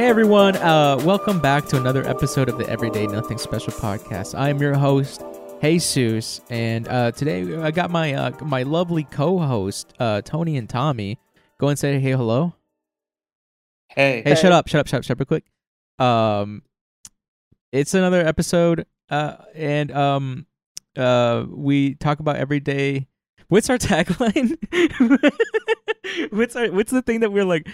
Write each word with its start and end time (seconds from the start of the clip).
Hey 0.00 0.06
everyone, 0.06 0.56
uh, 0.56 0.98
welcome 1.04 1.40
back 1.40 1.66
to 1.66 1.76
another 1.76 2.02
episode 2.08 2.48
of 2.48 2.56
the 2.56 2.66
Everyday 2.70 3.06
Nothing 3.06 3.36
Special 3.36 3.74
podcast. 3.74 4.34
I'm 4.34 4.58
your 4.58 4.72
host, 4.72 5.22
Jesus, 5.60 6.40
and 6.48 6.88
uh, 6.88 7.10
today 7.10 7.54
I 7.58 7.70
got 7.70 7.90
my 7.90 8.14
uh, 8.14 8.30
my 8.40 8.62
lovely 8.62 9.04
co-host 9.04 9.92
uh, 10.00 10.22
Tony 10.22 10.56
and 10.56 10.70
Tommy. 10.70 11.18
Go 11.58 11.68
and 11.68 11.78
say 11.78 11.98
hey 11.98 12.12
hello. 12.12 12.54
Hey, 13.90 14.22
Hey, 14.24 14.30
hey. 14.30 14.34
shut 14.36 14.52
up, 14.52 14.68
shut 14.68 14.80
up, 14.80 14.86
shut 14.86 15.00
up, 15.00 15.04
shut 15.04 15.20
up, 15.20 15.20
real 15.20 15.26
quick. 15.26 15.44
Um, 15.98 16.62
it's 17.70 17.92
another 17.92 18.26
episode, 18.26 18.86
uh, 19.10 19.36
and 19.54 19.92
um, 19.92 20.46
uh, 20.96 21.44
we 21.46 21.94
talk 21.96 22.20
about 22.20 22.36
everyday. 22.36 23.06
What's 23.48 23.68
our 23.68 23.76
tagline? 23.76 24.56
what's 26.30 26.56
our 26.56 26.72
What's 26.72 26.90
the 26.90 27.02
thing 27.02 27.20
that 27.20 27.32
we're 27.32 27.44
like? 27.44 27.68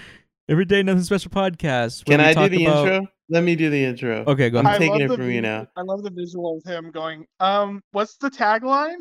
Everyday 0.48 0.82
Nothing 0.84 1.02
Special 1.02 1.30
podcast. 1.30 2.04
can 2.04 2.20
I 2.20 2.32
do 2.32 2.48
the 2.48 2.64
about- 2.66 2.86
intro? 2.86 3.08
Let 3.28 3.42
me 3.42 3.56
do 3.56 3.68
the 3.70 3.84
intro. 3.84 4.22
Okay, 4.24 4.50
go 4.50 4.60
I'm 4.60 4.66
ahead. 4.66 4.78
taking 4.80 5.00
it 5.00 5.10
from 5.10 5.28
you 5.28 5.40
now. 5.40 5.66
I 5.76 5.82
love 5.82 6.04
the 6.04 6.10
visual 6.10 6.58
of 6.58 6.62
him 6.72 6.92
going, 6.92 7.26
um, 7.40 7.82
what's 7.90 8.16
the 8.18 8.30
tagline? 8.30 9.00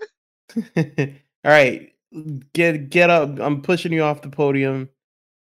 All 1.45 1.51
right, 1.51 1.91
get 2.53 2.89
get 2.89 3.11
up. 3.11 3.39
I'm 3.39 3.61
pushing 3.61 3.93
you 3.93 4.01
off 4.01 4.23
the 4.23 4.29
podium. 4.29 4.89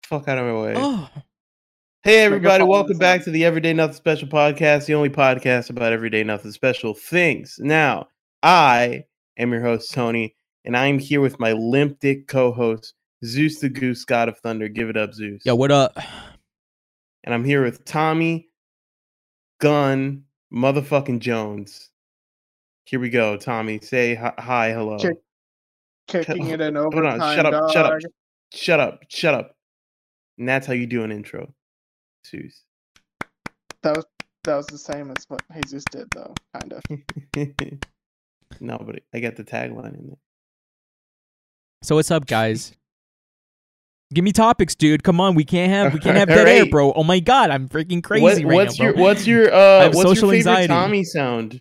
Fuck 0.06 0.28
out 0.28 0.38
of 0.38 0.46
my 0.46 0.62
way. 0.62 0.74
Oh, 0.76 1.10
Hey 2.02 2.20
everybody, 2.24 2.64
welcome 2.64 2.96
back 2.96 3.22
to 3.24 3.30
the 3.30 3.44
Everyday 3.44 3.74
Nothing 3.74 3.96
Special 3.96 4.26
podcast, 4.28 4.86
the 4.86 4.94
only 4.94 5.10
podcast 5.10 5.68
about 5.68 5.92
everyday 5.92 6.24
nothing 6.24 6.50
special 6.52 6.94
things. 6.94 7.56
Now, 7.58 8.08
I 8.42 9.04
am 9.36 9.52
your 9.52 9.60
host 9.60 9.92
Tony, 9.92 10.34
and 10.64 10.74
I'm 10.74 10.98
here 10.98 11.20
with 11.20 11.38
my 11.38 11.52
limp 11.52 12.00
dick 12.00 12.26
co-host 12.28 12.94
Zeus 13.24 13.58
the 13.60 13.68
Goose, 13.68 14.04
God 14.04 14.28
of 14.28 14.38
Thunder. 14.38 14.68
Give 14.68 14.88
it 14.88 14.96
up, 14.96 15.12
Zeus. 15.14 15.44
yo, 15.44 15.54
what 15.54 15.70
up? 15.70 15.96
and 17.24 17.34
I'm 17.34 17.44
here 17.44 17.62
with 17.62 17.84
Tommy 17.84 18.48
Gun 19.60 20.24
Motherfucking 20.52 21.20
Jones. 21.20 21.90
Here 22.84 22.98
we 22.98 23.10
go, 23.10 23.36
Tommy. 23.36 23.78
Say 23.82 24.14
hi, 24.14 24.32
hi 24.38 24.70
hello. 24.70 24.96
Kick- 24.98 26.26
Kicking 26.26 26.48
it 26.48 26.60
in 26.60 26.74
Hold 26.76 26.94
overtime, 26.94 27.20
on, 27.20 27.36
shut 27.36 27.46
up, 27.46 27.52
dog. 27.52 27.72
shut 27.72 27.86
up, 27.86 27.98
shut 28.52 28.80
up, 28.80 29.00
shut 29.08 29.34
up. 29.34 29.56
And 30.38 30.48
that's 30.48 30.66
how 30.66 30.72
you 30.72 30.86
do 30.86 31.04
an 31.04 31.12
intro, 31.12 31.52
Zeus. 32.26 32.64
That 33.82 33.96
was 33.96 34.06
that 34.44 34.56
was 34.56 34.66
the 34.66 34.78
same 34.78 35.10
as 35.10 35.24
what 35.28 35.42
Jesus 35.54 35.84
did, 35.90 36.08
though, 36.12 36.34
kind 36.58 36.72
of. 36.72 36.82
no, 38.60 38.78
but 38.78 39.02
I 39.14 39.20
got 39.20 39.36
the 39.36 39.44
tagline 39.44 39.98
in 39.98 40.06
there. 40.08 40.16
So 41.82 41.94
what's 41.94 42.10
up, 42.10 42.26
guys? 42.26 42.72
Give 44.12 44.24
me 44.24 44.32
topics, 44.32 44.74
dude. 44.74 45.04
Come 45.04 45.20
on, 45.20 45.34
we 45.36 45.44
can't 45.44 45.70
have 45.70 45.92
we 45.94 46.00
can't 46.00 46.16
have 46.18 46.28
dead 46.28 46.48
air, 46.48 46.66
bro. 46.66 46.92
Oh 46.92 47.04
my 47.04 47.20
god, 47.20 47.50
I'm 47.50 47.68
freaking 47.68 48.02
crazy 48.02 48.22
What- 48.24 48.36
right 48.44 48.54
what's 48.66 48.78
now, 48.78 48.84
your 48.86 48.94
bro. 48.94 49.02
what's 49.02 49.26
your 49.26 49.54
uh 49.54 49.80
have 49.82 49.94
what's 49.94 50.04
your 50.06 50.14
social 50.16 50.30
favorite 50.30 50.38
anxiety. 50.50 50.68
Tommy 50.68 51.04
sound? 51.04 51.60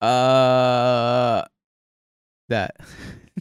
Uh, 0.00 1.42
that 2.50 2.76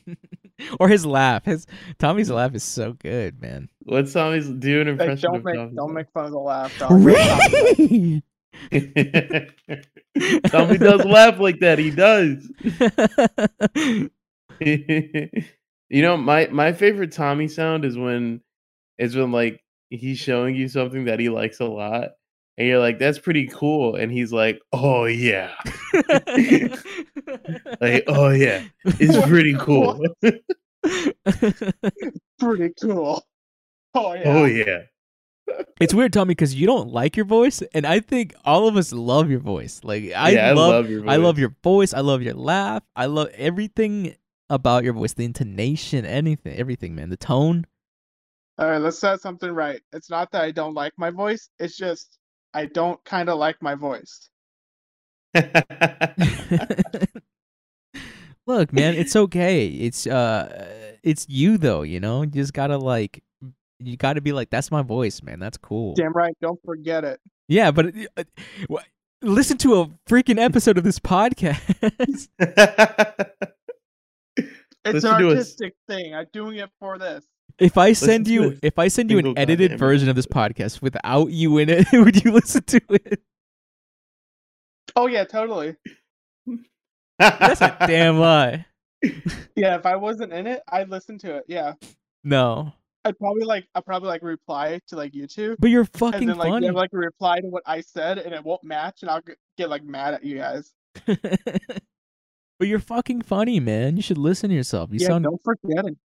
or 0.79 0.87
his 0.87 1.05
laugh. 1.05 1.45
His 1.45 1.67
Tommy's 1.99 2.29
laugh 2.31 2.55
is 2.55 2.63
so 2.63 2.93
good, 2.93 3.41
man. 3.41 3.69
What's 3.83 4.13
Tommy's 4.13 4.47
do 4.49 4.81
an 4.81 4.87
Hey, 4.87 4.91
impression 4.93 5.21
don't 5.31 5.35
of 5.37 5.43
make 5.43 5.55
Tommy's 5.55 5.75
don't 5.75 5.93
make 5.93 6.07
fun 6.13 6.25
of 6.25 6.31
the 6.31 6.39
laugh, 6.39 6.79
dog. 6.79 6.91
Really? 6.91 8.23
Tommy 10.47 10.77
does 10.77 11.03
laugh 11.05 11.39
like 11.39 11.59
that. 11.59 11.79
He 11.79 11.91
does. 11.91 12.49
You 15.89 16.01
know, 16.01 16.17
my 16.17 16.47
my 16.47 16.73
favorite 16.73 17.11
Tommy 17.11 17.47
sound 17.47 17.85
is 17.85 17.97
when 17.97 18.41
is 18.97 19.15
when 19.15 19.31
like 19.31 19.63
he's 19.89 20.19
showing 20.19 20.55
you 20.55 20.67
something 20.67 21.05
that 21.05 21.19
he 21.19 21.29
likes 21.29 21.59
a 21.59 21.65
lot, 21.65 22.09
and 22.57 22.67
you're 22.67 22.79
like, 22.79 22.99
"That's 22.99 23.19
pretty 23.19 23.47
cool," 23.47 23.95
and 23.95 24.11
he's 24.11 24.31
like, 24.31 24.59
"Oh 24.71 25.05
yeah, 25.05 25.51
like 27.81 28.03
oh 28.07 28.29
yeah, 28.29 28.63
it's 28.85 29.27
pretty 29.27 29.55
cool. 29.57 30.03
Pretty 32.39 32.73
cool. 32.81 33.23
Oh, 33.95 34.07
oh 34.07 34.13
yeah. 34.13 34.23
oh 34.25 34.45
yeah." 34.45 34.79
it's 35.79 35.93
weird, 35.93 36.11
Tommy, 36.13 36.31
because 36.31 36.55
you 36.55 36.67
don't 36.67 36.89
like 36.89 37.15
your 37.15 37.25
voice, 37.25 37.61
and 37.73 37.85
I 37.85 37.99
think 37.99 38.33
all 38.43 38.67
of 38.67 38.75
us 38.75 38.91
love 38.91 39.29
your 39.29 39.39
voice. 39.39 39.81
Like 39.83 40.11
I 40.15 40.31
yeah, 40.31 40.53
love, 40.53 40.57
I 40.57 40.77
love 40.77 40.89
your. 40.89 41.09
I 41.09 41.15
love 41.17 41.39
your 41.39 41.55
voice. 41.63 41.93
I 41.93 42.01
love 42.01 42.21
your 42.21 42.33
laugh. 42.33 42.83
I 42.95 43.05
love 43.05 43.29
everything 43.35 44.15
about 44.53 44.83
your 44.83 44.93
voice. 44.93 45.13
The 45.13 45.25
intonation, 45.25 46.05
anything, 46.05 46.55
everything, 46.55 46.95
man. 46.95 47.09
The 47.09 47.17
tone. 47.17 47.65
All 48.57 48.69
right, 48.69 48.77
let's 48.77 48.99
set 48.99 49.19
something 49.19 49.51
right. 49.51 49.81
It's 49.91 50.09
not 50.09 50.31
that 50.31 50.43
I 50.43 50.51
don't 50.51 50.75
like 50.75 50.93
my 50.97 51.09
voice. 51.09 51.49
It's 51.59 51.75
just 51.75 52.19
I 52.53 52.67
don't 52.67 53.03
kind 53.03 53.29
of 53.29 53.39
like 53.39 53.61
my 53.61 53.75
voice. 53.75 54.29
Look, 58.45 58.73
man, 58.73 58.93
it's 58.95 59.15
okay. 59.15 59.67
It's 59.67 60.05
uh, 60.05 60.95
it's 61.01 61.25
you 61.27 61.57
though. 61.57 61.81
You 61.81 61.99
know, 61.99 62.21
you 62.21 62.29
just 62.29 62.53
gotta 62.53 62.77
like, 62.77 63.23
you 63.79 63.97
gotta 63.97 64.21
be 64.21 64.33
like, 64.33 64.51
that's 64.51 64.69
my 64.69 64.83
voice, 64.83 65.23
man. 65.23 65.39
That's 65.39 65.57
cool. 65.57 65.95
Damn 65.95 66.13
right, 66.13 66.37
don't 66.41 66.59
forget 66.63 67.03
it. 67.03 67.19
Yeah, 67.47 67.71
but 67.71 67.93
uh, 68.17 68.23
listen 69.23 69.57
to 69.59 69.81
a 69.81 69.87
freaking 70.07 70.39
episode 70.39 70.77
of 70.77 70.83
this 70.83 70.99
podcast. 70.99 72.27
It's 74.85 74.93
Listen 74.95 75.13
an 75.15 75.21
to 75.21 75.27
us. 75.29 75.33
artistic 75.33 75.75
thing. 75.87 76.13
I'm 76.15 76.25
doing 76.33 76.57
it 76.57 76.69
for 76.79 76.97
this. 76.97 77.25
if 77.59 77.77
I 77.77 77.89
Listen 77.89 78.07
send 78.07 78.25
to 78.25 78.33
you, 78.33 78.51
a 78.51 78.55
if 78.61 78.77
I 78.79 78.87
send 78.89 79.09
you 79.11 79.19
an 79.19 79.37
edited 79.37 79.77
version 79.79 80.09
of 80.09 80.15
this 80.15 80.25
podcast 80.27 80.81
without 80.81 81.31
you 81.31 81.57
in 81.57 81.69
it, 81.69 81.87
would 81.93 82.23
you 82.23 82.31
listen 82.31 82.63
to 82.63 82.81
it? 82.89 83.21
Oh 84.95 85.07
yeah, 85.07 85.23
totally. 85.23 85.75
That's 87.19 87.61
a 87.61 87.77
damn 87.87 88.19
lie. 88.19 88.65
Yeah, 89.55 89.75
if 89.75 89.85
I 89.85 89.97
wasn't 89.97 90.31
in 90.33 90.47
it, 90.47 90.61
I'd 90.69 90.89
listen 90.89 91.17
to 91.19 91.35
it. 91.35 91.43
Yeah. 91.49 91.73
No, 92.23 92.71
I'd 93.05 93.17
probably 93.19 93.43
like 93.43 93.67
I'd 93.75 93.85
probably 93.85 94.07
like 94.07 94.23
reply 94.23 94.79
to 94.87 94.95
like 94.95 95.11
YouTube 95.11 95.57
but 95.59 95.69
you're 95.69 95.81
and 95.81 95.89
fucking 95.91 96.27
then 96.27 96.37
like 96.37 96.49
funny. 96.49 96.67
give 96.67 96.75
like 96.75 96.91
a 96.93 96.97
reply 96.97 97.39
to 97.41 97.47
what 97.47 97.63
I 97.65 97.81
said 97.81 98.17
and 98.17 98.33
it 98.33 98.43
won't 98.43 98.63
match 98.63 99.01
and 99.01 99.11
I'll 99.11 99.21
get 99.57 99.69
like 99.69 99.83
mad 99.83 100.13
at 100.13 100.23
you 100.23 100.37
guys. 100.37 100.71
but 102.63 102.69
you're 102.69 102.79
fucking 102.79 103.23
funny, 103.23 103.59
man. 103.59 103.97
You 103.97 104.01
should 104.01 104.17
listen 104.17 104.49
to 104.49 104.55
yourself. 104.55 104.89
You 104.93 104.99
yeah, 105.01 105.07
sound. 105.07 105.25
don't 105.25 105.41
forget 105.43 105.83
it. 105.83 105.97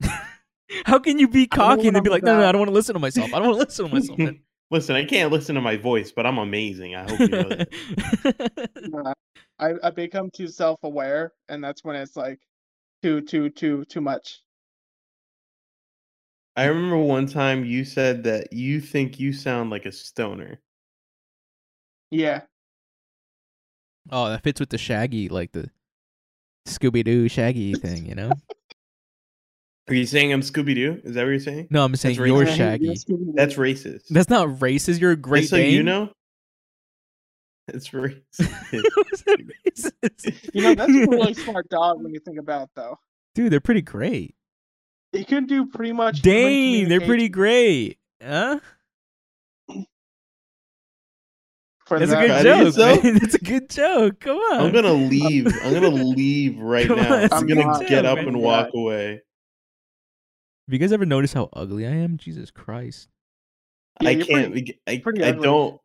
How 0.86 0.98
can 0.98 1.20
you 1.20 1.28
be 1.28 1.42
I 1.42 1.44
don't 1.44 1.56
know 1.56 1.76
cocky 1.76 1.86
and 1.86 1.94
then 1.94 2.02
be 2.02 2.10
like, 2.10 2.24
no, 2.24 2.34
no, 2.34 2.40
no, 2.40 2.48
I 2.48 2.50
don't 2.50 2.62
want 2.62 2.70
to 2.70 2.74
listen 2.74 2.94
to 2.94 2.98
myself. 2.98 3.32
I 3.32 3.38
don't 3.38 3.46
want 3.46 3.60
to 3.60 3.64
listen 3.64 3.86
to 3.86 3.94
myself. 3.94 4.18
man." 4.18 4.40
Listen, 4.72 4.96
I 4.96 5.04
can't 5.04 5.30
listen 5.30 5.54
to 5.54 5.60
my 5.60 5.76
voice, 5.76 6.10
but 6.10 6.26
I'm 6.26 6.38
amazing. 6.38 6.96
I 6.96 7.02
hope 7.02 7.20
you 7.20 7.28
know 7.28 7.48
that. 7.48 9.14
I 9.60 9.74
I 9.84 9.90
become 9.90 10.30
too 10.34 10.48
self 10.48 10.80
aware 10.82 11.32
and 11.48 11.62
that's 11.62 11.84
when 11.84 11.94
it's 11.94 12.16
like 12.16 12.40
too 13.00 13.20
too 13.20 13.50
too 13.50 13.84
too 13.84 14.00
much. 14.00 14.40
I 16.56 16.64
remember 16.64 16.98
one 16.98 17.28
time 17.28 17.64
you 17.64 17.84
said 17.84 18.24
that 18.24 18.52
you 18.52 18.80
think 18.80 19.20
you 19.20 19.32
sound 19.32 19.70
like 19.70 19.86
a 19.86 19.92
stoner. 19.92 20.60
Yeah. 22.10 22.40
oh, 24.10 24.30
that 24.30 24.42
fits 24.42 24.58
with 24.58 24.70
the 24.70 24.78
Shaggy, 24.78 25.28
like 25.28 25.52
the 25.52 25.70
Scooby 26.66 27.04
Doo 27.04 27.28
Shaggy 27.28 27.74
thing, 27.74 28.06
you 28.06 28.14
know? 28.14 28.32
Are 29.88 29.94
you 29.94 30.06
saying 30.06 30.32
I'm 30.32 30.40
Scooby 30.40 30.74
Doo? 30.74 31.00
Is 31.04 31.14
that 31.14 31.22
what 31.24 31.28
you're 31.30 31.38
saying? 31.40 31.68
No, 31.70 31.84
I'm 31.84 31.94
saying 31.96 32.16
racist. 32.16 32.26
you're 32.26 32.44
Yeah, 32.44 32.50
he- 32.50 32.56
Shaggy. 32.56 32.94
That's 33.34 33.54
racist. 33.54 34.02
That's 34.08 34.30
not 34.30 34.48
racist. 34.48 34.98
You're 35.00 35.10
a 35.12 35.16
great 35.16 35.40
Just 35.42 35.50
so 35.50 35.56
you 35.58 35.82
know, 35.82 36.10
it's 37.68 37.90
racist. 37.90 38.22
Racist. 39.66 40.50
You 40.54 40.62
know, 40.62 40.74
that's 40.74 40.90
a 40.90 41.06
really 41.10 41.34
smart 41.34 41.68
dog 41.68 42.02
when 42.02 42.14
you 42.14 42.20
think 42.20 42.38
about 42.38 42.62
it 42.64 42.70
though. 42.74 42.98
Dude, 43.34 43.52
they're 43.52 43.60
pretty 43.60 43.82
great. 43.82 44.34
They 45.12 45.24
can 45.24 45.44
do 45.46 45.66
pretty 45.66 45.92
much 45.92 46.24
human 46.24 46.40
Dane, 46.42 46.88
they're 46.88 47.00
pretty 47.00 47.28
great. 47.28 47.98
Huh? 48.22 48.60
For 51.86 51.98
That's 51.98 52.12
a 52.12 52.16
good 52.16 52.42
joke. 52.42 52.74
think 52.74 52.74
so. 53.04 53.10
That's 53.18 53.34
a 53.34 53.38
good 53.38 53.68
joke. 53.70 54.20
Come 54.20 54.36
on. 54.38 54.60
I'm 54.66 54.72
gonna 54.72 54.92
leave. 54.92 55.46
I'm 55.62 55.72
gonna 55.74 55.88
leave 55.90 56.58
right 56.58 56.86
Come 56.86 56.98
on, 56.98 57.04
now. 57.04 57.16
that's 57.16 57.34
I'm 57.34 57.46
gonna 57.46 57.78
good 57.78 57.88
get 57.88 58.04
up 58.06 58.16
man. 58.16 58.28
and 58.28 58.36
Yeah. 58.38 58.42
walk 58.44 58.68
away. 58.74 59.10
Have 59.12 59.20
you 60.72 60.78
guys 60.78 60.92
ever 60.92 61.04
noticed 61.04 61.34
how 61.34 61.50
ugly 61.52 61.86
I 61.86 61.90
am? 61.90 62.16
Jesus 62.16 62.50
Christ. 62.50 63.08
Yeah, 64.00 64.08
I 64.10 64.14
can't. 64.16 64.52
pretty- 64.52 64.80
I, 64.86 64.98
pretty 64.98 65.22
I 65.22 65.32
don't. 65.32 65.78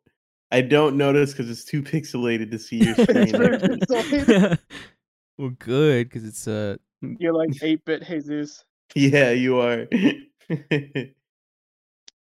I 0.51 0.61
don't 0.61 0.95
notice 0.97 1.31
because 1.31 1.49
it's 1.51 1.63
too 1.65 1.83
pixelated 1.83 2.49
to 2.51 2.57
see 2.59 2.77
your 2.77 2.95
It's 2.97 3.03
screen. 3.03 3.27
very 3.31 3.55
actually. 3.55 3.79
pixelated. 3.81 4.57
well, 5.37 5.51
good, 5.59 6.07
because 6.09 6.23
it's 6.25 6.47
uh 6.47 6.77
You're 7.01 7.33
like 7.33 7.51
eight 7.61 7.83
bit 7.85 8.03
Jesus. 8.07 8.63
yeah, 8.95 9.31
you 9.31 9.59
are. 9.59 9.85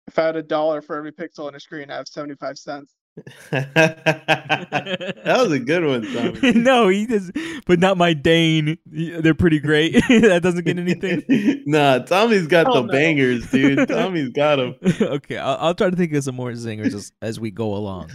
If 0.07 0.19
I 0.19 0.21
had 0.23 0.35
a 0.35 0.43
dollar 0.43 0.81
for 0.81 0.95
every 0.95 1.11
pixel 1.11 1.45
on 1.47 1.55
a 1.55 1.59
screen, 1.59 1.89
I 1.91 1.95
have 1.97 2.07
seventy 2.07 2.35
five 2.35 2.57
cents. 2.57 2.93
that 3.51 5.15
was 5.25 5.51
a 5.51 5.59
good 5.59 5.85
one, 5.85 6.01
Tommy. 6.13 6.51
no, 6.59 6.87
he 6.89 7.05
does, 7.05 7.31
but 7.65 7.79
not 7.79 7.97
my 7.97 8.13
Dane. 8.13 8.77
They're 8.85 9.33
pretty 9.33 9.59
great. 9.59 9.93
that 10.09 10.41
doesn't 10.43 10.65
get 10.65 10.77
anything. 10.77 11.63
nah, 11.65 11.99
Tommy's 11.99 12.47
got 12.47 12.67
Oh, 12.67 12.73
the 12.73 12.81
no. 12.83 12.91
bangers, 12.91 13.49
dude. 13.49 13.87
Tommy's 13.87 14.29
got 14.29 14.57
them. 14.57 14.75
okay, 15.01 15.37
I'll, 15.37 15.57
I'll 15.59 15.75
try 15.75 15.89
to 15.89 15.95
think 15.95 16.13
of 16.13 16.23
some 16.23 16.35
more 16.35 16.51
zingers 16.51 16.93
as, 16.93 17.11
as 17.21 17.39
we 17.39 17.51
go 17.51 17.75
along. 17.75 18.11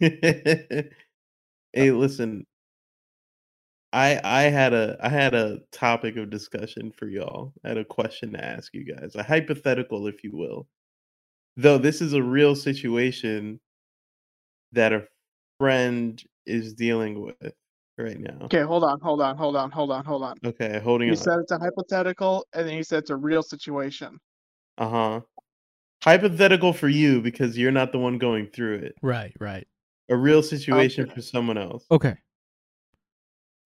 hey, 0.00 0.90
listen. 1.74 2.46
I 3.92 4.20
I 4.22 4.42
had 4.44 4.74
a 4.74 4.98
I 5.02 5.08
had 5.08 5.34
a 5.34 5.60
topic 5.72 6.16
of 6.18 6.28
discussion 6.30 6.92
for 6.92 7.06
y'all. 7.06 7.54
I 7.64 7.68
had 7.68 7.78
a 7.78 7.84
question 7.86 8.32
to 8.32 8.44
ask 8.44 8.74
you 8.74 8.84
guys, 8.84 9.14
a 9.14 9.22
hypothetical, 9.22 10.06
if 10.08 10.22
you 10.24 10.30
will. 10.34 10.66
Though 11.56 11.78
this 11.78 12.02
is 12.02 12.12
a 12.12 12.22
real 12.22 12.54
situation 12.54 13.60
that 14.72 14.92
a 14.92 15.06
friend 15.58 16.22
is 16.46 16.74
dealing 16.74 17.20
with 17.20 17.54
right 17.96 18.18
now. 18.18 18.38
Okay, 18.42 18.62
hold 18.62 18.84
on, 18.84 19.00
hold 19.00 19.20
on, 19.20 19.36
hold 19.36 19.56
on, 19.56 19.70
hold 19.70 19.90
on, 19.90 20.04
hold 20.04 20.22
on. 20.22 20.36
Okay, 20.44 20.78
holding 20.80 21.08
You 21.08 21.14
on. 21.14 21.18
said 21.18 21.38
it's 21.40 21.52
a 21.52 21.58
hypothetical, 21.58 22.46
and 22.52 22.66
then 22.68 22.76
you 22.76 22.82
said 22.82 23.00
it's 23.00 23.10
a 23.10 23.16
real 23.16 23.42
situation. 23.42 24.18
Uh 24.78 24.88
huh. 24.88 25.20
Hypothetical 26.04 26.72
for 26.72 26.88
you 26.88 27.20
because 27.20 27.58
you're 27.58 27.72
not 27.72 27.90
the 27.92 27.98
one 27.98 28.18
going 28.18 28.46
through 28.46 28.76
it. 28.76 28.94
Right, 29.02 29.34
right. 29.40 29.66
A 30.08 30.16
real 30.16 30.42
situation 30.42 31.04
Okay. 31.04 31.14
for 31.14 31.22
someone 31.22 31.58
else. 31.58 31.84
Okay. 31.90 32.16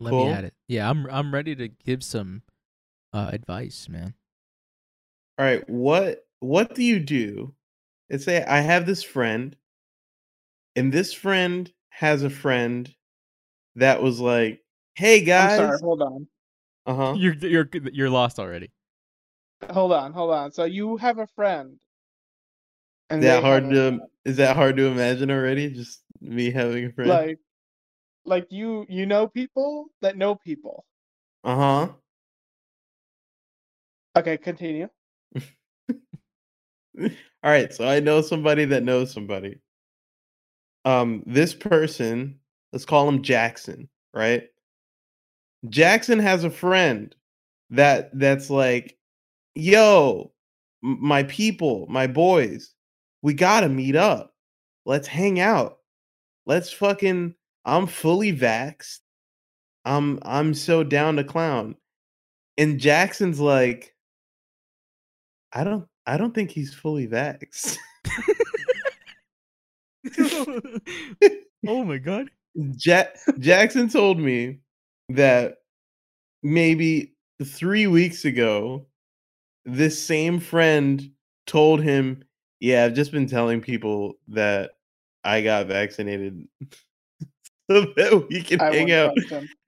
Let 0.00 0.10
Cool. 0.10 0.26
me 0.26 0.32
at 0.32 0.44
it. 0.44 0.54
Yeah, 0.66 0.88
I'm 0.90 1.06
I'm 1.06 1.32
ready 1.32 1.54
to 1.54 1.68
give 1.68 2.02
some 2.02 2.42
uh, 3.12 3.30
advice, 3.32 3.88
man. 3.88 4.14
All 5.38 5.44
right, 5.44 5.68
what 5.68 6.26
what 6.40 6.74
do 6.74 6.82
you 6.82 6.98
do? 6.98 7.54
Let's 8.10 8.24
say 8.24 8.42
I 8.44 8.60
have 8.60 8.84
this 8.86 9.02
friend, 9.02 9.56
and 10.76 10.92
this 10.92 11.12
friend 11.12 11.72
has 11.90 12.22
a 12.22 12.30
friend 12.30 12.92
that 13.76 14.02
was 14.02 14.20
like, 14.20 14.62
"Hey 14.94 15.20
I'm 15.20 15.26
guys," 15.26 15.56
sorry, 15.56 15.78
hold 15.82 16.02
on. 16.02 16.28
uh 16.86 16.94
huh, 16.94 17.16
You're 17.16 17.34
you're 17.34 17.68
you're 17.92 18.10
lost 18.10 18.38
already. 18.38 18.70
Hold 19.70 19.92
on, 19.92 20.12
hold 20.12 20.30
on. 20.32 20.52
So 20.52 20.64
you 20.64 20.96
have 20.98 21.18
a 21.18 21.26
friend. 21.26 21.80
And 23.10 23.22
that 23.22 23.42
hard 23.42 23.64
to 23.70 23.76
friend. 23.76 24.00
is 24.24 24.36
that 24.36 24.56
hard 24.56 24.76
to 24.76 24.86
imagine 24.86 25.30
already? 25.30 25.70
Just 25.70 26.02
me 26.20 26.50
having 26.50 26.86
a 26.86 26.92
friend. 26.92 27.10
like 27.10 27.38
like 28.24 28.46
you 28.50 28.86
you 28.88 29.06
know 29.06 29.28
people 29.28 29.86
that 30.02 30.16
know 30.16 30.34
people. 30.34 30.84
uh 31.44 31.56
huh. 31.56 31.88
Okay, 34.16 34.36
continue. 34.38 34.88
All 37.00 37.08
right, 37.50 37.72
so 37.72 37.86
I 37.88 38.00
know 38.00 38.20
somebody 38.20 38.64
that 38.66 38.82
knows 38.82 39.12
somebody. 39.12 39.60
Um, 40.84 41.22
this 41.26 41.54
person, 41.54 42.38
let's 42.72 42.84
call 42.84 43.08
him 43.08 43.22
Jackson, 43.22 43.88
right? 44.14 44.44
Jackson 45.68 46.18
has 46.18 46.44
a 46.44 46.50
friend 46.50 47.14
that 47.70 48.10
that's 48.18 48.50
like, 48.50 48.98
"Yo, 49.54 50.32
my 50.82 51.22
people, 51.24 51.86
my 51.88 52.06
boys, 52.06 52.74
we 53.22 53.34
gotta 53.34 53.68
meet 53.68 53.96
up. 53.96 54.34
Let's 54.86 55.08
hang 55.08 55.40
out. 55.40 55.78
Let's 56.46 56.72
fucking. 56.72 57.34
I'm 57.64 57.86
fully 57.86 58.36
vaxxed. 58.36 59.00
I'm 59.84 60.18
I'm 60.22 60.54
so 60.54 60.82
down 60.84 61.16
to 61.16 61.24
clown." 61.24 61.76
And 62.58 62.78
Jackson's 62.80 63.40
like, 63.40 63.94
I 65.52 65.64
don't 65.64 65.86
I 66.06 66.16
don't 66.16 66.34
think 66.34 66.50
he's 66.50 66.74
fully 66.74 67.06
vaxxed. 67.06 67.76
oh 71.66 71.84
my 71.84 71.98
god. 71.98 72.30
Ja- 72.54 73.04
Jackson 73.38 73.88
told 73.88 74.18
me 74.18 74.58
that 75.08 75.58
maybe 76.42 77.14
three 77.44 77.86
weeks 77.86 78.24
ago, 78.24 78.86
this 79.64 80.02
same 80.02 80.40
friend 80.40 81.10
told 81.46 81.82
him, 81.82 82.24
Yeah, 82.60 82.84
I've 82.84 82.94
just 82.94 83.12
been 83.12 83.26
telling 83.26 83.60
people 83.60 84.14
that 84.28 84.72
I 85.24 85.42
got 85.42 85.66
vaccinated 85.66 86.46
so 87.70 87.86
that 87.96 88.26
we 88.28 88.42
can 88.42 88.60
I 88.60 88.74
hang 88.74 88.92
out. 88.92 89.16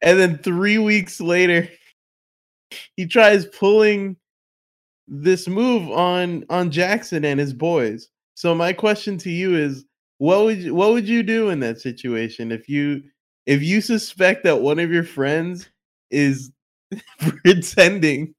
And 0.03 0.19
then 0.19 0.39
three 0.39 0.79
weeks 0.79 1.21
later, 1.21 1.69
he 2.97 3.07
tries 3.07 3.47
pulling 3.47 4.17
this 5.07 5.47
move 5.47 5.91
on 5.91 6.45
on 6.49 6.71
Jackson 6.71 7.25
and 7.25 7.39
his 7.39 7.53
boys. 7.53 8.09
So 8.35 8.55
my 8.55 8.73
question 8.73 9.17
to 9.19 9.31
you 9.31 9.57
is 9.57 9.85
what 10.19 10.45
would 10.45 10.59
you, 10.63 10.75
what 10.75 10.93
would 10.93 11.09
you 11.09 11.23
do 11.23 11.51
in 11.51 11.61
that 11.61 11.81
situation 11.81 12.53
if 12.53 12.69
you 12.69 13.03
if 13.47 13.63
you 13.63 13.81
suspect 13.81 14.45
that 14.45 14.61
one 14.63 14.79
of 14.79 14.91
your 14.91 15.05
friends 15.05 15.69
is 16.11 16.51
pretending 17.45 18.35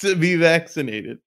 to 0.00 0.14
be 0.16 0.36
vaccinated? 0.36 1.18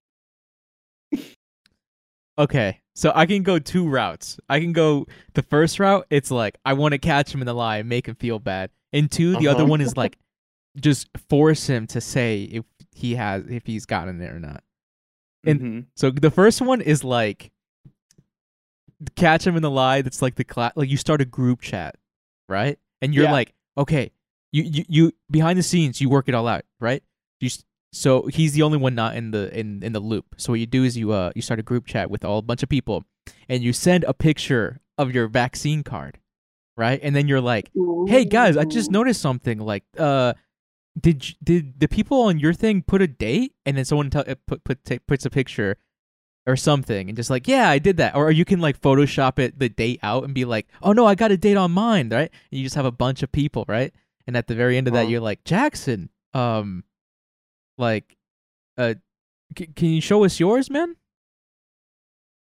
Okay, 2.38 2.82
so 2.96 3.12
I 3.16 3.26
can 3.26 3.44
go 3.44 3.60
two 3.60 3.88
routes. 3.88 4.38
I 4.50 4.60
can 4.60 4.74
go 4.74 5.06
the 5.36 5.42
first 5.42 5.80
route. 5.80 6.06
It's 6.10 6.32
like 6.32 6.58
I 6.66 6.74
want 6.74 6.92
to 6.92 6.98
catch 6.98 7.34
him 7.34 7.42
in 7.42 7.46
the 7.46 7.54
lie, 7.54 7.78
and 7.78 7.88
make 7.90 8.08
him 8.08 8.16
feel 8.16 8.40
bad. 8.40 8.72
And 8.92 9.10
two, 9.10 9.36
the 9.38 9.48
other 9.48 9.62
Uh-huh. 9.64 9.70
one 9.72 9.82
is 9.82 9.96
like 9.96 10.18
just 10.78 11.08
force 11.30 11.68
him 11.68 11.88
to 11.88 12.02
say 12.02 12.44
if 12.44 12.66
he 12.94 13.16
has 13.16 13.44
if 13.50 13.66
he's 13.66 13.86
gotten 13.86 14.22
it 14.22 14.30
or 14.32 14.40
not. 14.40 14.64
And- 15.46 15.60
Mhm. 15.62 15.86
So 15.96 16.10
the 16.12 16.32
first 16.32 16.62
one 16.62 16.82
is 16.82 17.04
like 17.04 17.52
catch 19.16 19.46
him 19.46 19.56
in 19.56 19.62
the 19.62 19.72
lie. 19.72 20.02
That's 20.02 20.22
like 20.22 20.36
the 20.36 20.44
class. 20.44 20.74
Like 20.76 20.90
you 20.90 20.98
start 20.98 21.22
a 21.22 21.26
group 21.26 21.62
chat, 21.62 21.96
right? 22.50 22.80
And 23.02 23.14
you're 23.14 23.26
Yeah. 23.26 23.32
like, 23.32 23.54
okay, 23.78 24.12
you, 24.52 24.64
you 24.64 24.86
you 24.88 25.12
behind 25.30 25.60
the 25.60 25.64
scenes, 25.64 26.00
you 26.02 26.10
work 26.10 26.28
it 26.30 26.34
all 26.36 26.48
out, 26.48 26.64
right? 26.80 27.04
You 27.40 27.50
so 27.92 28.28
he's 28.28 28.54
the 28.54 28.62
only 28.62 28.78
one 28.78 28.96
not 28.96 29.16
in 29.16 29.32
the 29.32 29.58
in 29.58 29.84
in 29.84 29.94
the 29.94 30.00
loop. 30.00 30.36
So 30.38 30.52
what 30.54 30.60
you 30.60 30.66
do 30.66 30.84
is 30.84 30.98
you 30.98 31.12
uh 31.12 31.32
you 31.36 31.42
start 31.42 31.60
a 31.60 31.64
group 31.64 31.86
chat 31.86 32.10
with 32.10 32.26
all 32.26 32.40
a 32.40 32.42
bunch 32.42 32.64
of 32.64 32.70
people, 32.70 33.04
and 33.50 33.64
you 33.64 33.74
send 33.74 34.04
a 34.06 34.14
picture 34.14 34.82
of 34.98 35.14
your 35.14 35.28
vaccine 35.28 35.84
card, 35.84 36.20
right? 36.78 37.00
And 37.04 37.16
then 37.16 37.28
you're 37.28 37.42
like, 37.42 37.70
hey 38.08 38.26
guys, 38.26 38.56
I 38.58 38.64
just 38.66 38.92
noticed 38.92 39.22
something. 39.22 39.60
Like, 39.60 39.84
uh, 39.98 40.34
did 41.00 41.36
did 41.44 41.80
the 41.80 41.88
people 41.88 42.22
on 42.24 42.40
your 42.40 42.54
thing 42.54 42.82
put 42.82 43.02
a 43.02 43.08
date? 43.08 43.54
And 43.66 43.78
then 43.78 43.84
someone 43.86 44.10
tell, 44.10 44.24
uh, 44.28 44.36
put 44.48 44.64
put 44.64 44.84
ta- 44.86 44.98
puts 45.08 45.26
a 45.26 45.30
picture 45.30 45.78
or 46.48 46.56
something, 46.56 47.10
and 47.10 47.16
just 47.18 47.30
like, 47.30 47.48
yeah, 47.48 47.70
I 47.70 47.80
did 47.80 47.98
that. 47.98 48.16
Or 48.16 48.30
you 48.32 48.46
can 48.46 48.60
like 48.60 48.80
Photoshop 48.82 49.40
it 49.40 49.58
the 49.58 49.70
date 49.70 50.00
out 50.04 50.24
and 50.26 50.34
be 50.34 50.46
like, 50.46 50.68
oh 50.84 50.94
no, 50.94 51.06
I 51.06 51.16
got 51.16 51.32
a 51.32 51.38
date 51.38 51.58
on 51.58 51.72
mine, 51.72 52.10
right? 52.10 52.30
And 52.52 52.60
you 52.60 52.64
just 52.64 52.76
have 52.76 52.86
a 52.86 52.92
bunch 52.92 53.24
of 53.24 53.32
people, 53.32 53.66
right? 53.68 53.94
And 54.28 54.36
at 54.38 54.48
the 54.48 54.56
very 54.56 54.78
end 54.78 54.88
of 54.88 54.94
that, 54.94 55.02
Uh-huh. 55.02 55.10
you're 55.10 55.22
like, 55.22 55.44
Jackson, 55.44 56.10
um, 56.34 56.84
like, 57.78 58.16
uh, 58.78 58.96
c- 59.58 59.68
can 59.76 59.90
you 59.90 60.02
show 60.02 60.24
us 60.24 60.40
yours, 60.40 60.70
man? 60.70 60.96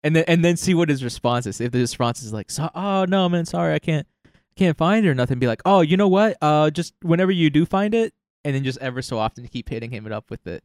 And 0.04 0.16
then 0.16 0.24
and 0.28 0.46
then 0.46 0.58
see 0.58 0.74
what 0.74 0.90
his 0.90 1.04
response 1.04 1.46
is. 1.48 1.60
If 1.60 1.72
the 1.72 1.80
response 1.80 2.22
is 2.24 2.32
like, 2.32 2.52
so, 2.52 2.70
oh 2.76 3.06
no, 3.06 3.28
man, 3.28 3.46
sorry, 3.46 3.74
I 3.74 3.80
can't 3.80 4.08
can't 4.56 4.78
find 4.78 5.06
it 5.06 5.10
or 5.10 5.16
nothing, 5.16 5.40
be 5.40 5.48
like, 5.48 5.62
oh, 5.66 5.82
you 5.82 5.98
know 5.98 6.08
what? 6.08 6.38
Uh, 6.42 6.70
just 6.70 6.94
whenever 7.02 7.32
you 7.32 7.50
do 7.50 7.66
find 7.66 7.94
it, 7.94 8.14
and 8.44 8.56
then 8.56 8.64
just 8.64 8.78
ever 8.80 9.02
so 9.02 9.18
often 9.18 9.48
keep 9.48 9.70
hitting 9.70 9.92
him 9.92 10.10
up 10.12 10.30
with 10.30 10.46
it. 10.48 10.64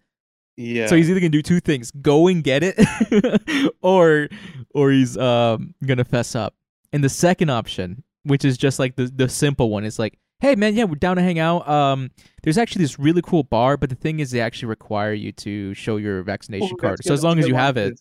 Yeah. 0.57 0.87
So 0.87 0.97
he's 0.97 1.11
either 1.11 1.21
gonna 1.21 1.31
do 1.31 1.43
two 1.43 1.61
things: 1.61 1.91
go 1.91 2.29
and 2.29 2.45
get 2.45 2.63
it, 2.63 3.73
or 3.83 4.29
or 4.75 4.91
he's 4.91 5.17
um 5.17 5.75
gonna 5.85 6.05
fess 6.05 6.35
up. 6.35 6.55
And 6.93 7.03
the 7.03 7.09
second 7.09 7.51
option, 7.51 8.05
which 8.25 8.45
is 8.45 8.59
just 8.59 8.79
like 8.79 8.97
the 8.97 9.11
the 9.15 9.29
simple 9.29 9.71
one, 9.71 9.85
is 9.85 9.99
like, 9.99 10.19
hey 10.41 10.55
man, 10.55 10.75
yeah, 10.75 10.85
we're 10.85 10.97
down 10.97 11.17
to 11.17 11.23
hang 11.23 11.39
out. 11.39 11.67
Um, 11.69 12.11
there's 12.43 12.59
actually 12.59 12.85
this 12.85 12.99
really 12.99 13.23
cool 13.23 13.45
bar, 13.45 13.77
but 13.77 13.89
the 13.89 13.97
thing 13.97 14.21
is, 14.21 14.31
they 14.31 14.41
actually 14.41 14.69
require 14.69 15.13
you 15.15 15.33
to 15.33 15.73
show 15.75 15.97
your 15.97 16.23
vaccination 16.23 16.75
Ooh, 16.75 16.77
card. 16.77 17.05
So 17.05 17.15
as 17.15 17.25
long 17.25 17.39
as 17.39 17.49
you 17.49 17.55
have 17.55 17.77
it, 17.77 17.99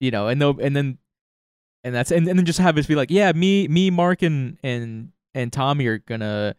you 0.00 0.10
know, 0.10 0.28
and 0.28 0.40
they'll 0.40 0.58
and 0.60 0.74
then 0.74 0.98
and 1.82 1.94
that's 1.94 2.10
and, 2.10 2.26
and 2.26 2.38
then 2.38 2.46
just 2.46 2.58
have 2.58 2.78
it 2.78 2.88
be 2.88 2.94
like, 2.94 3.10
yeah, 3.10 3.32
me, 3.32 3.68
me, 3.68 3.90
Mark, 3.90 4.22
and 4.22 4.58
and 4.62 5.12
and 5.34 5.52
Tommy 5.52 5.86
are 5.86 5.98
gonna 5.98 6.54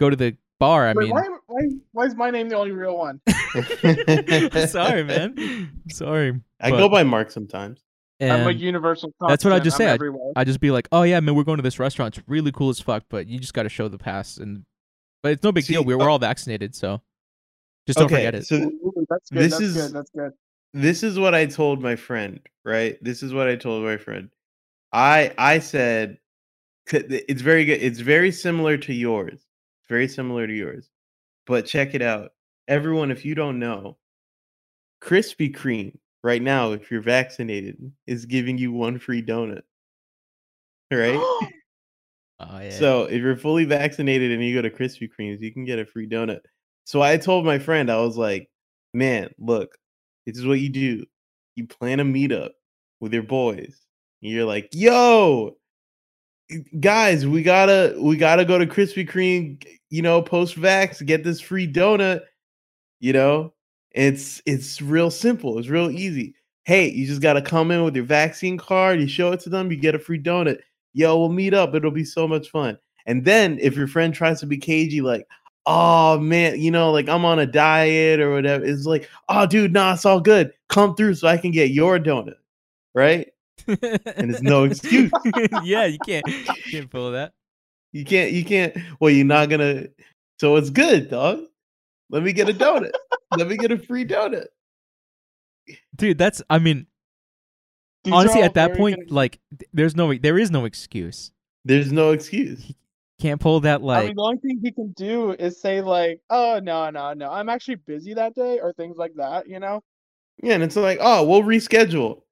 go 0.00 0.10
to 0.10 0.16
the 0.16 0.36
bar. 0.58 0.88
I 0.88 0.92
Wait, 0.94 1.04
mean, 1.04 1.10
why, 1.10 1.28
why, 1.54 1.62
why 1.92 2.04
is 2.06 2.14
my 2.14 2.30
name 2.30 2.48
the 2.48 2.56
only 2.56 2.72
real 2.72 2.96
one? 2.96 3.20
sorry, 4.68 5.04
man, 5.04 5.70
sorry. 5.90 6.40
I 6.60 6.70
but- 6.70 6.78
go 6.78 6.88
by 6.88 7.02
Mark 7.04 7.30
sometimes. 7.30 7.80
I'm 8.20 8.46
a 8.46 8.48
and 8.50 8.60
universal. 8.60 9.12
that's 9.28 9.44
what 9.44 9.52
I 9.52 9.58
just 9.58 9.78
I'm 9.80 9.98
say. 9.98 10.06
I- 10.36 10.40
I 10.40 10.44
just 10.44 10.60
be 10.60 10.70
like, 10.70 10.88
oh 10.92 11.02
yeah, 11.02 11.20
man, 11.20 11.34
we're 11.34 11.44
going 11.44 11.58
to 11.58 11.62
this 11.62 11.78
restaurant. 11.78 12.16
It's 12.16 12.26
really 12.28 12.52
cool 12.52 12.70
as 12.70 12.80
fuck, 12.80 13.04
but 13.10 13.26
you 13.26 13.38
just 13.38 13.52
got 13.54 13.64
to 13.64 13.68
show 13.68 13.88
the 13.88 13.98
pass, 13.98 14.38
and 14.38 14.64
but 15.22 15.32
it's 15.32 15.42
no 15.42 15.52
big 15.52 15.66
deal. 15.66 15.84
We're, 15.84 15.96
uh, 15.96 15.98
we're 15.98 16.10
all 16.10 16.18
vaccinated, 16.18 16.74
so 16.74 17.02
just 17.86 17.98
don't 17.98 18.06
okay, 18.06 18.16
forget 18.24 18.34
it. 18.36 18.46
so 18.46 18.56
Ooh, 18.56 19.06
that's 19.10 19.30
good. 19.30 19.38
this 19.42 19.52
that's 19.52 19.62
is- 19.62 19.74
good. 19.76 19.92
That's 19.92 20.10
good. 20.10 20.32
this 20.72 21.02
is 21.02 21.18
what 21.18 21.34
I 21.34 21.46
told 21.46 21.82
my 21.82 21.96
friend, 21.96 22.40
right? 22.64 22.96
This 23.02 23.22
is 23.22 23.34
what 23.34 23.48
I 23.48 23.56
told 23.56 23.84
my 23.84 23.96
friend. 23.98 24.30
I 24.92 25.32
I 25.36 25.58
said 25.58 26.18
it's 26.92 27.42
very 27.42 27.64
good. 27.64 27.82
It's 27.82 27.98
very 28.00 28.30
similar 28.32 28.76
to 28.78 28.92
yours. 28.94 29.34
It's 29.34 29.88
very 29.88 30.08
similar 30.08 30.46
to 30.46 30.52
yours. 30.52 30.88
But 31.46 31.66
check 31.66 31.94
it 31.94 32.02
out. 32.02 32.32
Everyone, 32.68 33.10
if 33.10 33.24
you 33.24 33.34
don't 33.34 33.58
know, 33.58 33.98
Krispy 35.02 35.54
Kreme 35.54 35.96
right 36.22 36.40
now, 36.40 36.72
if 36.72 36.90
you're 36.90 37.02
vaccinated, 37.02 37.76
is 38.06 38.24
giving 38.24 38.56
you 38.56 38.72
one 38.72 38.98
free 38.98 39.22
donut. 39.22 39.62
right? 40.90 41.50
Oh 42.40 42.58
yeah. 42.58 42.70
So 42.70 43.04
if 43.04 43.22
you're 43.22 43.36
fully 43.36 43.64
vaccinated 43.64 44.32
and 44.32 44.44
you 44.44 44.54
go 44.54 44.62
to 44.62 44.70
Krispy 44.70 45.08
Kreme's, 45.08 45.40
you 45.40 45.52
can 45.52 45.64
get 45.64 45.78
a 45.78 45.86
free 45.86 46.08
donut. 46.08 46.40
So 46.84 47.00
I 47.00 47.16
told 47.16 47.44
my 47.46 47.58
friend, 47.58 47.90
I 47.90 48.00
was 48.00 48.16
like, 48.16 48.50
man, 48.92 49.30
look, 49.38 49.76
this 50.26 50.36
is 50.36 50.46
what 50.46 50.60
you 50.60 50.68
do. 50.68 51.04
You 51.56 51.66
plan 51.66 52.00
a 52.00 52.04
meetup 52.04 52.50
with 53.00 53.14
your 53.14 53.22
boys. 53.22 53.86
And 54.22 54.32
you're 54.32 54.44
like, 54.44 54.68
yo, 54.72 55.56
guys, 56.80 57.26
we 57.26 57.42
gotta 57.42 57.96
we 57.98 58.16
gotta 58.16 58.44
go 58.44 58.58
to 58.58 58.66
Krispy 58.66 59.08
Kreme, 59.08 59.64
you 59.90 60.02
know, 60.02 60.22
post 60.22 60.56
vax, 60.56 61.04
get 61.04 61.24
this 61.24 61.40
free 61.40 61.70
donut. 61.70 62.22
You 63.00 63.12
know, 63.12 63.52
it's 63.92 64.42
it's 64.46 64.80
real 64.80 65.10
simple, 65.10 65.58
it's 65.58 65.68
real 65.68 65.90
easy. 65.90 66.34
Hey, 66.64 66.88
you 66.90 67.06
just 67.06 67.22
gotta 67.22 67.42
come 67.42 67.70
in 67.70 67.84
with 67.84 67.94
your 67.96 68.04
vaccine 68.04 68.58
card, 68.58 69.00
you 69.00 69.08
show 69.08 69.32
it 69.32 69.40
to 69.40 69.50
them, 69.50 69.70
you 69.70 69.76
get 69.76 69.94
a 69.94 69.98
free 69.98 70.22
donut. 70.22 70.60
Yo, 70.92 71.18
we'll 71.18 71.28
meet 71.28 71.54
up. 71.54 71.74
It'll 71.74 71.90
be 71.90 72.04
so 72.04 72.28
much 72.28 72.50
fun. 72.50 72.78
And 73.06 73.24
then 73.24 73.58
if 73.60 73.76
your 73.76 73.88
friend 73.88 74.14
tries 74.14 74.40
to 74.40 74.46
be 74.46 74.56
cagey, 74.56 75.00
like, 75.00 75.26
oh 75.66 76.18
man, 76.18 76.60
you 76.60 76.70
know, 76.70 76.92
like 76.92 77.08
I'm 77.08 77.24
on 77.24 77.38
a 77.38 77.46
diet 77.46 78.20
or 78.20 78.32
whatever, 78.32 78.64
it's 78.64 78.86
like, 78.86 79.08
oh 79.28 79.46
dude, 79.46 79.72
nah, 79.72 79.94
it's 79.94 80.04
all 80.06 80.20
good. 80.20 80.52
Come 80.68 80.94
through 80.94 81.14
so 81.14 81.28
I 81.28 81.36
can 81.36 81.50
get 81.50 81.70
your 81.70 81.98
donut. 81.98 82.36
Right? 82.94 83.33
And 83.66 84.30
there's 84.30 84.42
no 84.42 84.64
excuse. 84.64 85.10
yeah, 85.64 85.86
you 85.86 85.98
can't 86.04 86.26
you 86.26 86.44
can't 86.70 86.90
pull 86.90 87.12
that. 87.12 87.32
You 87.92 88.04
can't, 88.04 88.32
you 88.32 88.44
can't. 88.44 88.76
Well, 89.00 89.10
you're 89.10 89.24
not 89.24 89.48
gonna. 89.48 89.84
So 90.40 90.56
it's 90.56 90.70
good, 90.70 91.10
dog. 91.10 91.40
Let 92.10 92.22
me 92.22 92.32
get 92.32 92.48
a 92.48 92.52
donut. 92.52 92.92
Let 93.36 93.48
me 93.48 93.56
get 93.56 93.72
a 93.72 93.78
free 93.78 94.04
donut. 94.04 94.46
Dude, 95.96 96.18
that's 96.18 96.42
I 96.50 96.58
mean, 96.58 96.86
These 98.04 98.12
honestly 98.12 98.42
at 98.42 98.54
that 98.54 98.68
very 98.72 98.78
point 98.78 98.96
good- 98.96 99.10
like 99.10 99.40
there's 99.72 99.96
no 99.96 100.12
there 100.14 100.38
is 100.38 100.50
no 100.50 100.64
excuse. 100.64 101.30
There's 101.64 101.92
no 101.92 102.10
excuse. 102.12 102.62
He 102.62 102.76
Can't 103.20 103.40
pull 103.40 103.60
that 103.60 103.80
I 103.80 103.84
like 103.84 104.06
mean, 104.08 104.16
the 104.16 104.22
only 104.22 104.38
thing 104.38 104.60
he 104.62 104.72
can 104.72 104.92
do 104.92 105.32
is 105.32 105.60
say 105.60 105.80
like, 105.80 106.20
"Oh 106.28 106.60
no, 106.62 106.90
no, 106.90 107.14
no, 107.14 107.30
I'm 107.30 107.48
actually 107.48 107.76
busy 107.76 108.12
that 108.14 108.34
day," 108.34 108.58
or 108.60 108.72
things 108.74 108.96
like 108.98 109.14
that. 109.16 109.48
You 109.48 109.60
know? 109.60 109.82
Yeah, 110.42 110.54
and 110.54 110.62
it's 110.64 110.76
like, 110.76 110.98
oh, 111.00 111.24
we'll 111.24 111.42
reschedule. 111.42 112.22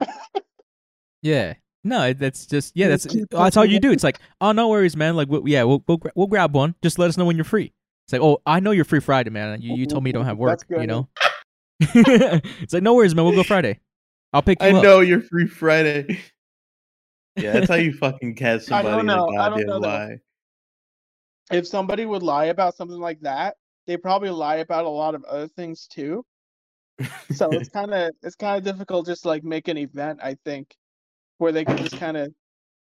yeah. 1.22 1.54
No, 1.84 2.12
that's 2.12 2.46
just 2.46 2.76
yeah, 2.76 2.88
that's 2.88 3.08
that's 3.30 3.56
all 3.56 3.64
you 3.64 3.80
do. 3.80 3.90
It's 3.90 4.04
like, 4.04 4.20
"Oh, 4.40 4.52
no 4.52 4.68
worries, 4.68 4.96
man. 4.96 5.16
Like 5.16 5.28
we, 5.28 5.50
yeah, 5.50 5.64
we'll 5.64 5.82
we'll, 5.88 6.00
we'll 6.14 6.26
grab 6.28 6.54
one. 6.54 6.76
Just 6.80 6.96
let 6.98 7.08
us 7.08 7.16
know 7.16 7.24
when 7.24 7.36
you're 7.36 7.44
free." 7.44 7.72
It's 8.06 8.12
like, 8.12 8.22
"Oh, 8.22 8.40
I 8.46 8.60
know 8.60 8.70
you're 8.70 8.84
free 8.84 9.00
Friday, 9.00 9.30
man. 9.30 9.60
You 9.60 9.74
you 9.74 9.86
told 9.86 10.04
me 10.04 10.10
you 10.10 10.14
don't 10.14 10.24
have 10.24 10.38
work, 10.38 10.50
That's 10.50 10.62
good. 10.62 10.80
you 10.82 10.86
know?" 10.86 11.08
it's 11.80 12.72
like, 12.72 12.84
"No 12.84 12.94
worries, 12.94 13.16
man. 13.16 13.24
We'll 13.24 13.34
go 13.34 13.42
Friday. 13.42 13.80
I'll 14.32 14.42
pick 14.42 14.62
you 14.62 14.68
I 14.68 14.72
up." 14.74 14.82
know 14.84 15.00
you're 15.00 15.22
free 15.22 15.46
Friday. 15.46 16.20
Yeah, 17.34 17.52
that's 17.52 17.68
how 17.70 17.76
you 17.76 17.94
fucking 17.94 18.34
catch 18.34 18.64
somebody. 18.64 18.88
I 18.88 18.90
don't 18.90 19.08
somebody 19.08 19.32
know, 19.36 19.42
I 19.42 19.48
don't 19.48 19.58
goddamn 19.60 19.66
know 19.68 19.80
that- 19.80 19.88
lie. 19.88 20.18
If 21.50 21.66
somebody 21.66 22.04
would 22.04 22.22
lie 22.22 22.44
about 22.46 22.76
something 22.76 22.98
like 23.00 23.20
that, 23.20 23.56
they 23.86 23.96
probably 23.96 24.28
lie 24.28 24.56
about 24.56 24.84
a 24.84 24.90
lot 24.90 25.14
of 25.14 25.24
other 25.24 25.48
things 25.48 25.86
too. 25.86 26.26
So 27.32 27.50
it's 27.50 27.68
kind 27.70 27.94
of 27.94 28.10
it's 28.22 28.36
kind 28.36 28.58
of 28.58 28.64
difficult 28.64 29.06
just 29.06 29.22
to, 29.22 29.28
like 29.28 29.44
make 29.44 29.68
an 29.68 29.78
event. 29.78 30.20
I 30.22 30.36
think 30.44 30.76
where 31.42 31.52
they 31.52 31.64
can 31.64 31.76
just 31.76 31.98
kind 31.98 32.16
of 32.16 32.32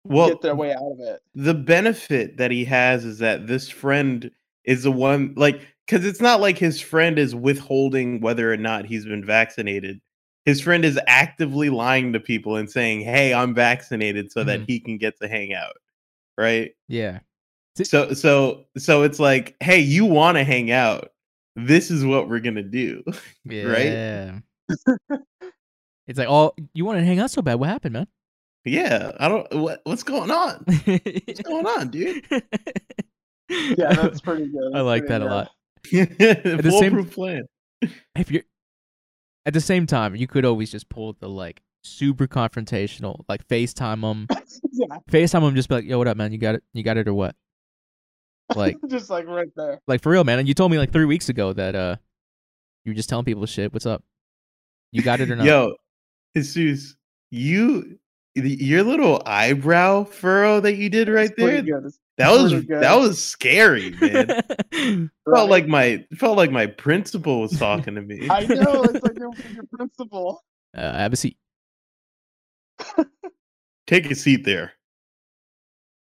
well, 0.04 0.28
get 0.28 0.42
their 0.42 0.54
way 0.54 0.72
out 0.72 0.92
of 0.92 1.00
it. 1.00 1.20
the 1.34 1.54
benefit 1.54 2.36
that 2.36 2.50
he 2.50 2.64
has 2.66 3.04
is 3.04 3.18
that 3.18 3.46
this 3.46 3.68
friend 3.70 4.30
is 4.64 4.82
the 4.82 4.92
one 4.92 5.32
like 5.36 5.60
because 5.86 6.04
it's 6.04 6.20
not 6.20 6.40
like 6.40 6.58
his 6.58 6.80
friend 6.80 7.18
is 7.18 7.34
withholding 7.34 8.20
whether 8.20 8.52
or 8.52 8.56
not 8.56 8.84
he's 8.84 9.04
been 9.06 9.24
vaccinated 9.24 10.00
his 10.44 10.60
friend 10.60 10.84
is 10.84 10.98
actively 11.06 11.68
lying 11.70 12.12
to 12.12 12.20
people 12.20 12.56
and 12.56 12.70
saying 12.70 13.00
hey 13.00 13.32
i'm 13.32 13.54
vaccinated 13.54 14.30
so 14.32 14.44
that 14.44 14.60
Mhm. 14.60 14.64
he 14.66 14.80
can 14.80 14.98
get 14.98 15.18
to 15.20 15.28
hang 15.28 15.52
out 15.54 15.74
right 16.36 16.72
Yeah. 16.88 17.20
so 17.82 18.12
so 18.14 18.64
so 18.76 19.02
it's 19.04 19.18
like 19.18 19.56
hey 19.60 19.78
you 19.80 20.04
want 20.04 20.36
to 20.38 20.44
hang 20.44 20.70
out 20.70 21.12
this 21.56 21.90
is 21.90 22.04
what 22.04 22.28
we're 22.28 22.40
gonna 22.40 22.62
do 22.62 23.02
Right? 23.46 23.92
Yeah. 23.92 24.38
it's 26.06 26.18
like, 26.18 26.28
"Oh, 26.28 26.52
you 26.74 26.84
want 26.84 26.98
to 26.98 27.04
hang 27.04 27.18
out 27.20 27.30
so 27.30 27.42
bad? 27.42 27.54
What 27.56 27.68
happened, 27.68 27.94
man?" 27.94 28.06
Yeah 28.64 29.12
i 29.20 29.28
don't 29.28 29.50
what, 29.54 29.80
what's 29.84 30.02
going 30.02 30.30
on 30.30 30.64
what's 30.66 31.40
going 31.42 31.66
on 31.78 31.88
dude 31.88 32.24
Yeah, 33.50 33.94
that's 33.94 34.20
pretty 34.20 34.46
good. 34.48 34.74
I 34.74 34.80
like 34.82 35.06
pretty 35.06 35.24
that 35.24 35.26
a 35.26 35.48
good. 35.90 36.20
lot. 36.52 36.62
the 36.62 36.76
same- 36.78 37.04
plan 37.06 37.42
if 38.14 38.30
you're 38.30 38.42
at 39.46 39.54
the 39.54 39.60
same 39.60 39.86
time, 39.86 40.14
you 40.16 40.26
could 40.26 40.44
always 40.44 40.70
just 40.70 40.88
pull 40.90 41.16
the 41.18 41.28
like 41.30 41.62
super 41.82 42.26
confrontational, 42.26 43.24
like 43.28 43.46
FaceTime 43.48 44.02
them, 44.02 44.26
yeah, 44.72 44.98
FaceTime 45.10 45.40
them, 45.40 45.54
just 45.54 45.70
be 45.70 45.76
like, 45.76 45.84
"Yo, 45.86 45.96
what 45.96 46.08
up, 46.08 46.16
man? 46.18 46.32
You 46.32 46.38
got 46.38 46.56
it? 46.56 46.62
You 46.74 46.82
got 46.82 46.98
it 46.98 47.08
or 47.08 47.14
what?" 47.14 47.34
Like, 48.54 48.76
just 48.88 49.08
like 49.08 49.26
right 49.26 49.48
there. 49.56 49.80
like 49.86 50.02
for 50.02 50.10
real, 50.10 50.24
man. 50.24 50.38
And 50.40 50.46
you 50.48 50.52
told 50.54 50.70
me 50.70 50.78
like 50.78 50.92
three 50.92 51.04
weeks 51.06 51.28
ago 51.30 51.52
that 51.54 51.74
uh, 51.74 51.96
you 52.84 52.90
were 52.90 52.96
just 52.96 53.08
telling 53.08 53.24
people 53.24 53.46
shit. 53.46 53.72
What's 53.72 53.86
up? 53.86 54.02
You 54.92 55.00
got 55.02 55.20
it 55.20 55.30
or 55.30 55.36
not? 55.36 55.46
Yo, 55.46 55.74
Jesus, 56.36 56.96
you 57.30 57.98
your 58.40 58.82
little 58.82 59.22
eyebrow 59.26 60.04
furrow 60.04 60.60
that 60.60 60.76
you 60.76 60.88
did 60.88 61.08
right 61.08 61.32
there. 61.36 61.62
That 62.18 62.32
was 62.32 62.52
that 62.66 62.94
was 62.94 63.22
scary, 63.22 63.90
man. 64.00 64.26
right. 64.74 65.08
felt 65.32 65.50
like 65.50 65.68
my 65.68 66.04
felt 66.16 66.36
like 66.36 66.50
my 66.50 66.66
principal 66.66 67.40
was 67.40 67.56
talking 67.56 67.94
to 67.94 68.02
me. 68.02 68.26
I 68.30 68.44
know 68.44 68.82
it's 68.82 69.04
like 69.04 69.16
your, 69.16 69.30
your 69.54 69.64
principal. 69.72 70.42
uh, 70.76 70.80
have 70.80 71.12
a 71.12 71.16
seat. 71.16 71.36
Take 73.86 74.10
a 74.10 74.16
seat 74.16 74.44
there. 74.44 74.72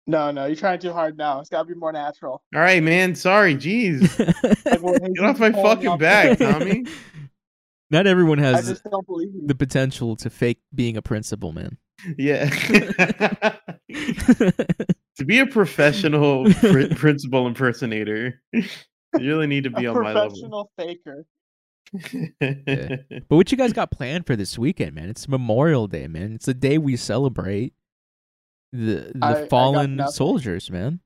No, 0.07 0.31
no, 0.31 0.47
you're 0.47 0.57
trying 0.57 0.79
too 0.79 0.93
hard 0.93 1.19
now. 1.19 1.41
It's 1.41 1.51
got 1.51 1.63
to 1.63 1.65
be 1.69 1.75
more 1.75 1.93
natural. 1.93 2.43
All 2.55 2.61
right, 2.61 2.83
man. 2.83 3.15
Sorry, 3.15 3.55
jeez. 3.55 4.17
Get 4.17 5.25
off 5.25 5.39
my 5.39 5.53
fucking 5.53 5.99
back, 5.99 6.39
Tommy. 6.39 6.87
Not 7.91 8.07
everyone 8.07 8.39
I 8.39 8.43
has 8.43 8.69
just 8.69 8.85
don't 8.85 9.07
believe 9.07 9.31
the 9.47 9.55
potential 9.55 10.15
to 10.17 10.31
fake 10.31 10.61
being 10.75 10.97
a 10.97 11.03
principal, 11.03 11.53
man. 11.53 11.77
Yeah. 12.17 12.49
to 13.91 15.25
be 15.27 15.39
a 15.41 15.47
professional 15.47 16.45
pr- 16.53 16.95
principal 16.95 17.47
impersonator, 17.47 18.41
you 18.53 18.63
really 19.15 19.47
need 19.47 19.65
to 19.65 19.71
be 19.71 19.85
a 19.87 19.93
on 19.93 20.03
my 20.03 20.13
level. 20.13 20.29
professional 20.31 20.71
faker. 20.79 21.27
But 22.41 23.37
what 23.37 23.51
you 23.51 23.59
guys 23.59 23.73
got 23.73 23.91
planned 23.91 24.27
for 24.27 24.37
this 24.37 24.59
weekend, 24.59 24.95
man? 24.95 25.09
It's 25.09 25.29
Memorial 25.29 25.87
Day, 25.87 26.07
man. 26.07 26.35
It's 26.35 26.47
the 26.47 26.55
day 26.55 26.79
we 26.79 26.97
celebrate 26.97 27.73
the 28.73 29.13
the 29.15 29.19
I- 29.23 29.43
I 29.45 29.49
fallen 29.49 29.97
nothing. 29.97 30.13
soldiers, 30.13 30.71
man. 30.71 31.01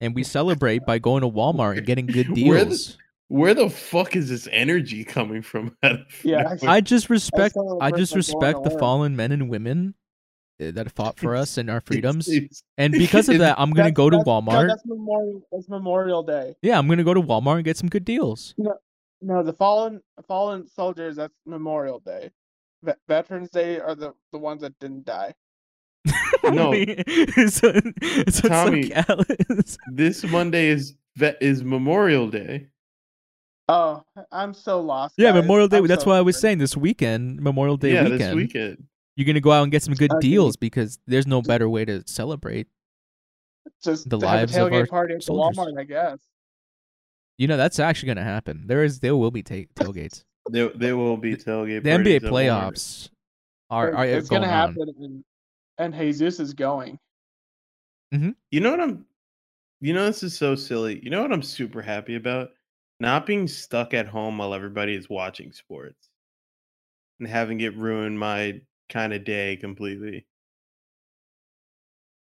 And 0.00 0.14
we 0.14 0.24
celebrate 0.38 0.84
by 0.84 0.98
going 0.98 1.22
to 1.22 1.28
Walmart 1.30 1.78
and 1.78 1.86
getting 1.86 2.06
good 2.06 2.28
Where 2.30 2.64
the- 2.64 2.70
deals. 2.70 2.98
Where 3.28 3.54
the 3.54 3.70
fuck 3.70 4.14
is 4.14 4.28
this 4.28 4.46
energy 4.52 5.04
coming 5.04 5.40
from? 5.40 5.74
Yeah, 6.22 6.42
nowhere? 6.42 6.58
I 6.68 6.82
just 6.82 7.08
respect 7.08 7.54
saw 7.54 7.78
the 7.78 7.84
I 7.84 7.90
just 7.90 8.14
respect 8.14 8.62
the 8.62 8.70
fallen 8.78 9.16
men 9.16 9.32
and 9.32 9.48
women 9.48 9.94
that 10.70 10.90
fought 10.92 11.18
for 11.18 11.34
us 11.36 11.58
and 11.58 11.68
our 11.68 11.80
freedoms. 11.86 12.28
And 12.78 12.92
because 13.04 13.28
of 13.28 13.38
that, 13.38 13.58
I'm 13.58 13.70
gonna 13.70 13.90
That's- 13.90 13.94
go 13.96 14.08
to 14.10 14.16
that's- 14.18 14.26
no, 14.26 14.40
Walmart. 14.40 14.68
that's 14.68 14.86
Memorial. 14.86 15.42
That's 15.52 15.68
Memorial 15.68 16.22
Day. 16.22 16.54
Yeah, 16.62 16.78
I'm 16.78 16.88
gonna 16.88 17.04
go 17.04 17.14
to 17.14 17.20
Walmart 17.22 17.56
and 17.56 17.64
get 17.64 17.76
some 17.76 17.88
good 17.88 18.04
deals. 18.04 18.54
No, 18.56 18.74
no, 19.20 19.42
the 19.42 19.52
fallen 19.52 20.00
fallen 20.28 20.66
soldiers. 20.68 21.16
That's 21.16 21.34
Memorial 21.46 22.00
Day. 22.00 22.30
Ve- 22.82 22.92
Veterans 23.08 23.50
Day 23.50 23.78
are 23.80 23.94
the 23.94 24.12
the 24.32 24.38
ones 24.38 24.60
that 24.62 24.78
didn't 24.78 25.04
die. 25.04 25.34
No. 26.44 26.72
so, 27.46 27.72
so 28.28 28.48
Tommy, 28.48 28.90
It's 28.90 29.72
so 29.74 29.76
this 29.92 30.24
Monday 30.24 30.66
is 30.68 30.96
vet 31.16 31.36
is 31.40 31.62
Memorial 31.62 32.28
Day. 32.28 32.66
Oh, 33.68 34.02
I'm 34.32 34.52
so 34.52 34.80
lost. 34.80 35.14
Yeah, 35.16 35.30
guys. 35.30 35.40
Memorial 35.42 35.68
Day. 35.68 35.76
I'm 35.78 35.86
That's 35.86 36.02
so 36.02 36.10
why 36.10 36.18
I 36.18 36.20
was 36.20 36.36
saying 36.40 36.58
this 36.58 36.76
weekend, 36.76 37.40
Memorial 37.40 37.76
Day 37.76 37.92
yeah, 37.94 38.02
weekend. 38.02 38.20
this 38.20 38.34
weekend. 38.34 38.84
You're 39.16 39.26
gonna 39.26 39.40
go 39.40 39.52
out 39.52 39.62
and 39.62 39.72
get 39.72 39.82
some 39.82 39.94
good 39.94 40.12
Okay. 40.12 40.28
deals 40.28 40.56
because 40.56 40.98
there's 41.06 41.26
no 41.26 41.42
better 41.42 41.68
way 41.68 41.84
to 41.84 42.02
celebrate. 42.06 42.66
just 43.82 44.08
the 44.08 44.18
to 44.18 44.26
have 44.26 44.40
lives 44.40 44.56
a 44.56 44.66
of 44.66 44.72
our 44.72 44.80
tailgate 44.82 44.88
party 44.88 45.14
at 45.14 45.20
the 45.20 45.24
soldiers. 45.26 45.56
Walmart. 45.58 45.78
I 45.78 45.84
guess. 45.84 46.18
You 47.38 47.46
know 47.48 47.56
that's 47.56 47.78
actually 47.78 48.08
gonna 48.08 48.24
happen. 48.24 48.64
There 48.66 48.84
is, 48.84 49.00
there 49.00 49.16
will 49.16 49.30
be 49.30 49.42
ta- 49.42 49.68
tailgates. 49.76 50.24
There, 50.48 50.70
there 50.70 50.96
will 50.96 51.16
be 51.16 51.34
tailgate. 51.36 51.82
The 51.84 51.90
parties 51.90 52.06
NBA 52.06 52.16
at 52.16 52.22
Walmart. 52.22 52.30
playoffs 52.32 53.10
are, 53.70 53.94
are 53.94 54.04
it's 54.06 54.28
going 54.28 54.42
gonna 54.42 54.52
on. 54.52 54.68
happen, 54.70 54.94
and, 54.98 55.24
and 55.78 55.94
Jesus 55.94 56.40
is 56.40 56.54
going. 56.54 56.98
Mm-hmm. 58.14 58.30
You 58.50 58.60
know 58.60 58.70
what 58.72 58.80
I'm 58.80 59.06
you 59.80 59.92
know 59.94 60.06
this 60.06 60.22
is 60.22 60.36
so 60.36 60.54
silly. 60.54 61.00
You 61.02 61.10
know 61.10 61.22
what 61.22 61.32
I'm 61.32 61.42
super 61.42 61.82
happy 61.82 62.16
about? 62.16 62.50
Not 63.00 63.26
being 63.26 63.48
stuck 63.48 63.94
at 63.94 64.06
home 64.06 64.38
while 64.38 64.54
everybody 64.54 64.94
is 64.94 65.08
watching 65.10 65.50
sports. 65.52 66.08
And 67.18 67.28
having 67.28 67.60
it 67.60 67.76
ruin 67.76 68.16
my 68.16 68.60
kind 68.92 69.12
of 69.12 69.24
day 69.24 69.56
completely. 69.56 70.26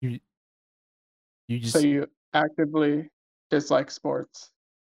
You 0.00 1.58
just 1.58 1.72
So 1.72 1.80
you 1.80 2.06
actively 2.34 3.08
dislike 3.50 3.90
sports. 3.90 4.50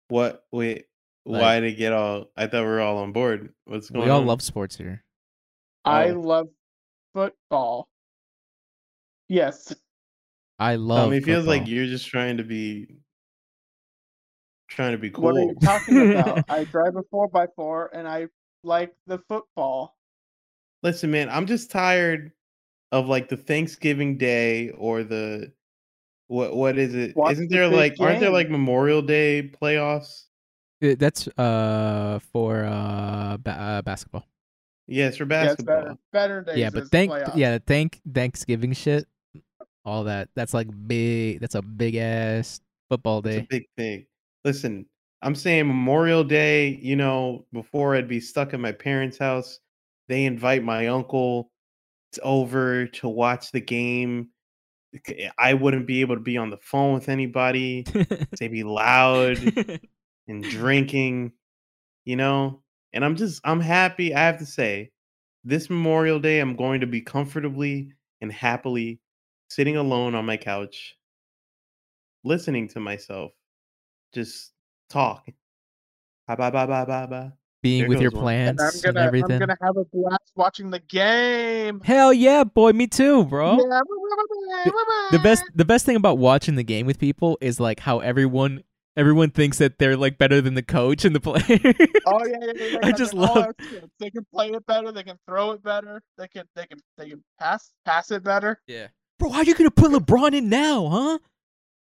What 0.08 0.44
wait, 0.52 0.86
Like- 1.24 1.42
why 1.42 1.60
to 1.60 1.72
get 1.72 1.92
all 1.92 2.30
I 2.36 2.46
thought 2.46 2.62
we 2.62 2.68
were 2.68 2.80
all 2.80 2.98
on 2.98 3.12
board. 3.12 3.52
What's 3.64 3.90
going 3.90 4.02
on? 4.02 4.06
we 4.06 4.10
all 4.10 4.20
on? 4.20 4.26
love 4.26 4.42
sports 4.42 4.76
here. 4.76 5.04
I 5.84 6.10
Oh. 6.10 6.20
love 6.20 6.48
football. 7.14 7.88
Yes. 9.28 9.72
I 10.58 10.74
um, 10.74 10.86
love. 10.88 11.06
Tommy, 11.06 11.16
it 11.18 11.24
feels 11.24 11.46
like 11.46 11.66
you're 11.66 11.86
just 11.86 12.08
trying 12.08 12.36
to 12.38 12.44
be 12.44 12.96
trying 14.68 14.92
to 14.92 14.98
be 14.98 15.10
cool. 15.10 15.24
What 15.24 15.36
are 15.36 15.40
you 15.40 15.54
talking 15.62 16.12
about? 16.12 16.44
I 16.48 16.64
drive 16.64 16.96
a 16.96 17.02
four 17.10 17.28
by 17.28 17.46
four 17.56 17.90
and 17.94 18.06
I 18.06 18.28
like 18.62 18.94
the 19.06 19.18
football. 19.28 19.96
Listen, 20.82 21.10
man, 21.10 21.28
I'm 21.28 21.46
just 21.46 21.70
tired 21.70 22.32
of 22.92 23.06
like 23.08 23.28
the 23.28 23.36
Thanksgiving 23.36 24.16
Day 24.16 24.70
or 24.70 25.02
the 25.04 25.52
what 26.28 26.54
what 26.56 26.78
is 26.78 26.94
it? 26.94 27.16
What's 27.16 27.38
not 27.38 27.48
there 27.50 27.68
big 27.68 27.76
like 27.76 28.00
aren't 28.00 28.20
there 28.20 28.30
like 28.30 28.48
Memorial 28.48 29.02
Day 29.02 29.50
playoffs? 29.60 30.24
Uh, 30.82 30.94
That's 30.98 31.28
uh 31.36 32.18
for 32.32 32.64
uh, 32.64 33.36
ba- 33.38 33.50
uh 33.50 33.82
basketball. 33.82 34.26
Yes, 34.86 35.16
for 35.16 35.24
Yeah, 35.30 35.42
it's 35.52 35.62
basketball. 35.62 35.76
better. 35.82 35.96
Better 36.12 36.42
days. 36.42 36.56
yeah, 36.58 36.70
but 36.70 36.88
thank 36.88 37.12
playoffs. 37.12 37.36
yeah 37.36 37.58
thank 37.66 38.00
Thanksgiving 38.12 38.72
shit, 38.72 39.06
all 39.84 40.04
that. 40.04 40.28
That's 40.34 40.54
like 40.54 40.68
big. 40.88 41.40
That's 41.40 41.54
a 41.54 41.62
big 41.62 41.96
ass 41.96 42.60
football 42.88 43.18
It's 43.18 43.36
a 43.36 43.40
day. 43.40 43.46
big 43.50 43.66
thing. 43.76 44.06
Listen, 44.44 44.86
I'm 45.22 45.34
saying 45.34 45.66
Memorial 45.68 46.24
Day, 46.24 46.78
you 46.82 46.96
know, 46.96 47.44
before 47.52 47.94
I'd 47.94 48.08
be 48.08 48.20
stuck 48.20 48.54
at 48.54 48.60
my 48.60 48.72
parents' 48.72 49.18
house, 49.18 49.60
they 50.10 50.24
invite 50.24 50.64
my 50.64 50.88
uncle 50.88 51.52
over 52.22 52.86
to 52.86 53.08
watch 53.08 53.52
the 53.52 53.60
game. 53.60 54.30
I 55.38 55.54
wouldn't 55.54 55.86
be 55.86 56.00
able 56.00 56.16
to 56.16 56.20
be 56.20 56.36
on 56.36 56.50
the 56.50 56.58
phone 56.58 56.94
with 56.94 57.08
anybody. 57.08 57.86
They'd 58.40 58.48
be 58.48 58.64
loud 58.64 59.38
and 60.26 60.42
drinking, 60.50 61.32
you 62.04 62.16
know? 62.16 62.60
And 62.92 63.04
I'm 63.04 63.14
just, 63.14 63.40
I'm 63.44 63.60
happy. 63.60 64.12
I 64.12 64.18
have 64.18 64.38
to 64.40 64.46
say, 64.46 64.90
this 65.44 65.70
Memorial 65.70 66.18
Day, 66.18 66.40
I'm 66.40 66.56
going 66.56 66.80
to 66.80 66.88
be 66.88 67.00
comfortably 67.00 67.92
and 68.20 68.32
happily 68.32 69.00
sitting 69.48 69.76
alone 69.76 70.16
on 70.16 70.26
my 70.26 70.36
couch, 70.36 70.96
listening 72.24 72.66
to 72.70 72.80
myself 72.80 73.30
just 74.12 74.50
talk. 74.88 75.24
Ba 76.26 76.36
ba 76.36 76.50
ba 76.50 76.66
ba 76.66 76.84
ba 76.84 77.06
ba. 77.08 77.39
Being 77.62 77.80
There 77.82 77.88
with 77.90 78.00
your 78.00 78.10
goes. 78.10 78.18
And 78.18 78.22
plants 78.22 78.62
I'm 78.62 78.88
and, 78.88 78.94
gonna 78.94 79.06
everything. 79.06 79.32
I'm 79.32 79.38
gonna 79.40 79.56
have 79.60 79.76
a 79.76 79.84
blast 79.84 80.32
watching 80.34 80.70
the 80.70 80.78
game. 80.78 81.80
Hell 81.84 82.12
yeah, 82.12 82.44
boy! 82.44 82.72
Me 82.72 82.86
too, 82.86 83.24
bro. 83.26 83.58
Yeah. 83.58 83.80
the 85.10 85.18
best 85.22 85.42
the 85.54 85.64
best 85.64 85.84
thing 85.86 85.96
about 85.96 86.18
watching 86.18 86.54
the 86.56 86.62
game 86.64 86.86
with 86.86 86.98
people 86.98 87.36
is 87.40 87.60
like 87.60 87.80
how 87.80 87.98
everyone 88.00 88.62
everyone 88.96 89.30
thinks 89.30 89.58
that 89.58 89.78
they're 89.78 89.96
like 89.96 90.16
better 90.18 90.40
than 90.40 90.54
the 90.54 90.62
coach 90.62 91.04
and 91.04 91.14
the 91.14 91.20
player. 91.20 91.42
Oh 92.06 92.24
yeah, 92.26 92.36
yeah, 92.40 92.52
yeah. 92.72 92.78
I 92.82 92.92
just 92.92 93.12
love- 93.14 93.36
our. 93.36 93.54
They 93.98 94.10
can 94.10 94.26
play 94.32 94.48
it 94.50 94.64
better. 94.66 94.90
They 94.90 95.02
can 95.02 95.18
throw 95.28 95.52
it 95.52 95.62
better. 95.62 96.02
They 96.16 96.28
can 96.28 96.44
they 96.56 96.66
can 96.66 96.78
they 96.96 97.10
can 97.10 97.22
pass 97.38 97.70
pass 97.84 98.10
it 98.10 98.24
better. 98.24 98.60
yeah. 98.66 98.88
Bro, 99.18 99.30
how 99.30 99.40
are 99.40 99.44
you 99.44 99.54
gonna 99.54 99.70
put 99.70 99.90
LeBron 99.92 100.32
in 100.34 100.48
now, 100.48 100.88
huh? 100.88 101.18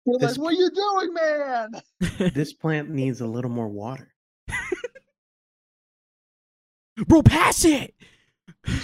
They're 0.07 0.19
This- 0.21 0.39
like, 0.39 0.45
what 0.45 0.53
are 0.53 0.57
you 0.57 0.71
doing, 0.71 1.15
man? 1.15 2.31
This 2.35 2.53
plant 2.53 2.91
needs 2.91 3.21
a 3.21 3.27
little 3.27 3.51
more 3.51 3.69
water. 3.69 4.15
Bro, 6.97 7.23
pass 7.23 7.65
it. 7.65 7.95
so. 8.67 8.79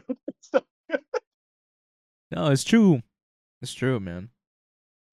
So- 0.40 0.62
no, 2.30 2.50
it's 2.50 2.64
true. 2.64 3.02
It's 3.62 3.72
true, 3.74 3.98
man. 4.00 4.28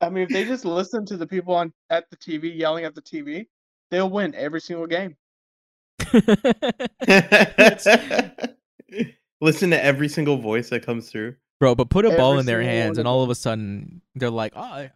I 0.02 0.10
mean, 0.10 0.24
if 0.24 0.30
they 0.30 0.46
just 0.46 0.66
listen 0.66 1.06
to 1.08 1.18
the 1.18 1.26
people 1.26 1.56
on 1.56 1.74
at 1.90 2.10
the 2.10 2.18
TV 2.18 2.56
yelling 2.56 2.86
at 2.86 2.94
the 2.94 3.02
TV, 3.02 3.48
they'll 3.90 4.10
win 4.10 4.36
every 4.36 4.62
single 4.62 4.88
game. 4.88 5.16
Listen 9.42 9.70
to 9.72 9.84
every 9.84 10.08
single 10.08 10.38
voice 10.38 10.70
that 10.70 10.86
comes 10.86 11.10
through. 11.10 11.36
Bro, 11.60 11.76
but 11.76 11.90
put 11.90 12.06
a 12.06 12.16
ball 12.16 12.38
in 12.40 12.46
their 12.46 12.62
hands 12.62 12.98
and 12.98 13.08
all 13.08 13.24
of 13.24 13.30
a 13.30 13.36
sudden 13.36 14.02
they're 14.16 14.30
like, 14.30 14.54
"Oh, 14.56 14.90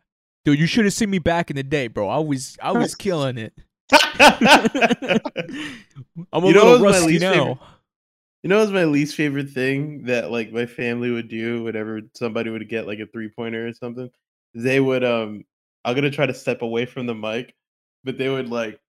dude, 0.46 0.60
you 0.60 0.68
should 0.68 0.86
have 0.86 0.94
seen 0.94 1.10
me 1.10 1.20
back 1.20 1.50
in 1.50 1.56
the 1.56 1.64
day, 1.64 1.88
bro. 1.88 2.08
I 2.08 2.20
was 2.20 2.58
I 2.62 2.72
was 2.74 2.96
killing 3.00 3.38
it." 3.38 3.54
I'm 3.92 5.20
a 6.44 6.48
You 6.48 6.54
know 6.54 6.72
little 6.74 6.80
rusty 6.80 7.20
now. 7.20 7.34
favorite- 7.34 7.58
You 8.44 8.50
know, 8.50 8.60
what's 8.60 8.72
my 8.72 8.86
least 8.86 9.16
favorite 9.16 9.50
thing 9.50 10.04
that 10.06 10.32
like 10.32 10.52
my 10.54 10.66
family 10.66 11.12
would 11.12 11.28
do 11.28 11.64
whenever 11.64 12.02
somebody 12.14 12.50
would 12.50 12.68
get 12.70 12.88
like 12.88 13.00
a 13.00 13.06
three 13.08 13.30
pointer 13.30 13.68
or 13.68 13.74
something. 13.74 14.10
They 14.54 14.80
would 14.80 15.04
um, 15.04 15.44
I'm 15.86 15.96
gonna 15.96 16.12
try 16.12 16.26
to 16.26 16.34
step 16.34 16.62
away 16.62 16.86
from 16.86 17.06
the 17.06 17.16
mic, 17.16 17.54
but 18.04 18.18
they 18.18 18.30
would 18.30 18.50
like 18.50 18.80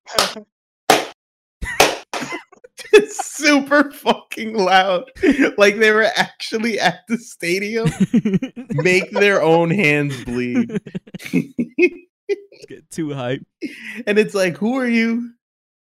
it's 2.92 3.26
super 3.40 3.90
fucking 3.90 4.54
loud, 4.54 5.10
like 5.58 5.76
they 5.78 5.90
were 5.92 6.08
actually 6.16 6.78
at 6.78 7.00
the 7.08 7.18
stadium. 7.18 7.88
Make 8.82 9.10
their 9.10 9.42
own 9.42 9.70
hands 9.70 10.24
bleed, 10.24 10.78
Get 12.68 12.90
too 12.90 13.12
hype. 13.14 13.42
and 14.06 14.18
it's 14.18 14.34
like, 14.34 14.56
who 14.56 14.76
are 14.78 14.86
you 14.86 15.32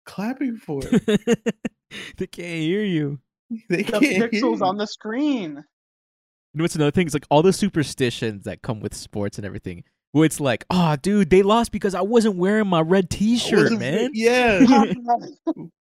clapping 0.07 0.57
for? 0.57 0.81
they 2.17 2.27
can't 2.27 2.61
hear 2.61 2.83
you. 2.85 3.19
They 3.69 3.79
the 3.79 3.85
can't 3.85 4.05
hear 4.05 4.29
pixels 4.29 4.59
you. 4.59 4.65
on 4.65 4.77
the 4.77 4.87
screen. 4.87 5.57
You 5.57 6.59
know 6.59 6.63
what's 6.65 6.77
another 6.77 6.93
thing? 6.93 7.07
It's 7.07 7.15
like 7.15 7.27
all 7.31 7.43
the 7.43 7.53
superstitions 7.53 8.45
that 8.45 8.63
come 8.63 8.81
with 8.81 8.95
sports 8.95 9.39
and 9.39 9.45
everything. 9.45 9.83
Where 10.13 10.25
it's 10.25 10.39
like, 10.41 10.65
oh, 10.71 10.97
dude, 10.97 11.31
they 11.31 11.43
lost 11.43 11.73
because 11.73 11.95
I 11.95 12.01
wasn't 12.03 12.37
wearing 12.37 12.67
my 12.69 12.81
red 12.81 13.11
T-shirt, 13.11 13.73
man. 13.79 14.11
Yeah, 14.13 14.61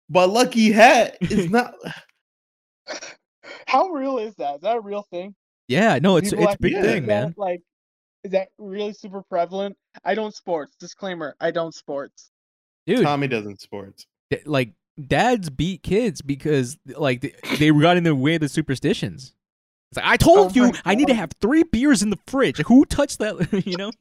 my 0.10 0.24
lucky 0.26 0.72
hat 0.72 1.18
is 1.22 1.50
not. 1.50 1.74
How 3.68 3.88
real 3.90 4.18
is 4.18 4.36
that? 4.36 4.56
Is 4.56 4.62
that 4.62 4.76
a 4.78 4.82
real 4.82 5.04
thing? 5.10 5.36
Yeah, 5.68 6.00
no, 6.02 6.18
it's 6.18 6.32
People 6.32 6.46
it's 6.46 6.50
a 6.50 6.52
actually 6.54 6.70
big 6.70 6.78
Yeah. 6.78 6.82
thing, 6.92 7.06
man. 7.06 7.34
Like, 7.38 7.60
is 7.60 7.66
that 8.26 8.50
really 8.58 8.94
super 8.94 9.22
prevalent? 9.24 9.78
I 10.04 10.16
don't 10.16 10.34
sports. 10.34 10.76
Disclaimer: 10.80 11.36
I 11.40 11.52
don't 11.52 11.74
sports. 11.74 12.32
Dude, 12.86 13.04
Tommy 13.04 13.28
doesn't 13.28 13.62
sports. 13.62 14.06
th- 14.32 14.46
like 14.46 14.74
dads 15.08 15.50
beat 15.50 15.84
kids 15.84 16.22
because 16.22 16.78
like 16.86 17.22
they, 17.22 17.34
they 17.58 17.72
got 17.72 17.98
in 17.98 18.04
the 18.04 18.16
way 18.16 18.36
of 18.36 18.42
the 18.42 18.50
superstitions. 18.50 19.34
It's 19.92 19.98
like 19.98 20.06
I 20.06 20.18
told 20.18 20.52
Oh 20.52 20.66
you 20.66 20.74
I 20.86 20.96
need 20.96 21.08
to 21.08 21.14
have 21.14 21.32
three 21.42 21.64
beers 21.64 22.04
in 22.04 22.10
the 22.10 22.20
fridge. 22.28 22.58
Who 22.68 22.86
touched 22.86 23.20
that? 23.20 23.64
you 23.66 23.78
know? 23.78 23.92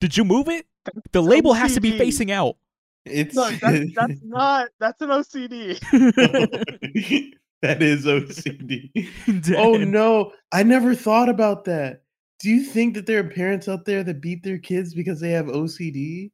Did 0.00 0.16
you 0.16 0.24
move 0.24 0.48
it? 0.48 0.66
The 1.12 1.22
label 1.22 1.52
has 1.52 1.74
to 1.74 1.80
be 1.80 1.96
facing 1.98 2.30
out. 2.30 2.56
It's 3.04 3.34
No, 3.34 3.50
that's, 3.50 3.94
that's 3.94 4.20
not. 4.24 4.68
That's 4.80 5.00
an 5.00 5.08
OCD. 5.10 5.78
that 7.62 7.82
is 7.82 8.04
OCD. 8.04 9.08
oh 9.56 9.76
no, 9.76 10.32
I 10.52 10.62
never 10.62 10.94
thought 10.94 11.28
about 11.28 11.64
that. 11.64 12.02
Do 12.38 12.50
you 12.50 12.62
think 12.64 12.94
that 12.94 13.06
there 13.06 13.20
are 13.20 13.28
parents 13.28 13.66
out 13.68 13.84
there 13.86 14.04
that 14.04 14.20
beat 14.20 14.42
their 14.42 14.58
kids 14.58 14.94
because 14.94 15.20
they 15.20 15.30
have 15.30 15.46
OCD? 15.46 16.30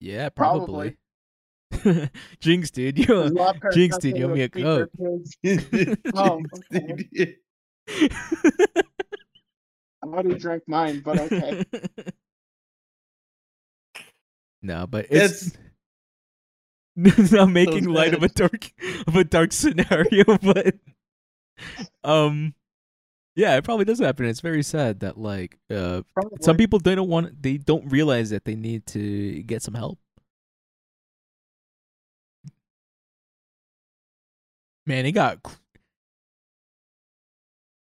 Yeah, 0.00 0.30
Probably. 0.30 0.96
probably. 1.70 2.10
Jinx, 2.40 2.70
dude. 2.70 2.98
You 2.98 3.06
There's 3.06 3.30
a 3.30 3.34
lot 3.34 3.54
of 3.56 3.60
parents 3.60 3.76
Jinx, 3.76 3.98
dude, 3.98 4.16
you 4.16 4.24
owe 4.30 4.34
me 4.34 4.42
a 4.44 4.48
beat 4.48 4.62
Coke. 4.62 4.90
kids. 4.98 5.36
Oh, 6.14 6.42
okay. 6.74 7.06
dude. 7.12 7.36
I 10.02 10.06
already 10.06 10.34
drank 10.38 10.62
mine, 10.66 11.00
but 11.04 11.18
okay. 11.20 11.64
no, 14.62 14.86
but 14.86 15.06
it's 15.10 15.52
That's 16.96 17.32
not 17.32 17.50
making 17.50 17.84
light 17.84 18.14
of 18.14 18.22
a 18.22 18.28
dark 18.28 18.72
of 19.06 19.16
a 19.16 19.24
dark 19.24 19.52
scenario, 19.52 20.24
but 20.42 20.74
um 22.04 22.54
yeah, 23.34 23.56
it 23.56 23.64
probably 23.64 23.84
does 23.84 23.98
happen. 23.98 24.26
It's 24.26 24.40
very 24.40 24.62
sad 24.62 25.00
that 25.00 25.18
like 25.18 25.58
uh 25.70 26.02
Probably. 26.14 26.38
some 26.40 26.56
people 26.56 26.78
they 26.78 26.94
don't 26.94 27.08
want 27.08 27.42
they 27.42 27.56
don't 27.56 27.88
realize 27.90 28.30
that 28.30 28.44
they 28.44 28.54
need 28.56 28.86
to 28.88 29.42
get 29.44 29.62
some 29.62 29.74
help. 29.74 29.98
Man, 34.86 35.06
it 35.06 35.12
got 35.12 35.38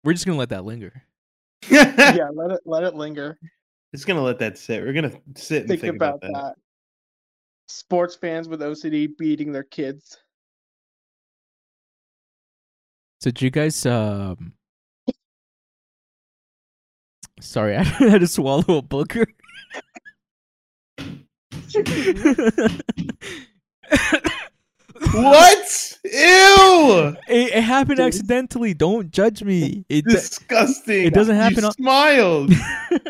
We're 0.03 0.13
just 0.13 0.25
going 0.25 0.35
to 0.35 0.39
let 0.39 0.49
that 0.49 0.65
linger. 0.65 1.03
yeah, 1.69 2.29
let 2.33 2.51
it 2.51 2.61
let 2.65 2.83
it 2.83 2.95
linger. 2.95 3.37
Just 3.93 4.07
gonna 4.07 4.21
let 4.21 4.39
that 4.39 4.57
sit. 4.57 4.83
We're 4.83 4.91
gonna 4.93 5.13
sit 5.35 5.61
and 5.61 5.69
Think, 5.69 5.81
think, 5.81 5.95
about, 5.95 6.15
about, 6.17 6.33
that. 6.33 6.55
Sports 7.67 8.13
fans 8.15 8.49
with 8.49 8.59
OCD 8.59 9.07
beating 9.17 9.53
their 9.53 9.63
kids. 9.63 10.17
So 13.21 13.31
did 13.31 13.41
you 13.41 13.49
guys 13.49 13.85
um 13.85 14.53
Sorry, 17.39 17.75
I 17.77 17.83
had 17.83 18.21
to 18.21 18.27
swallow 18.27 18.77
a 18.77 18.81
booger. 18.81 19.25
What? 25.11 25.97
Ew! 26.05 27.15
It, 27.27 27.53
it 27.53 27.63
happened 27.63 27.99
accidentally. 27.99 28.73
Don't 28.73 29.11
judge 29.11 29.43
me. 29.43 29.85
It, 29.89 30.05
Disgusting. 30.05 31.05
it 31.07 31.13
doesn't 31.13 31.35
happen 31.35 31.59
You 31.59 31.65
on- 31.65 31.73
smiled. 31.73 32.53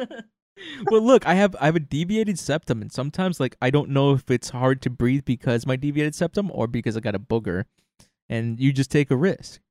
well, 0.92 1.02
look, 1.02 1.28
I 1.28 1.36
have 1.36 1.56
I 1.62 1.66
have 1.68 1.76
a 1.76 1.80
deviated 1.80 2.40
septum, 2.40 2.82
and 2.82 2.92
sometimes 2.92 3.40
like 3.40 3.56
I 3.62 3.70
don't 3.70 3.90
know 3.92 4.14
if 4.14 4.32
it's 4.32 4.50
hard 4.50 4.82
to 4.84 4.90
breathe 4.90 5.26
because 5.26 5.68
my 5.68 5.76
deviated 5.76 6.16
septum 6.16 6.50
or 6.54 6.68
because 6.68 6.98
I 6.98 7.02
got 7.02 7.14
a 7.14 7.20
booger, 7.20 7.66
and 8.30 8.60
you 8.60 8.74
just 8.74 8.90
take 8.90 9.12
a 9.12 9.16
risk, 9.16 9.62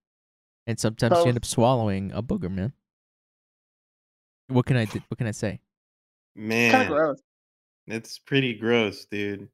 and 0.69 0.79
sometimes 0.79 1.17
you 1.19 1.25
end 1.27 1.37
up 1.37 1.45
swallowing 1.45 2.13
a 2.13 2.23
booger, 2.23 2.51
man. 2.51 2.75
What 4.49 4.67
can 4.67 4.77
I 4.77 4.85
do? 4.85 5.01
What 5.09 5.19
can 5.19 5.27
I 5.27 5.33
say? 5.33 5.61
Kind 6.37 6.43
of 6.43 6.49
Man, 6.49 6.87
gross. 6.89 7.21
it's 7.87 8.19
pretty 8.19 8.55
gross, 8.55 9.07
dude. 9.07 9.49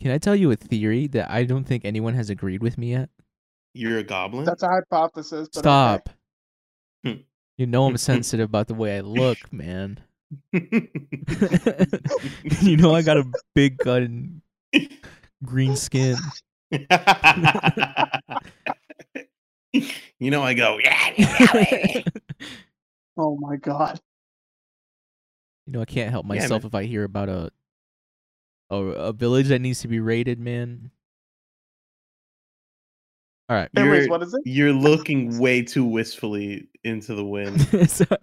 Can 0.00 0.10
I 0.10 0.18
tell 0.18 0.34
you 0.34 0.50
a 0.50 0.56
theory 0.56 1.06
that 1.08 1.30
I 1.30 1.44
don't 1.44 1.64
think 1.64 1.84
anyone 1.84 2.14
has 2.14 2.28
agreed 2.28 2.62
with 2.62 2.76
me 2.76 2.90
yet? 2.90 3.08
You're 3.74 3.98
a 3.98 4.02
goblin. 4.02 4.44
That's 4.44 4.62
a 4.62 4.68
hypothesis. 4.68 5.48
But 5.52 5.60
okay. 5.60 5.62
Stop. 5.62 6.08
Hmm. 7.04 7.12
You 7.56 7.66
know 7.66 7.86
I'm 7.86 7.96
sensitive 7.98 8.46
about 8.46 8.68
the 8.68 8.74
way 8.74 8.96
I 8.96 9.00
look, 9.00 9.52
man. 9.52 10.00
you 10.52 10.88
know 12.76 12.94
I 12.94 13.02
got 13.02 13.18
a 13.18 13.24
big 13.54 13.76
gut 13.78 14.02
and 14.02 14.40
green 15.44 15.76
skin. 15.76 16.16
you 20.18 20.30
know, 20.30 20.42
I 20.42 20.54
go, 20.54 20.78
yeah, 20.82 21.12
yeah, 21.16 21.52
baby." 21.52 22.04
Oh 23.16 23.36
my 23.40 23.56
god. 23.56 24.00
You 25.66 25.74
know 25.74 25.80
I 25.80 25.84
can't 25.84 26.10
help 26.10 26.26
myself 26.26 26.62
man. 26.62 26.68
if 26.68 26.74
I 26.74 26.84
hear 26.84 27.04
about 27.04 27.28
a, 27.28 27.50
a 28.70 28.76
a 28.76 29.12
village 29.12 29.48
that 29.48 29.60
needs 29.60 29.80
to 29.80 29.88
be 29.88 30.00
raided, 30.00 30.40
man. 30.40 30.90
All 33.48 33.56
right. 33.56 33.68
Anyways, 33.76 33.98
You're- 34.04 34.08
what 34.10 34.22
is 34.22 34.32
it? 34.34 34.40
You're 34.44 34.72
looking 34.72 35.38
way 35.38 35.62
too 35.62 35.84
wistfully 35.84 36.68
into 36.84 37.14
the 37.14 37.24
wind. 37.34 37.60
Sorry. 37.90 38.18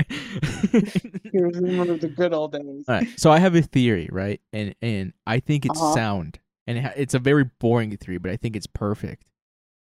You 1.31 1.41
remember 1.45 1.95
the 1.97 2.07
good 2.09 2.33
old 2.33 2.51
days. 2.53 2.85
All 2.87 2.95
right. 2.95 3.07
So 3.19 3.31
I 3.31 3.39
have 3.39 3.55
a 3.55 3.61
theory, 3.61 4.09
right? 4.11 4.41
And 4.51 4.75
and 4.81 5.13
I 5.27 5.39
think 5.39 5.65
it's 5.65 5.79
Uh-huh. 5.79 5.93
sound. 5.93 6.39
And 6.67 6.77
it 6.77 6.81
ha- 6.83 6.93
it's 6.95 7.13
a 7.13 7.19
very 7.19 7.45
boring 7.59 7.95
theory, 7.97 8.17
but 8.17 8.31
I 8.31 8.37
think 8.37 8.55
it's 8.55 8.67
perfect. 8.67 9.25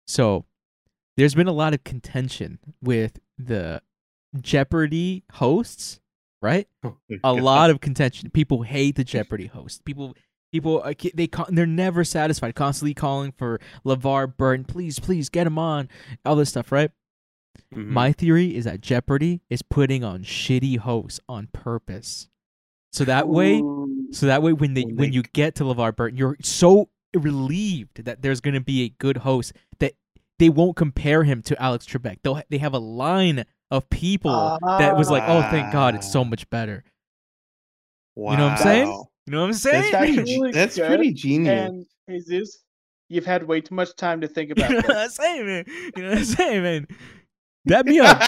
So 0.08 0.46
there's 1.16 1.36
been 1.36 1.48
a 1.48 1.52
lot 1.54 1.74
of 1.74 1.84
contention 1.84 2.60
with 2.82 3.20
the 3.38 3.82
Jeopardy 4.40 5.24
hosts, 5.34 6.00
right? 6.42 6.68
A 7.24 7.34
lot 7.34 7.70
of 7.70 7.80
contention. 7.82 8.30
People 8.30 8.64
hate 8.64 8.96
the 8.96 9.04
Jeopardy 9.16 9.48
host. 9.48 9.86
People 9.86 10.16
people 10.52 10.84
they 11.14 11.28
con- 11.28 11.54
they're 11.54 11.66
never 11.66 12.04
satisfied, 12.04 12.56
constantly 12.56 12.94
calling 12.94 13.32
for 13.32 13.60
LeVar 13.86 14.38
Burton, 14.38 14.66
please, 14.66 15.00
please 15.00 15.30
get 15.30 15.48
him 15.48 15.58
on. 15.60 15.90
All 16.26 16.36
this 16.36 16.50
stuff, 16.50 16.72
right? 16.72 16.92
Mhm. 17.74 17.88
My 17.88 18.12
theory 18.12 18.56
is 18.56 18.66
that 18.66 18.82
Jeopardy 18.82 19.42
is 19.50 19.62
putting 19.62 20.04
on 20.04 20.24
shitty 20.24 20.78
hosts 20.78 21.20
on 21.28 21.48
purpose. 21.54 22.30
So 22.94 23.04
that 23.06 23.28
way, 23.28 23.60
so 24.12 24.26
that 24.28 24.42
way 24.42 24.54
when 24.54 24.74
they 24.74 24.84
When 24.84 24.96
when 24.96 25.14
you 25.14 25.24
get 25.24 25.56
to 25.56 25.64
LeVar 25.64 25.96
Burton, 25.96 26.18
you're 26.18 26.38
so 26.42 26.90
relieved 27.16 28.06
that 28.06 28.22
there's 28.22 28.42
going 28.42 28.54
to 28.54 28.62
be 28.62 28.84
a 28.84 28.90
good 28.90 29.18
host 29.18 29.54
that 29.80 29.94
they 30.40 30.50
won't 30.50 30.76
compare 30.76 31.24
him 31.24 31.42
to 31.44 31.62
Alex 31.62 31.86
Trebek. 31.86 32.20
They'll 32.24 32.42
they 32.50 32.60
have 32.60 32.74
a 32.74 32.80
line 32.80 33.44
of 33.72 33.90
people 33.90 34.58
that 34.62 34.96
was 34.98 35.10
like, 35.10 35.24
"Oh, 35.28 35.42
thank 35.52 35.72
God, 35.72 35.96
it's 35.96 36.12
so 36.12 36.22
Ah. 36.22 36.26
much 36.26 36.50
better." 36.50 36.84
wow. 38.16 38.32
you 38.32 38.38
know 38.38 38.44
what 38.46 38.52
I'm 38.54 38.58
saying? 38.58 38.88
You 39.26 39.32
know 39.34 39.42
what 39.42 39.48
I'm 39.48 39.54
saying? 39.54 39.92
That's 39.92 40.16
pretty, 40.16 40.40
really 40.40 40.52
that's 40.52 40.78
pretty 40.80 41.14
genius. 41.14 41.70
And 41.70 41.86
Jesus, 42.10 42.64
you've 43.10 43.26
had 43.26 43.44
way 43.44 43.62
too 43.62 43.76
much 43.76 43.96
time 43.96 44.22
to 44.22 44.28
think 44.28 44.50
you 44.56 44.56
about 44.64 44.72
know 44.72 44.82
this. 44.82 44.88
what 44.88 44.98
I'm 44.98 45.10
saying, 45.10 45.46
man? 45.46 45.66
You 45.68 46.04
know 46.04 46.10
what 46.10 46.18
I'm 46.20 46.24
saying, 46.40 46.64
man? 46.64 46.88
Dab 47.68 47.86
me 47.86 48.00
up. 48.00 48.24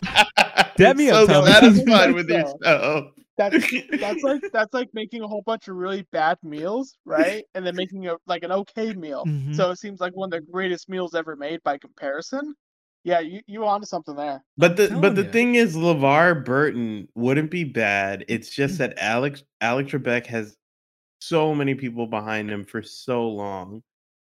Dab 0.75 0.97
me 0.97 1.07
so 1.07 1.23
up, 1.23 1.29
Tommy. 1.29 1.47
satisfied 1.51 2.11
with 2.13 2.27
So, 2.29 2.35
yourself. 2.37 3.05
That's 3.37 3.71
that's 4.01 4.21
like 4.23 4.41
that's 4.51 4.73
like 4.73 4.89
making 4.93 5.21
a 5.21 5.27
whole 5.27 5.41
bunch 5.43 5.69
of 5.69 5.77
really 5.77 6.05
bad 6.11 6.37
meals, 6.43 6.97
right? 7.05 7.45
And 7.55 7.65
then 7.65 7.73
making 7.77 8.05
a 8.07 8.17
like 8.27 8.43
an 8.43 8.51
okay 8.51 8.93
meal. 8.93 9.23
Mhm. 9.25 9.55
So 9.55 9.71
it 9.71 9.77
seems 9.79 10.01
like 10.01 10.13
one 10.13 10.27
of 10.27 10.31
the 10.31 10.51
greatest 10.51 10.89
meals 10.89 11.15
ever 11.15 11.37
made 11.37 11.63
by 11.63 11.77
comparison. 11.77 12.53
Yeah, 13.03 13.19
you 13.21 13.41
you 13.47 13.65
onto 13.65 13.85
something 13.85 14.15
there. 14.15 14.43
But 14.57 14.75
the 14.77 14.89
but 15.01 15.15
the 15.15 15.23
ya. 15.23 15.31
thing 15.31 15.55
is, 15.55 15.75
LeVar 15.75 16.43
Burton 16.43 17.07
wouldn't 17.15 17.49
be 17.49 17.63
bad. 17.63 18.25
It's 18.27 18.49
Mm. 18.49 18.53
just 18.53 18.77
that 18.79 18.93
Alex 18.97 19.43
Alex 19.61 19.91
Trebek 19.91 20.25
has 20.25 20.57
so 21.21 21.53
many 21.55 21.75
people 21.75 22.07
behind 22.07 22.49
him 22.49 22.65
for 22.65 22.81
so 22.81 23.27
long. 23.27 23.81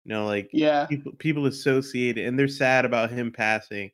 You 0.06 0.14
know, 0.14 0.26
like 0.26 0.50
Yeah. 0.54 0.86
people 0.86 1.12
people 1.14 1.46
associate 1.46 2.18
it 2.18 2.26
and 2.26 2.38
they're 2.40 2.48
sad 2.48 2.86
about 2.86 3.10
him 3.12 3.32
passing. 3.32 3.92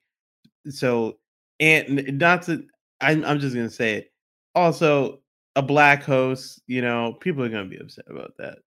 So 0.69 1.19
and 1.59 2.17
not 2.19 2.43
to 2.43 2.65
I'm 3.01 3.23
I'm 3.25 3.39
just 3.39 3.55
gonna 3.55 3.69
say 3.69 3.95
it. 3.95 4.11
Also, 4.55 5.21
a 5.55 5.61
black 5.61 6.03
host, 6.03 6.61
you 6.67 6.81
know, 6.81 7.13
people 7.21 7.43
are 7.43 7.49
gonna 7.49 7.65
be 7.65 7.77
upset 7.77 8.05
about 8.09 8.33
that. 8.37 8.59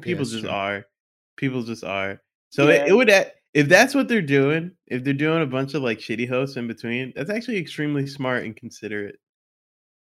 People 0.00 0.22
it's 0.22 0.30
just 0.30 0.44
true. 0.44 0.50
are. 0.50 0.86
People 1.36 1.62
just 1.62 1.84
are. 1.84 2.22
So 2.50 2.68
it, 2.68 2.74
Yeah. 2.82 2.86
it 2.88 2.92
would 2.96 3.08
a- 3.10 3.30
if 3.54 3.68
that's 3.68 3.94
what 3.94 4.08
they're 4.08 4.22
doing, 4.22 4.72
if 4.86 5.04
they're 5.04 5.12
doing 5.14 5.42
a 5.42 5.46
bunch 5.46 5.74
of 5.74 5.82
like 5.82 5.98
shitty 5.98 6.28
hosts 6.28 6.56
in 6.56 6.66
between, 6.66 7.12
that's 7.14 7.30
actually 7.30 7.58
extremely 7.58 8.06
smart 8.06 8.44
and 8.44 8.56
considerate. 8.56 9.16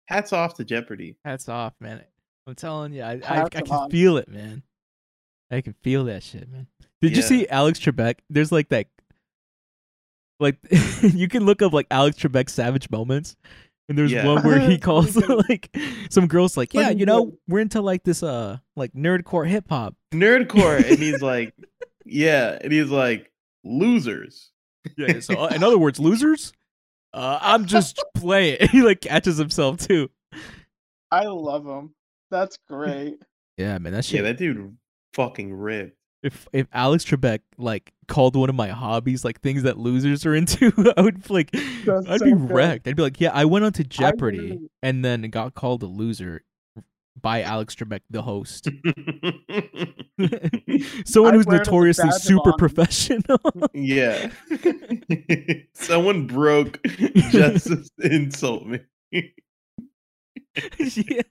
Hats 0.07 0.33
off 0.33 0.55
to 0.55 0.65
Jeopardy. 0.65 1.17
Hats 1.25 1.47
off, 1.49 1.73
man. 1.79 2.03
I'm 2.47 2.55
telling 2.55 2.93
you, 2.93 3.01
I 3.03 3.11
I, 3.13 3.19
I 3.29 3.35
Hats 3.37 3.49
can 3.69 3.89
feel 3.89 4.17
it, 4.17 4.27
man. 4.27 4.63
I 5.51 5.61
can 5.61 5.73
feel 5.83 6.05
that 6.05 6.23
shit, 6.23 6.49
man. 6.49 6.67
Did 7.01 7.15
you 7.15 7.21
see 7.21 7.47
Alex 7.47 7.79
Trebek? 7.79 8.19
There's 8.29 8.51
like 8.51 8.69
that, 8.69 8.87
like 10.39 10.57
you 11.01 11.27
can 11.27 11.45
look 11.45 11.61
up 11.61 11.73
like 11.73 11.87
Alex 11.91 12.17
Trebek 12.17 12.49
savage 12.49 12.89
moments, 12.89 13.35
and 13.89 13.97
there's 13.97 14.11
Yeah. 14.11 14.25
one 14.25 14.43
where 14.43 14.59
he 14.59 14.77
calls 14.79 15.15
like 15.49 15.75
some 16.09 16.27
girls 16.27 16.57
like, 16.57 16.73
yeah, 16.73 16.89
you 16.89 16.99
you 16.99 17.05
know, 17.05 17.25
think? 17.25 17.35
we're 17.47 17.59
into 17.59 17.81
like 17.81 18.03
this 18.03 18.23
uh 18.23 18.57
like 18.75 18.93
nerdcore 18.93 19.47
hip 19.47 19.65
hop. 19.69 19.95
Nerdcore, 20.13 20.77
and 20.89 20.97
he's 20.99 21.21
like, 21.21 21.53
yeah, 22.05 22.57
and 22.61 22.71
he's 22.71 22.89
like, 22.89 23.31
losers. 23.63 24.51
Yeah. 24.97 25.19
So 25.19 25.35
uh, 25.45 25.47
in 25.47 25.63
other 25.63 25.77
words, 25.77 25.99
losers. 25.99 26.53
Uh, 27.13 27.39
I'm 27.41 27.65
just 27.65 28.03
playing. 28.15 28.67
he 28.71 28.81
like 28.81 29.01
catches 29.01 29.37
himself 29.37 29.77
too. 29.77 30.09
I 31.11 31.25
love 31.25 31.65
him. 31.65 31.93
That's 32.31 32.57
great. 32.67 33.15
Yeah, 33.57 33.77
man, 33.77 33.93
that 33.93 34.03
shit. 34.05 34.15
Yeah, 34.15 34.21
that 34.23 34.37
dude 34.37 34.75
fucking 35.13 35.53
ripped. 35.53 35.95
if 36.23 36.47
if 36.51 36.65
Alex 36.73 37.05
Trebek 37.05 37.41
like 37.57 37.93
called 38.07 38.35
one 38.35 38.49
of 38.49 38.55
my 38.55 38.69
hobbies 38.69 39.23
like 39.23 39.39
things 39.41 39.61
that 39.63 39.77
losers 39.77 40.25
are 40.25 40.33
into, 40.33 40.71
I 40.97 41.01
would 41.01 41.29
like 41.29 41.51
That's 41.51 42.07
I'd 42.07 42.19
so 42.19 42.25
be 42.25 42.31
good. 42.31 42.51
wrecked. 42.51 42.87
I'd 42.87 42.95
be 42.95 43.03
like, 43.03 43.21
yeah, 43.21 43.29
I 43.31 43.45
went 43.45 43.63
on 43.63 43.73
to 43.73 43.83
Jeopardy 43.83 44.37
literally- 44.39 44.69
and 44.81 45.05
then 45.05 45.21
got 45.29 45.53
called 45.53 45.83
a 45.83 45.87
loser 45.87 46.41
by 47.21 47.41
Alex 47.41 47.75
Trebek, 47.75 48.01
the 48.09 48.21
host. 48.21 48.65
Someone 51.05 51.33
I 51.33 51.37
who's 51.37 51.45
wear 51.45 51.57
it 51.57 51.61
as 51.61 51.67
a 51.67 51.71
notoriously 51.71 52.11
super 52.11 52.49
honor. 52.49 52.57
professional. 52.57 53.39
yeah. 53.73 54.29
Someone 55.73 56.27
broke 56.27 56.81
just 57.31 57.67
to 57.67 57.83
insult 58.01 58.65
me. 58.65 58.79
yeah. 60.79 61.21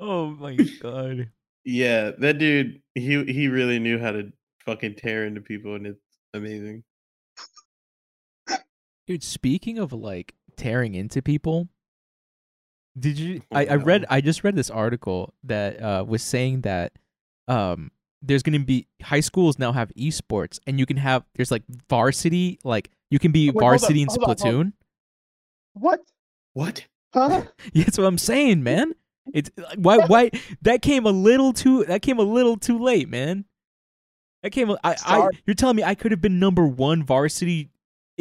oh 0.00 0.26
my 0.30 0.56
god. 0.80 1.30
yeah, 1.64 2.10
that 2.18 2.38
dude, 2.38 2.80
he 2.94 3.24
he 3.24 3.48
really 3.48 3.78
knew 3.78 3.98
how 3.98 4.12
to 4.12 4.32
fucking 4.64 4.94
tear 4.94 5.26
into 5.26 5.40
people, 5.40 5.74
and 5.74 5.86
it's 5.86 6.00
amazing. 6.34 6.84
Dude, 9.06 9.22
speaking 9.22 9.78
of 9.78 9.92
like 9.92 10.34
tearing 10.56 10.94
into 10.94 11.22
people, 11.22 11.68
did 12.98 13.18
you 13.18 13.42
Oh, 13.50 13.56
I, 13.58 13.66
I 13.66 13.74
read. 13.76 14.04
I 14.08 14.20
just 14.20 14.44
read 14.44 14.54
this 14.56 14.70
article 14.70 15.34
that 15.44 15.82
uh 15.82 16.04
was 16.06 16.22
saying 16.22 16.62
that 16.62 16.92
um 17.48 17.90
there's 18.20 18.42
gonna 18.42 18.60
be 18.60 18.86
high 19.02 19.20
schools 19.20 19.58
now 19.58 19.72
have 19.72 19.90
esports 19.94 20.60
and 20.66 20.78
you 20.78 20.86
can 20.86 20.96
have 20.96 21.24
there's 21.34 21.50
like 21.50 21.64
varsity 21.88 22.58
like 22.64 22.90
you 23.10 23.18
can 23.18 23.32
be 23.32 23.50
Wait, 23.50 23.60
varsity 23.60 24.02
in 24.02 24.08
hold 24.08 24.22
on, 24.22 24.24
hold 24.24 24.40
on. 24.40 24.46
Splatoon. 24.46 24.72
What? 25.74 26.00
What? 26.52 26.86
Huh? 27.12 27.42
Yeah, 27.72 27.84
that's 27.84 27.98
what 27.98 28.06
I'm 28.06 28.18
saying, 28.18 28.62
man. 28.62 28.92
It's 29.32 29.50
like, 29.56 29.78
why 29.78 29.98
why 30.06 30.30
that 30.62 30.82
came 30.82 31.06
a 31.06 31.10
little 31.10 31.52
too 31.52 31.84
that 31.84 32.02
came 32.02 32.18
a 32.18 32.22
little 32.22 32.56
too 32.56 32.78
late, 32.78 33.08
man. 33.08 33.44
That 34.42 34.50
came 34.50 34.74
I, 34.82 34.96
Sorry. 34.96 35.38
you're 35.46 35.54
telling 35.54 35.76
me 35.76 35.84
I 35.84 35.94
could 35.94 36.10
have 36.10 36.20
been 36.20 36.40
number 36.40 36.66
one 36.66 37.04
varsity 37.04 37.70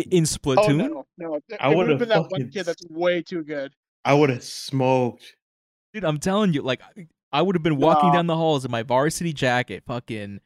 i- 0.02 0.08
in 0.12 0.24
Oh 0.24 0.26
Splatoon? 0.26 0.78
no, 0.78 1.06
no. 1.18 1.36
It, 1.36 1.44
I 1.60 1.70
would 1.70 1.78
would've 1.78 1.90
have 1.92 2.00
been 2.00 2.10
that 2.10 2.30
one 2.32 2.50
kid 2.50 2.66
that's 2.66 2.84
way 2.90 3.22
too 3.22 3.44
good. 3.44 3.74
I 4.06 4.14
would 4.14 4.30
have 4.30 4.44
smoked. 4.44 5.36
Dude, 5.94 6.04
I'm 6.06 6.18
telling 6.20 6.54
you, 6.54 6.62
like 6.62 6.82
I- 6.98 7.08
I 7.34 7.42
would 7.42 7.56
have 7.56 7.64
been 7.64 7.78
walking 7.78 8.10
Nah. 8.10 8.16
down 8.16 8.28
the 8.28 8.36
halls 8.36 8.66
in 8.66 8.72
my 8.72 8.84
varsity 8.84 9.32
jacket, 9.34 9.84
fucking 9.86 10.42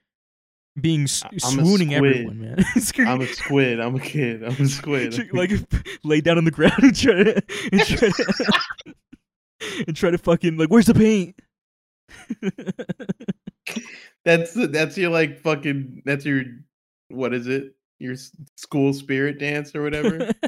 being 0.80 1.04
s- 1.04 1.24
I- 1.24 1.30
I'm 1.30 1.38
swooning 1.66 1.94
everyone, 1.94 2.40
man. 2.42 2.66
I'm 3.00 3.22
a 3.22 3.28
squid. 3.28 3.80
I'm 3.80 3.96
a 3.96 4.00
kid. 4.00 4.44
I'm 4.44 4.62
a 4.62 4.68
squid. 4.68 5.34
like 5.34 5.52
lay 6.04 6.22
down 6.22 6.38
on 6.38 6.44
the 6.46 6.52
ground 6.52 6.74
and 6.84 6.96
try 6.96 7.24
to 7.24 7.36
and 7.72 7.82
try 7.82 8.10
to, 8.10 8.54
and 9.88 9.96
try 9.96 10.12
to 10.12 10.18
fucking 10.18 10.58
like, 10.58 10.70
where's 10.70 10.86
the 10.86 10.94
paint? 10.94 11.36
that's 14.26 14.54
that's 14.54 14.98
your 14.98 15.10
like 15.12 15.40
fucking. 15.42 16.02
That's 16.06 16.26
your 16.26 16.44
what 17.10 17.34
is 17.34 17.48
it? 17.48 17.74
Your 18.00 18.16
school 18.56 18.94
spirit 18.94 19.40
dance 19.40 19.76
or 19.76 19.82
whatever. 19.82 20.32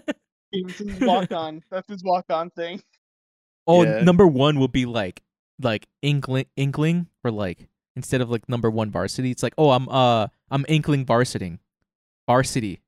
It's 0.54 0.78
his 0.78 1.00
walk 1.02 1.34
on. 1.34 1.62
That's 1.70 1.90
his 1.90 2.04
walk 2.06 2.26
on 2.30 2.50
thing. 2.52 2.82
oh, 3.68 3.84
Yeah. 3.84 4.02
number 4.02 4.26
one 4.26 4.58
will 4.60 4.70
be 4.70 4.86
like 4.86 5.22
like 5.62 5.88
inkling 6.02 6.46
inkling 6.56 7.08
or 7.26 7.32
like 7.32 7.68
instead 7.98 8.22
of 8.22 8.30
like 8.30 8.48
number 8.48 8.70
one 8.72 8.90
varsity, 8.90 9.30
it's 9.30 9.44
like 9.44 9.54
oh 9.58 9.72
I'm 9.72 9.90
uh 9.90 10.28
I'm 10.50 10.66
inkling 10.70 11.06
varsiting. 11.06 11.60
Varsity. 12.28 12.80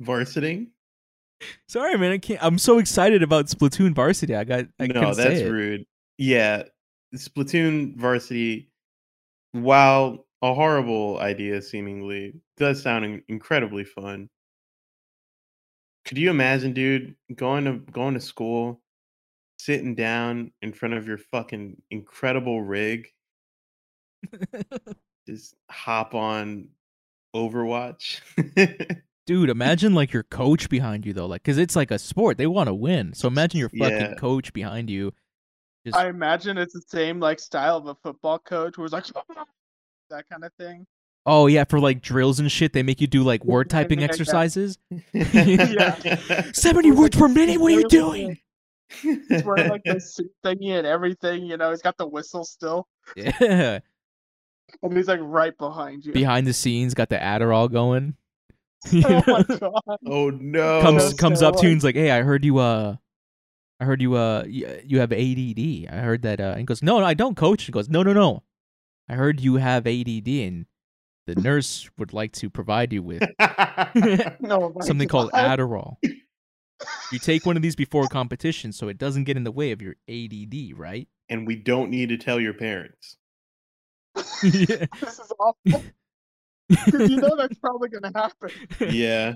Varsity? 0.00 0.68
Sorry, 1.68 1.96
man. 1.98 2.12
I 2.12 2.18
can't. 2.18 2.42
I'm 2.42 2.58
so 2.58 2.78
excited 2.78 3.22
about 3.22 3.46
Splatoon 3.46 3.94
Varsity. 3.94 4.34
I 4.34 4.44
got. 4.44 4.64
I 4.80 4.86
no, 4.86 4.94
couldn't 4.94 5.14
say 5.14 5.28
that's 5.28 5.40
it. 5.40 5.50
rude. 5.50 5.84
Yeah, 6.16 6.62
Splatoon 7.14 7.94
Varsity, 7.96 8.70
while 9.52 10.26
a 10.42 10.54
horrible 10.54 11.18
idea 11.18 11.60
seemingly, 11.62 12.40
does 12.56 12.82
sound 12.82 13.04
in- 13.04 13.22
incredibly 13.28 13.84
fun. 13.84 14.28
Could 16.04 16.18
you 16.18 16.30
imagine, 16.30 16.72
dude, 16.72 17.16
going 17.34 17.64
to 17.64 17.78
going 17.92 18.14
to 18.14 18.20
school, 18.20 18.80
sitting 19.58 19.94
down 19.94 20.52
in 20.62 20.72
front 20.72 20.94
of 20.94 21.06
your 21.06 21.18
fucking 21.18 21.82
incredible 21.90 22.62
rig, 22.62 23.08
just 25.26 25.54
hop 25.70 26.14
on 26.14 26.68
Overwatch? 27.34 28.20
Dude, 29.26 29.50
imagine 29.50 29.92
like 29.94 30.14
your 30.14 30.22
coach 30.22 30.70
behind 30.70 31.04
you 31.04 31.12
though, 31.12 31.26
like 31.26 31.42
because 31.42 31.58
it's 31.58 31.76
like 31.76 31.90
a 31.90 31.98
sport. 31.98 32.38
They 32.38 32.46
want 32.46 32.68
to 32.68 32.74
win. 32.74 33.12
So 33.12 33.28
imagine 33.28 33.60
your 33.60 33.68
fucking 33.68 33.90
Yeah. 33.90 34.14
coach 34.14 34.54
behind 34.54 34.88
you. 34.88 35.12
Just 35.84 35.98
I 35.98 36.08
imagine 36.08 36.56
it's 36.56 36.72
the 36.72 36.80
same 36.86 37.20
like 37.20 37.38
style 37.38 37.76
of 37.76 37.86
a 37.86 37.94
football 37.96 38.38
coach 38.38 38.78
where 38.78 38.86
it's 38.86 38.94
like 38.94 39.04
that 40.10 40.28
kind 40.28 40.44
of 40.44 40.52
thing. 40.54 40.86
oh 41.26 41.46
yeah, 41.46 41.64
for 41.64 41.78
like 41.80 42.00
drills 42.02 42.40
and 42.40 42.50
shit, 42.50 42.72
they 42.72 42.82
make 42.82 43.00
you 43.00 43.06
do 43.06 43.22
like 43.22 43.44
word 43.44 43.68
typing 43.70 43.98
yeah, 44.00 44.04
yeah. 44.06 44.10
exercises. 44.10 44.78
Yeah. 45.12 46.50
Seventy 46.52 46.90
words 46.90 47.16
per 47.16 47.28
minute. 47.28 47.60
What 47.60 47.72
are 47.72 47.80
you 47.80 47.88
doing? 47.88 48.38
He's 49.02 49.44
wearing 49.44 49.68
like 49.68 49.82
this 49.84 50.14
suit 50.14 50.32
thingy 50.44 50.70
and 50.78 50.86
everything, 50.86 51.44
you 51.44 51.56
know, 51.58 51.70
he's 51.70 51.82
got 51.82 51.96
the 51.98 52.06
whistle 52.06 52.44
still. 52.44 52.88
Yeah, 53.16 53.80
And 54.82 54.96
he's 54.96 55.08
like 55.08 55.20
right 55.22 55.56
behind 55.58 56.04
you. 56.06 56.12
behind 56.12 56.46
the 56.46 56.52
scenes, 56.54 56.94
got 56.94 57.08
the 57.10 57.16
Adderall 57.18 57.70
going. 57.70 58.16
oh 58.92 59.22
my 59.26 59.42
god. 59.42 59.98
oh 60.06 60.30
no! 60.30 60.80
comes 60.82 61.02
That's 61.04 61.14
comes 61.20 61.40
so 61.40 61.48
up 61.48 61.56
to 61.56 61.62
you 61.62 61.68
like- 61.68 61.72
and's 61.72 61.84
like, 61.84 61.94
"Hey, 61.96 62.10
I 62.12 62.22
heard 62.22 62.44
you. 62.44 62.58
Uh, 62.58 62.94
I 63.80 63.84
heard 63.84 64.00
you. 64.00 64.14
Uh, 64.14 64.44
you 64.46 65.00
have 65.00 65.12
ADD. 65.12 65.88
I 65.90 65.96
heard 66.00 66.22
that." 66.22 66.38
Uh, 66.40 66.50
and 66.50 66.58
he 66.60 66.64
goes, 66.64 66.80
"No, 66.82 66.98
no, 67.00 67.04
I 67.04 67.14
don't, 67.14 67.36
coach." 67.36 67.64
He 67.64 67.72
goes, 67.72 67.88
"No, 67.88 68.02
no, 68.04 68.12
no. 68.12 68.42
I 69.08 69.14
heard 69.14 69.40
you 69.40 69.54
have 69.56 69.86
ADD, 69.86 70.28
and 70.28 70.66
the 71.26 71.34
nurse 71.36 71.88
would 71.98 72.12
like 72.12 72.32
to 72.32 72.50
provide 72.50 72.92
you 72.92 73.02
with 73.02 73.22
No, 74.40 74.74
something 74.82 75.08
called 75.08 75.30
God. 75.32 75.58
Adderall. 75.58 75.96
You 77.12 77.18
take 77.18 77.44
one 77.46 77.56
of 77.56 77.62
these 77.62 77.74
before 77.76 78.06
competition, 78.08 78.72
so 78.72 78.88
it 78.88 78.98
doesn't 78.98 79.24
get 79.24 79.36
in 79.36 79.44
the 79.44 79.50
way 79.52 79.72
of 79.72 79.80
your 79.82 79.94
ADD, 80.08 80.76
right?" 80.78 81.08
and 81.30 81.46
we 81.46 81.56
don't 81.56 81.90
need 81.90 82.08
to 82.08 82.16
tell 82.16 82.40
your 82.40 82.54
parents. 82.54 83.16
yeah. 84.42 84.86
This 85.00 85.18
is 85.18 85.30
awful. 85.38 85.84
'Cause 86.90 87.10
you 87.10 87.16
know 87.16 87.36
that's 87.36 87.58
probably 87.58 87.88
gonna 87.88 88.12
happen. 88.14 88.50
Yeah, 88.90 89.34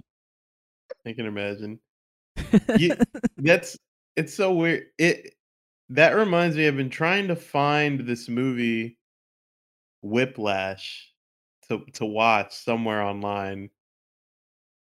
I 1.06 1.12
can 1.12 1.26
imagine. 1.26 1.78
You- 2.78 2.96
That's 3.36 3.76
it's 4.16 4.34
so 4.34 4.52
weird. 4.54 4.84
It 4.98 5.34
that 5.90 6.10
reminds 6.12 6.56
me. 6.56 6.66
I've 6.66 6.76
been 6.76 6.90
trying 6.90 7.28
to 7.28 7.36
find 7.36 8.00
this 8.00 8.28
movie, 8.28 8.96
Whiplash, 10.02 11.12
to 11.68 11.84
to 11.94 12.04
watch 12.06 12.54
somewhere 12.54 13.02
online, 13.02 13.70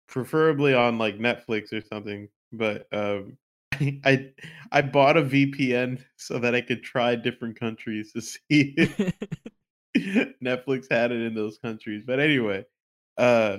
preferably 0.08 0.74
on 0.74 0.98
like 0.98 1.18
Netflix 1.18 1.72
or 1.72 1.80
something. 1.82 2.28
But 2.52 2.86
um, 2.92 3.38
I 4.04 4.30
I 4.72 4.82
bought 4.82 5.16
a 5.16 5.22
VPN 5.22 6.02
so 6.16 6.38
that 6.38 6.54
I 6.54 6.60
could 6.60 6.82
try 6.82 7.16
different 7.16 7.58
countries 7.58 8.12
to 8.12 8.20
see 8.22 8.74
if 8.76 8.96
Netflix 10.42 10.86
had 10.90 11.12
it 11.12 11.20
in 11.20 11.34
those 11.34 11.58
countries. 11.58 12.04
But 12.06 12.20
anyway, 12.20 12.64
uh 13.18 13.58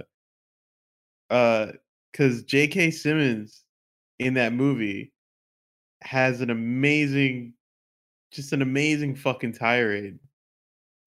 uh 1.30 1.74
cuz 2.14 2.44
J.K. 2.44 2.92
Simmons 2.92 3.64
in 4.20 4.36
that 4.36 4.54
movie 4.54 5.14
has 6.04 6.42
an 6.42 6.50
amazing 6.50 7.54
just 8.32 8.54
an 8.54 8.62
amazing 8.62 9.16
fucking 9.16 9.54
tirade 9.54 10.20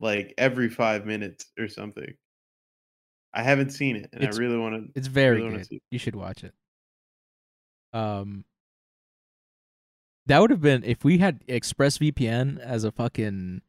like 0.01 0.35
every 0.39 0.69
5 0.69 1.07
minutes 1.07 1.47
or 1.59 1.69
something. 1.69 2.15
I 3.33 3.43
haven't 3.43 3.71
seen 3.71 3.97
it 3.97 4.09
and 4.13 4.25
It's 4.25 4.39
I 4.39 4.41
really 4.41 4.57
want 4.57 4.75
to 4.75 4.99
It's 4.99 5.09
very 5.09 5.43
Really 5.43 5.59
good. 5.59 5.81
You 5.91 5.99
should 5.99 6.17
watch 6.17 6.43
it. 6.43 6.55
Um, 7.93 8.45
that 10.27 10.41
would 10.41 10.51
have 10.51 10.61
been 10.61 10.85
if 10.85 11.05
we 11.05 11.19
had 11.19 11.47
ExpressVPN 11.47 12.59
as 12.59 12.85
a 12.85 12.91
fucking 12.91 13.61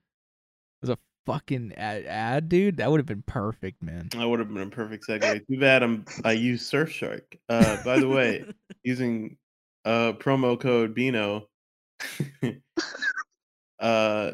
as 0.81 0.89
a 0.89 0.97
fucking 1.25 1.73
ad, 1.75 2.05
ad 2.05 2.49
dude. 2.49 2.77
That 2.77 2.89
would 2.89 2.99
have 2.99 3.05
been 3.05 3.23
perfect, 3.23 3.83
man. 3.83 4.09
That 4.11 4.27
would 4.27 4.39
have 4.39 4.53
been 4.53 4.63
a 4.63 4.69
perfect 4.69 5.05
segue. 5.07 5.45
Too 5.51 5.59
bad 5.59 5.83
I'm 5.83 6.05
I 6.23 6.31
use 6.31 6.69
Surfshark. 6.69 7.23
Uh 7.49 7.83
by 7.83 7.99
the 7.99 8.07
way, 8.07 8.45
using 8.83 9.37
uh 9.85 10.13
promo 10.13 10.59
code 10.59 10.95
Bino 10.95 11.47
uh 13.79 14.31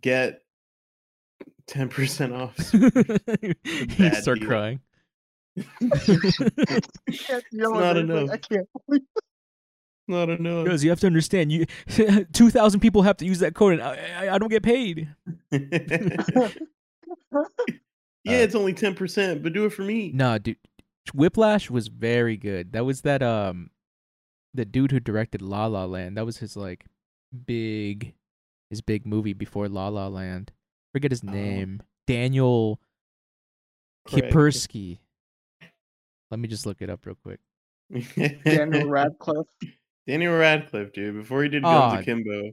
get 0.00 0.40
10% 1.68 2.32
off. 2.32 2.54
you 3.98 4.14
start 4.14 4.40
deal. 4.40 4.48
crying. 4.48 4.80
I 5.58 5.98
can't 7.10 7.44
deal 7.52 7.72
with. 7.72 7.80
Like, 7.80 7.96
enough. 7.96 8.30
I 8.30 8.36
can't 8.36 8.68
believe 8.86 9.02
Not 10.08 10.28
enough. 10.30 10.64
Because 10.64 10.84
you 10.84 10.90
have 10.90 11.00
to 11.00 11.06
understand, 11.06 11.50
you 11.50 11.66
two 12.32 12.50
thousand 12.50 12.80
people 12.80 13.02
have 13.02 13.16
to 13.18 13.26
use 13.26 13.38
that 13.40 13.54
code, 13.54 13.74
and 13.74 13.82
I, 13.82 13.98
I, 14.18 14.34
I 14.34 14.38
don't 14.38 14.50
get 14.50 14.62
paid. 14.62 15.08
yeah, 15.50 15.58
it's 18.24 18.54
only 18.54 18.74
10%, 18.74 19.42
but 19.42 19.52
do 19.52 19.64
it 19.64 19.72
for 19.72 19.82
me. 19.82 20.10
Nah, 20.12 20.38
dude, 20.38 20.56
Whiplash 21.14 21.70
was 21.70 21.88
very 21.88 22.36
good. 22.36 22.72
That 22.72 22.84
was 22.84 23.02
that 23.02 23.22
um, 23.22 23.70
the 24.54 24.64
dude 24.64 24.90
who 24.90 25.00
directed 25.00 25.42
La 25.42 25.66
La 25.66 25.84
Land. 25.84 26.16
That 26.16 26.26
was 26.26 26.38
his 26.38 26.56
like 26.56 26.86
big, 27.46 28.14
his 28.70 28.80
big 28.80 29.06
movie 29.06 29.32
before 29.32 29.68
La 29.68 29.88
La 29.88 30.08
Land. 30.08 30.52
Forget 30.96 31.10
his 31.10 31.22
Oh. 31.22 31.30
name. 31.30 31.82
Daniel 32.06 32.80
Craig. 34.06 34.32
Kipersky. 34.32 34.98
Let 36.30 36.40
me 36.40 36.48
just 36.48 36.64
look 36.64 36.80
it 36.80 36.88
up 36.88 37.04
real 37.04 37.16
quick. 37.22 37.38
Daniel 38.46 38.88
Radcliffe. 38.88 39.46
Daniel 40.06 40.38
Radcliffe, 40.38 40.94
dude, 40.94 41.16
before 41.16 41.42
he 41.42 41.50
did 41.50 41.66
Aw. 41.66 41.90
Guns 41.96 42.00
Akimbo. 42.00 42.50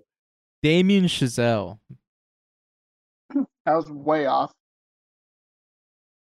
Damien 0.62 1.06
Chazelle. 1.06 1.80
That 3.34 3.76
was 3.76 3.90
way 3.90 4.26
off. 4.26 4.52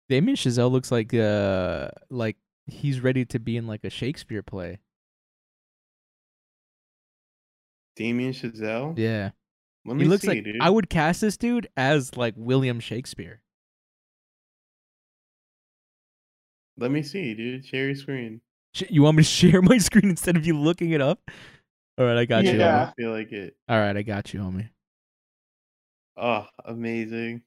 Damien 0.09 0.35
Chazelle 0.39 0.71
looks 0.71 0.91
like 0.91 1.13
uh 1.13 1.91
like 2.09 2.39
he's 2.67 3.01
ready 3.03 3.27
to 3.27 3.39
be 3.39 3.59
in 3.59 3.67
like 3.67 3.85
a 3.85 3.91
Shakespeare 3.91 4.43
play. 4.43 4.79
Damien 7.97 8.33
Chazelle? 8.33 8.97
Yeah. 8.97 9.33
Let 9.89 9.97
me 9.97 10.05
He 10.05 10.09
looks 10.09 10.23
see, 10.23 10.29
like 10.29 10.45
dude. 10.45 10.59
I 10.61 10.71
would 10.71 10.89
cast 10.91 11.21
this 11.23 11.37
dude 11.37 11.69
as 11.77 12.17
like 12.17 12.35
William 12.37 12.79
Shakespeare. 12.79 13.41
Let 16.77 16.91
me 16.91 17.03
see, 17.03 17.35
dude. 17.35 17.65
Share 17.67 17.87
your 17.87 17.95
screen. 17.97 18.41
Sh- 18.75 18.85
You 18.91 19.03
want 19.03 19.17
me 19.17 19.23
to 19.25 19.29
share 19.29 19.63
my 19.63 19.79
screen 19.79 20.11
instead 20.11 20.37
of 20.37 20.47
you 20.47 20.59
looking 20.59 20.91
it 20.91 21.01
up? 21.01 21.21
All 21.99 22.05
right, 22.05 22.17
I 22.19 22.25
got 22.25 22.45
you. 22.45 22.53
Yeah. 22.53 22.91
I 22.91 22.93
feel 23.01 23.11
like 23.11 23.33
it. 23.33 23.57
All 23.69 23.79
right, 23.79 23.97
I 23.97 24.03
got 24.03 24.33
you, 24.33 24.41
homie. 24.41 24.69
Oh, 26.17 26.47
amazing. 26.65 27.43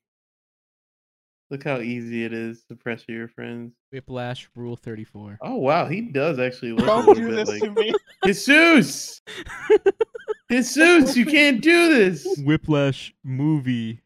Look 1.49 1.63
how 1.65 1.79
easy 1.79 2.23
it 2.23 2.31
is 2.33 2.63
to 2.69 2.75
pressure 2.75 3.11
your 3.11 3.27
friends. 3.27 3.73
Whiplash 3.91 4.49
Rule 4.55 4.77
34. 4.77 5.37
Oh 5.41 5.55
wow, 5.57 5.85
he 5.85 5.99
does 6.01 6.39
actually 6.39 6.71
look 6.71 6.83
a 6.83 6.85
Don't 6.85 7.07
little 7.07 7.13
do 7.15 7.27
bit 7.29 7.35
this 7.35 7.49
like 7.49 7.61
to 7.63 7.71
me. 7.71 7.93
Jesus. 8.25 9.21
Jesus, 10.51 11.15
you 11.15 11.25
can't 11.25 11.61
do 11.61 11.89
this. 11.89 12.27
Whiplash 12.45 13.13
movie. 13.23 14.01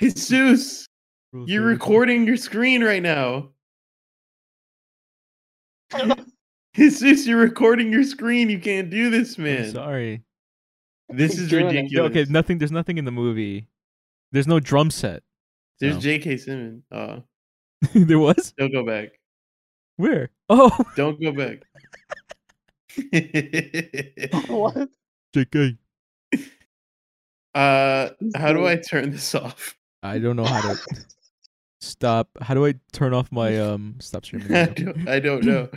Jesus, 0.00 0.86
Rule 1.32 1.48
you're 1.48 1.64
recording 1.64 2.26
your 2.26 2.38
screen 2.38 2.82
right 2.82 3.02
now. 3.02 3.50
Jesus, 6.74 7.26
you're 7.26 7.38
recording 7.38 7.92
your 7.92 8.04
screen. 8.04 8.48
You 8.48 8.58
can't 8.58 8.88
do 8.88 9.10
this, 9.10 9.36
I'm 9.36 9.44
man. 9.44 9.70
sorry. 9.70 10.22
This 11.10 11.38
is 11.38 11.50
doing 11.50 11.66
it. 11.66 11.74
Yeah, 11.74 11.80
ridiculous. 11.82 12.10
okay, 12.10 12.32
nothing. 12.32 12.58
There's 12.58 12.72
nothing 12.72 12.96
in 12.96 13.04
the 13.04 13.10
movie. 13.10 13.66
There's 14.32 14.46
no 14.46 14.60
drum 14.60 14.90
set. 14.90 15.22
There's 15.80 15.94
so. 15.96 16.00
J.K. 16.00 16.36
Simmons. 16.36 16.84
Oh, 16.92 17.22
there 17.94 18.18
was. 18.18 18.54
don't 18.56 18.72
go 18.72 18.84
back. 18.84 19.08
Where? 19.96 20.30
Oh, 20.48 20.70
Don't 20.96 21.20
go 21.20 21.32
back. 21.32 21.62
what? 24.48 24.88
JK. 25.34 25.78
uh, 27.54 28.10
how 28.36 28.52
do 28.52 28.66
I 28.66 28.76
turn 28.76 29.10
this 29.10 29.34
off? 29.34 29.76
I 30.02 30.18
don't 30.18 30.36
know 30.36 30.44
how 30.44 30.60
to 30.60 30.78
stop. 31.80 32.28
How 32.40 32.54
do 32.54 32.64
I 32.66 32.74
turn 32.92 33.14
off 33.14 33.30
my 33.32 33.58
um 33.58 33.96
stop 34.00 34.24
streaming? 34.26 34.54
I 34.54 34.66
don't, 34.66 35.08
I 35.08 35.20
don't 35.20 35.44
know. 35.44 35.68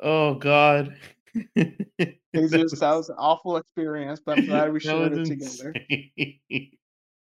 Oh 0.00 0.34
God. 0.34 0.96
Jesus, 2.34 2.80
that 2.80 2.92
was 2.94 3.08
an 3.10 3.16
awful 3.18 3.56
experience, 3.56 4.20
but 4.24 4.38
I'm 4.38 4.44
glad 4.46 4.72
we 4.72 4.80
shared 4.80 5.12
it 5.12 5.24
together. 5.26 5.74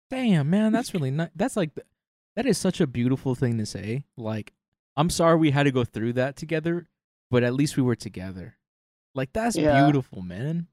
Damn, 0.10 0.50
man, 0.50 0.72
that's 0.72 0.94
really 0.94 1.12
nice. 1.12 1.30
That's 1.36 1.58
like, 1.58 1.72
that 2.36 2.46
is 2.46 2.58
such 2.58 2.80
a 2.80 2.88
beautiful 2.88 3.36
thing 3.36 3.58
to 3.58 3.66
say. 3.66 4.06
Like, 4.16 4.54
I'm 4.96 5.10
sorry 5.10 5.36
we 5.38 5.52
had 5.52 5.64
to 5.64 5.72
go 5.72 5.84
through 5.84 6.14
that 6.14 6.36
together, 6.36 6.88
but 7.30 7.44
at 7.44 7.54
least 7.54 7.78
we 7.78 7.84
were 7.84 7.96
together. 7.96 8.58
Like 9.16 9.34
that's 9.34 9.56
Yeah. 9.58 9.84
beautiful, 9.84 10.22
man. 10.22 10.68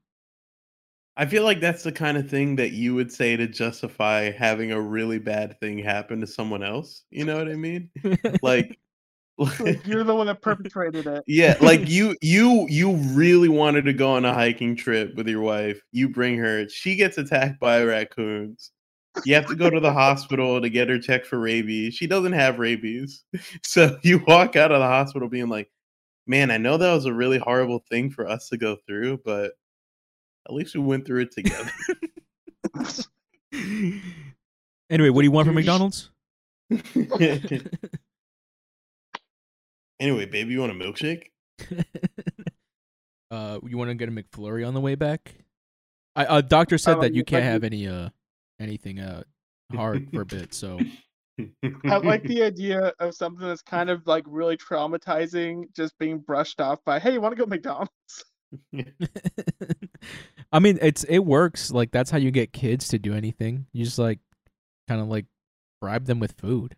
I 1.17 1.25
feel 1.25 1.43
like 1.43 1.61
that's 1.61 1.83
the 1.83 1.91
kind 1.91 2.17
of 2.17 2.29
thing 2.29 2.57
that 2.57 2.71
you 2.71 2.93
would 2.95 3.11
say 3.11 3.37
to 3.37 3.47
justify 3.47 4.31
having 4.31 4.71
a 4.71 4.81
really 4.81 5.19
bad 5.19 5.59
thing 5.59 5.77
happen 5.77 6.19
to 6.21 6.27
someone 6.27 6.61
else. 6.63 7.03
You 7.09 7.23
know 7.25 7.37
what 7.37 7.49
I 7.49 7.55
mean? 7.55 7.89
Like, 8.41 8.79
Like, 9.37 9.85
you're 9.85 10.03
the 10.05 10.15
one 10.15 10.27
that 10.27 10.41
perpetrated 10.41 11.07
it. 11.07 11.23
yeah, 11.27 11.57
like 11.61 11.81
you 11.89 12.15
you 12.21 12.67
you 12.69 12.93
really 13.13 13.49
wanted 13.49 13.83
to 13.85 13.93
go 13.93 14.11
on 14.11 14.23
a 14.25 14.33
hiking 14.33 14.75
trip 14.77 15.15
with 15.15 15.27
your 15.27 15.41
wife. 15.41 15.81
You 15.91 16.09
bring 16.09 16.37
her, 16.37 16.69
she 16.69 16.95
gets 16.95 17.17
attacked 17.17 17.59
by 17.59 17.83
raccoons. 17.83 18.71
You 19.25 19.35
have 19.35 19.47
to 19.47 19.55
go 19.55 19.69
to 19.69 19.79
the 19.79 19.93
hospital 19.93 20.61
to 20.61 20.69
get 20.69 20.89
her 20.89 20.99
checked 20.99 21.25
for 21.27 21.39
rabies. 21.39 21.93
She 21.95 22.07
doesn't 22.07 22.33
have 22.33 22.59
rabies. 22.59 23.23
So 23.63 23.97
you 24.03 24.23
walk 24.27 24.55
out 24.55 24.71
of 24.71 24.79
the 24.79 24.87
hospital 24.87 25.27
being 25.29 25.49
like, 25.49 25.69
"Man, 26.27 26.51
I 26.51 26.57
know 26.57 26.77
that 26.77 26.93
was 26.93 27.05
a 27.05 27.13
really 27.13 27.37
horrible 27.39 27.83
thing 27.89 28.11
for 28.11 28.27
us 28.27 28.49
to 28.49 28.57
go 28.57 28.77
through, 28.87 29.19
but 29.25 29.53
at 30.47 30.53
least 30.53 30.75
we 30.75 30.81
went 30.81 31.05
through 31.05 31.21
it 31.21 31.31
together." 31.31 31.71
anyway, 34.89 35.09
what 35.09 35.21
do 35.21 35.25
you 35.25 35.31
want 35.31 35.47
from 35.47 35.55
Dude, 35.55 35.65
you 35.65 35.71
sh- 35.71 35.73
McDonald's? 35.73 36.11
anyway, 39.99 40.25
baby, 40.25 40.51
you 40.53 40.59
want 40.59 40.71
a 40.71 40.75
milkshake? 40.75 41.25
uh, 43.31 43.59
you 43.65 43.77
want 43.77 43.89
to 43.89 43.95
get 43.95 44.09
a 44.09 44.11
McFlurry 44.11 44.67
on 44.67 44.73
the 44.73 44.81
way 44.81 44.95
back? 44.95 45.35
I 46.15 46.37
a 46.37 46.41
doctor 46.41 46.77
said 46.77 46.95
Um, 46.95 47.01
that 47.01 47.13
you 47.13 47.23
can't 47.23 47.43
could- 47.43 47.51
have 47.51 47.63
any 47.63 47.87
uh 47.87 48.09
anything 48.59 48.99
uh 48.99 49.23
hard 49.73 50.09
for 50.13 50.21
a 50.21 50.25
bit. 50.25 50.53
So 50.53 50.79
I 51.85 51.97
like 51.97 52.23
the 52.23 52.43
idea 52.43 52.93
of 52.99 53.13
something 53.13 53.45
that's 53.45 53.61
kind 53.61 53.89
of 53.89 54.07
like 54.07 54.23
really 54.27 54.55
traumatizing 54.57 55.65
just 55.75 55.97
being 55.97 56.19
brushed 56.19 56.61
off 56.61 56.79
by, 56.85 56.99
hey, 56.99 57.11
you 57.13 57.19
want 57.19 57.35
to 57.35 57.41
go 57.41 57.45
McDonald's? 57.45 57.91
I 60.55 60.59
mean, 60.59 60.79
it's 60.81 61.03
it 61.03 61.19
works. 61.19 61.69
Like 61.69 61.91
that's 61.91 62.09
how 62.09 62.17
you 62.17 62.31
get 62.31 62.53
kids 62.53 62.87
to 62.87 62.97
do 62.97 63.13
anything. 63.13 63.65
You 63.73 63.83
just 63.83 63.99
like 63.99 64.19
kind 64.87 65.01
of 65.01 65.09
like 65.09 65.25
bribe 65.81 66.05
them 66.05 66.21
with 66.21 66.31
food. 66.39 66.77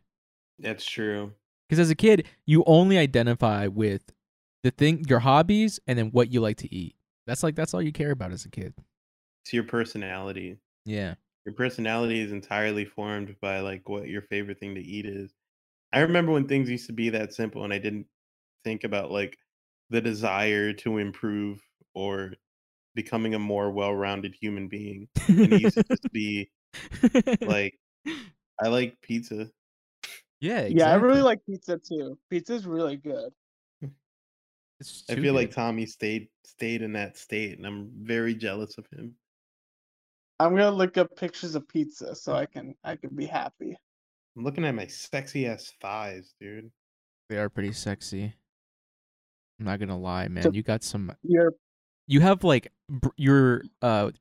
That's 0.57 0.83
true. 0.83 1.33
Because 1.69 1.79
as 1.79 1.91
a 1.91 1.95
kid, 1.95 2.25
you 2.47 2.63
only 2.65 2.97
identify 2.97 3.67
with 3.67 4.11
the 4.63 4.71
thing, 4.71 5.05
your 5.07 5.19
hobbies, 5.19 5.79
and 5.85 5.95
then 5.95 6.07
what 6.07 6.33
you 6.33 6.41
like 6.41 6.57
to 6.57 6.73
eat. 6.73 6.95
That's 7.27 7.43
like 7.43 7.53
that's 7.53 7.75
all 7.75 7.81
you 7.83 7.91
care 7.91 8.09
about 8.09 8.31
as 8.31 8.45
a 8.45 8.49
kid. 8.49 8.73
It's 9.43 9.53
your 9.53 9.65
personality. 9.65 10.57
Yeah. 10.83 11.13
Your 11.45 11.53
personality 11.53 12.19
is 12.19 12.31
entirely 12.31 12.83
formed 12.83 13.35
by 13.41 13.59
like 13.59 13.87
what 13.87 14.07
your 14.07 14.23
favorite 14.23 14.59
thing 14.59 14.73
to 14.73 14.81
eat 14.81 15.05
is. 15.05 15.35
I 15.93 15.99
remember 15.99 16.31
when 16.31 16.47
things 16.47 16.67
used 16.67 16.87
to 16.87 16.93
be 16.93 17.11
that 17.11 17.31
simple 17.31 17.63
and 17.63 17.71
I 17.71 17.77
didn't 17.77 18.07
think 18.63 18.83
about 18.83 19.11
like 19.11 19.37
the 19.91 20.01
desire 20.01 20.73
to 20.73 20.97
improve 20.97 21.61
or 21.93 22.33
becoming 22.97 23.35
a 23.35 23.39
more 23.39 23.69
well-rounded 23.69 24.33
human 24.41 24.67
being. 24.67 25.07
And 25.27 25.53
it 25.53 25.61
used 25.61 25.77
to 25.77 25.83
just 25.87 26.11
be 26.11 26.49
like 27.41 27.75
I 28.59 28.69
like 28.69 28.99
pizza. 29.01 29.49
yeah, 30.41 30.65
Yeah, 30.65 30.89
I 30.91 30.95
really 30.95 31.21
like 31.21 31.39
pizza 31.45 31.77
too. 31.77 32.17
Pizza's 32.31 32.65
really 32.65 32.97
good. 32.97 33.31
Hmm. 33.79 33.89
It's 34.79 35.03
I 35.09 35.13
too 35.13 35.21
feel 35.21 35.35
like. 35.35 35.51
Tommy 35.51 35.85
stayed 35.85 36.27
stayed 36.43 36.81
in 36.81 36.91
that 36.93 37.17
state 37.17 37.57
and 37.59 37.67
I'm 37.67 37.91
very 38.01 38.33
jealous 38.33 38.79
of 38.79 38.87
him. 38.91 39.13
I'm 40.39 40.55
gonna 40.55 40.71
look 40.71 40.97
up 40.97 41.15
pictures 41.15 41.53
of 41.53 41.67
pizza 41.67 42.15
so 42.15 42.31
hmm. 42.33 42.39
I 42.39 42.45
can 42.47 42.75
I 42.83 42.95
can 42.95 43.15
be 43.15 43.27
happy. 43.27 43.77
I'm 44.35 44.43
looking 44.43 44.65
at 44.65 44.73
my 44.73 44.87
sexy 44.87 45.45
ass 45.45 45.71
thighs, 45.79 46.33
dude. 46.41 46.71
they 47.29 47.37
are 47.37 47.49
pretty 47.49 47.73
sexy. 47.73 48.33
I'm 49.59 49.65
not 49.67 49.79
gonna 49.79 49.97
lie, 49.99 50.27
man. 50.29 50.43
So- 50.43 50.51
you 50.51 50.63
got 50.63 50.83
some. 50.83 51.15
You're 51.21 51.53
You 52.07 52.21
have 52.21 52.43
like 52.43 52.71
br- 52.89 53.09
your 53.17 53.63
uh, 53.81 54.11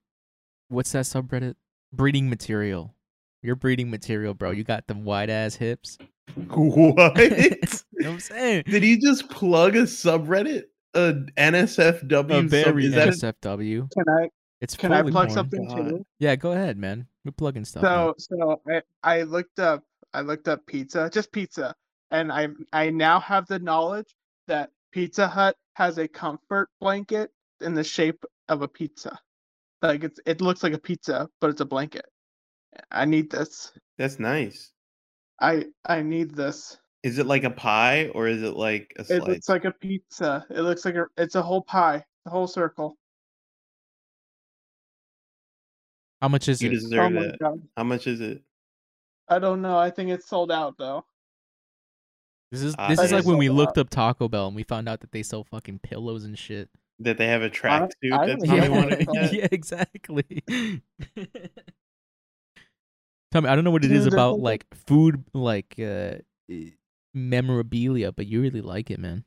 what's 0.69 0.93
that 0.93 1.05
subreddit? 1.05 1.55
Breeding 1.93 2.29
material. 2.29 2.95
Your 3.43 3.55
breeding 3.57 3.91
material, 3.91 4.35
bro. 4.35 4.51
You 4.51 4.65
got 4.65 4.87
them 4.89 5.05
wide 5.05 5.31
ass 5.31 5.55
hips. 5.57 5.99
What? 6.49 7.17
you 7.19 7.31
know 7.31 7.57
what 8.01 8.07
I'm 8.07 8.21
saying? 8.21 8.65
Did 8.67 8.83
he 8.83 8.99
just 8.99 9.29
plug 9.31 9.77
a 9.77 9.83
subreddit? 9.83 10.65
A 10.95 11.13
NSFW 11.37 12.31
A 12.31 12.41
sub- 12.41 12.49
very 12.49 12.87
is 12.87 12.95
that 12.95 13.09
NSFW. 13.09 13.91
can 13.93 14.05
I 14.09 14.29
It's 14.61 14.75
can 14.77 14.93
I 14.93 15.03
plug 15.03 15.13
porn. 15.29 15.31
something 15.31 15.69
God. 15.69 15.89
too? 15.91 16.07
Yeah, 16.19 16.35
go 16.37 16.53
ahead, 16.53 16.79
man. 16.79 17.07
We're 17.25 17.33
plugging 17.33 17.65
stuff. 17.67 17.83
man. 17.83 17.91
So 17.93 18.15
so 18.19 18.61
I, 18.69 18.83
I 19.03 19.23
looked 19.23 19.59
up 19.59 19.85
I 20.15 20.23
looked 20.23 20.49
up 20.49 20.67
pizza, 20.67 21.11
just 21.13 21.31
pizza, 21.33 21.75
and 22.11 22.33
I 22.33 22.49
I 22.73 22.91
now 22.91 23.21
have 23.21 23.47
the 23.47 23.59
knowledge 23.59 24.09
that 24.49 24.71
Pizza 24.91 25.29
Hut 25.29 25.55
has 25.75 25.99
a 25.99 26.09
comfort 26.09 26.69
blanket 26.81 27.31
in 27.61 27.75
the 27.75 27.85
shape 27.85 28.25
of 28.49 28.63
a 28.63 28.69
pizza. 28.69 29.19
Like 29.83 30.05
it's 30.05 30.21
it 30.27 30.41
looks 30.41 30.63
like 30.63 30.73
a 30.73 30.79
pizza, 30.79 31.29
but 31.41 31.51
it's 31.51 31.61
a 31.61 31.65
blanket. 31.67 32.07
I 32.91 33.05
need 33.05 33.31
this. 33.31 33.73
that's 33.99 34.19
nice? 34.19 34.73
I 35.41 35.67
I 35.85 36.03
need 36.03 36.35
this. 36.35 36.79
Is 37.03 37.19
it 37.19 37.27
like 37.27 37.45
a 37.45 37.51
pie 37.51 38.09
or 38.15 38.27
is 38.27 38.43
it 38.43 38.55
like 38.57 38.93
a 38.99 39.03
It 39.03 39.07
slice? 39.07 39.29
looks 39.29 39.49
like 39.49 39.65
a 39.65 39.73
pizza. 39.73 40.45
It 40.51 40.61
looks 40.63 40.85
like 40.85 40.95
a 40.97 41.07
it's 41.17 41.35
a 41.35 41.43
whole 41.43 41.63
pie, 41.63 42.05
the 42.25 42.31
whole 42.31 42.47
circle. 42.47 42.97
How 46.21 46.29
much 46.29 46.49
is 46.49 46.63
you 46.63 46.69
it? 46.71 46.75
deserve 46.75 47.15
oh 47.17 47.21
it. 47.21 47.39
How 47.77 47.85
much 47.85 48.07
is 48.07 48.21
it? 48.21 48.43
I 49.29 49.39
don't 49.39 49.61
know. 49.61 49.77
I 49.79 49.91
think 49.91 50.11
it's 50.11 50.27
sold 50.29 50.51
out 50.51 50.77
though. 50.79 51.05
This 52.51 52.63
is 52.63 52.75
Ah, 52.79 52.89
this 52.89 53.01
is 53.01 53.13
like 53.13 53.25
when 53.25 53.39
we 53.39 53.49
looked 53.51 53.77
out. 53.77 53.83
up 53.83 53.91
Taco 53.91 54.29
Bell 54.29 54.47
and 54.47 54.57
we 54.57 54.63
found 54.63 54.89
out 54.89 55.01
that 55.01 55.13
they 55.13 55.23
sell 55.23 55.45
fucking 55.45 55.81
pillows 55.81 56.25
and 56.25 56.39
shit. 56.39 56.71
That 57.01 57.19
they 57.19 57.27
have 57.29 57.43
a 57.43 57.51
tracksuit 57.51 57.91
I 58.13 58.27
that 58.27 58.39
don't 58.39 58.47
Tommy 58.47 58.69
know. 58.71 58.77
wanted 58.77 58.99
to 59.01 59.07
Yeah. 59.13 59.31
get? 59.31 59.33
yeah, 59.33 59.49
exactly. 59.53 60.45
Tell 63.33 63.43
me, 63.43 63.49
I 63.49 63.55
don't 63.55 63.65
know 63.65 63.71
what 63.71 63.85
it 63.85 63.91
Dude, 63.91 63.93
is 63.93 64.07
there's 64.07 64.15
about 64.15 64.39
like 64.41 64.65
food, 64.75 65.25
like 65.35 65.79
uh, 65.79 66.17
memorabilia, 67.15 68.13
but 68.13 68.27
you 68.27 68.41
really 68.41 68.63
like 68.63 68.91
it, 68.91 68.99
man. 68.99 69.25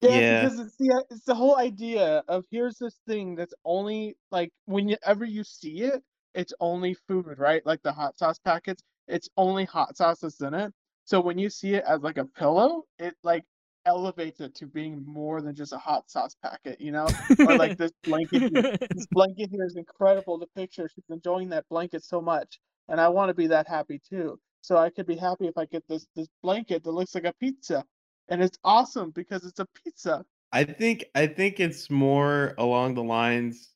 Yeah, 0.00 0.20
Yeah. 0.20 0.42
because 0.42 0.58
it's 0.60 0.76
the 0.76 1.04
it's 1.10 1.24
the 1.24 1.34
whole 1.34 1.56
idea 1.56 2.22
of 2.28 2.44
here's 2.50 2.78
this 2.78 2.96
thing 3.06 3.34
that's 3.36 3.54
only 3.64 4.16
like 4.30 4.52
whenever 4.66 5.24
you 5.24 5.44
see 5.44 5.82
it, 5.82 6.02
it's 6.34 6.52
only 6.60 6.94
food, 7.08 7.38
right? 7.38 7.64
Like 7.64 7.82
the 7.82 7.92
hot 7.92 8.18
sauce 8.18 8.38
packets, 8.38 8.82
it's 9.08 9.28
only 9.36 9.64
hot 9.64 9.96
sauce 9.96 10.20
that's 10.20 10.40
in 10.40 10.54
it. 10.54 10.72
So 11.04 11.20
when 11.20 11.38
you 11.38 11.48
see 11.50 11.74
it 11.74 11.84
as 11.86 12.00
like 12.02 12.18
a 12.18 12.24
pillow, 12.26 12.84
it 12.98 13.14
like 13.22 13.44
elevates 13.86 14.40
it 14.40 14.54
to 14.56 14.66
being 14.66 15.04
more 15.06 15.40
than 15.40 15.54
just 15.54 15.72
a 15.72 15.78
hot 15.78 16.10
sauce 16.10 16.36
packet, 16.42 16.80
you 16.80 16.92
know? 16.92 17.06
Or 17.38 17.56
like 17.56 17.76
this 17.78 17.92
blanket 18.02 18.52
here. 18.52 18.76
This 18.94 19.06
blanket 19.12 19.50
here 19.50 19.64
is 19.64 19.76
incredible. 19.76 20.38
The 20.38 20.46
picture, 20.56 20.88
she's 20.88 21.04
enjoying 21.10 21.48
that 21.50 21.68
blanket 21.68 22.04
so 22.04 22.20
much, 22.20 22.60
and 22.88 23.00
I 23.00 23.08
want 23.08 23.30
to 23.30 23.34
be 23.34 23.46
that 23.48 23.68
happy 23.68 24.00
too. 24.08 24.38
So 24.62 24.76
I 24.78 24.90
could 24.90 25.06
be 25.06 25.16
happy 25.16 25.46
if 25.46 25.58
I 25.58 25.66
get 25.66 25.84
this 25.88 26.06
this 26.16 26.28
blanket 26.42 26.84
that 26.84 26.92
looks 26.92 27.14
like 27.14 27.24
a 27.24 27.34
pizza, 27.34 27.84
and 28.28 28.42
it's 28.42 28.58
awesome 28.64 29.10
because 29.10 29.44
it's 29.44 29.60
a 29.60 29.66
pizza. 29.84 30.24
I 30.52 30.64
think 30.64 31.04
I 31.14 31.26
think 31.26 31.60
it's 31.60 31.90
more 31.90 32.54
along 32.58 32.94
the 32.94 33.02
lines. 33.02 33.70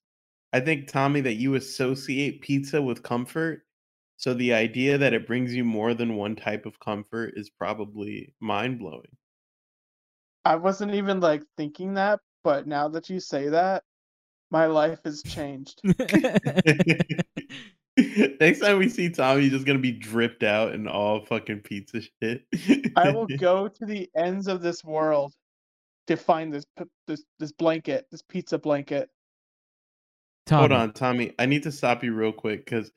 I 0.53 0.61
think 0.61 0.89
Tommy 0.89 1.21
that 1.21 1.35
you 1.35 1.57
associate 1.57 2.41
pizza 2.41 2.81
with 2.81 3.03
comfort. 3.03 3.65
So 4.17 4.35
the 4.35 4.55
idea 4.55 4.97
that 4.99 5.13
it 5.13 5.27
brings 5.27 5.55
you 5.55 5.65
more 5.65 5.95
than 5.95 6.17
one 6.17 6.35
type 6.35 6.67
of 6.67 6.81
comfort 6.81 7.35
is 7.37 7.51
probably 7.51 8.35
mind 8.41 8.79
blowing. 8.79 9.18
I 10.49 10.57
wasn't 10.57 10.95
even 10.95 11.21
like 11.21 11.43
thinking 11.59 11.93
that, 11.95 12.21
but 12.43 12.67
now 12.67 12.89
that 12.89 13.11
you 13.11 13.21
say 13.21 13.51
that, 13.51 13.83
my 14.51 14.65
life 14.65 14.99
has 15.05 15.23
changed. 15.23 15.83
Next 18.41 18.61
time 18.61 18.79
we 18.79 18.89
see 18.89 19.11
Tommy, 19.11 19.43
he's 19.43 19.53
just 19.53 19.67
gonna 19.67 19.79
be 19.79 19.93
dripped 19.93 20.43
out 20.43 20.75
in 20.75 20.89
all 20.89 21.23
fucking 21.27 21.61
pizza 21.61 22.01
shit. 22.01 22.47
I 22.97 23.11
will 23.11 23.27
go 23.39 23.69
to 23.69 23.85
the 23.85 24.09
ends 24.17 24.49
of 24.49 24.63
this 24.63 24.83
world 24.83 25.35
to 26.07 26.17
find 26.17 26.51
this 26.51 26.65
this 27.07 27.25
this 27.39 27.53
blanket, 27.53 28.07
this 28.11 28.23
pizza 28.23 28.59
blanket. 28.59 29.11
Hold 30.49 30.73
on, 30.73 30.95
Tommy. 30.95 31.35
I 31.39 31.45
need 31.45 31.65
to 31.65 31.73
stop 31.73 32.03
you 32.03 32.15
real 32.15 32.33
quick 32.33 32.65
because 32.65 32.91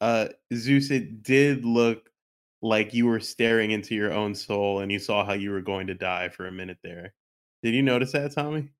uh 0.00 0.28
Zeus, 0.54 0.90
it 0.90 1.22
did 1.22 1.66
look 1.66 2.08
like 2.64 2.94
you 2.94 3.04
were 3.04 3.20
staring 3.20 3.70
into 3.72 3.94
your 3.94 4.12
own 4.14 4.34
soul 4.34 4.80
and 4.80 4.90
you 4.90 4.98
saw 4.98 5.22
how 5.22 5.34
you 5.34 5.50
were 5.50 5.60
going 5.60 5.86
to 5.86 5.94
die 5.94 6.30
for 6.30 6.46
a 6.46 6.52
minute 6.52 6.78
there. 6.82 7.12
Did 7.62 7.74
you 7.74 7.82
notice 7.82 8.12
that, 8.12 8.32
Tommy? 8.32 8.70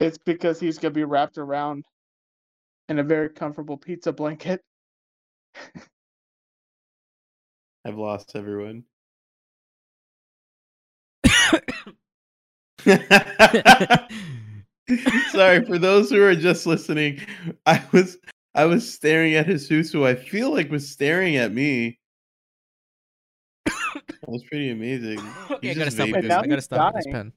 It's 0.00 0.16
because 0.16 0.58
he's 0.58 0.78
gonna 0.78 0.94
be 0.94 1.04
wrapped 1.04 1.36
around 1.36 1.84
in 2.88 2.98
a 2.98 3.02
very 3.02 3.28
comfortable 3.28 3.76
pizza 3.76 4.10
blanket. 4.10 4.62
I've 7.84 7.98
lost 7.98 8.32
everyone. 8.34 8.84
Sorry 15.32 15.64
for 15.66 15.78
those 15.78 16.08
who 16.08 16.22
are 16.22 16.34
just 16.34 16.66
listening. 16.66 17.20
I 17.66 17.84
was 17.92 18.16
I 18.54 18.64
was 18.64 18.90
staring 18.90 19.34
at 19.34 19.46
Jesus, 19.46 19.92
who 19.92 20.06
I 20.06 20.14
feel 20.14 20.50
like 20.50 20.70
was 20.70 20.88
staring 20.88 21.36
at 21.36 21.52
me. 21.52 21.99
That's 23.94 24.44
pretty 24.44 24.70
amazing. 24.70 25.18
okay, 25.50 25.68
I 25.68 25.72
You 25.72 25.74
gotta 25.74 25.90
stop 25.90 26.08
vaped 26.08 26.12
with 26.16 26.24
it. 26.24 26.28
this. 26.28 26.36
I 26.36 26.46
gotta 26.46 26.62
stop 26.62 26.94
with 26.94 27.04
this 27.04 27.12
pen. 27.12 27.32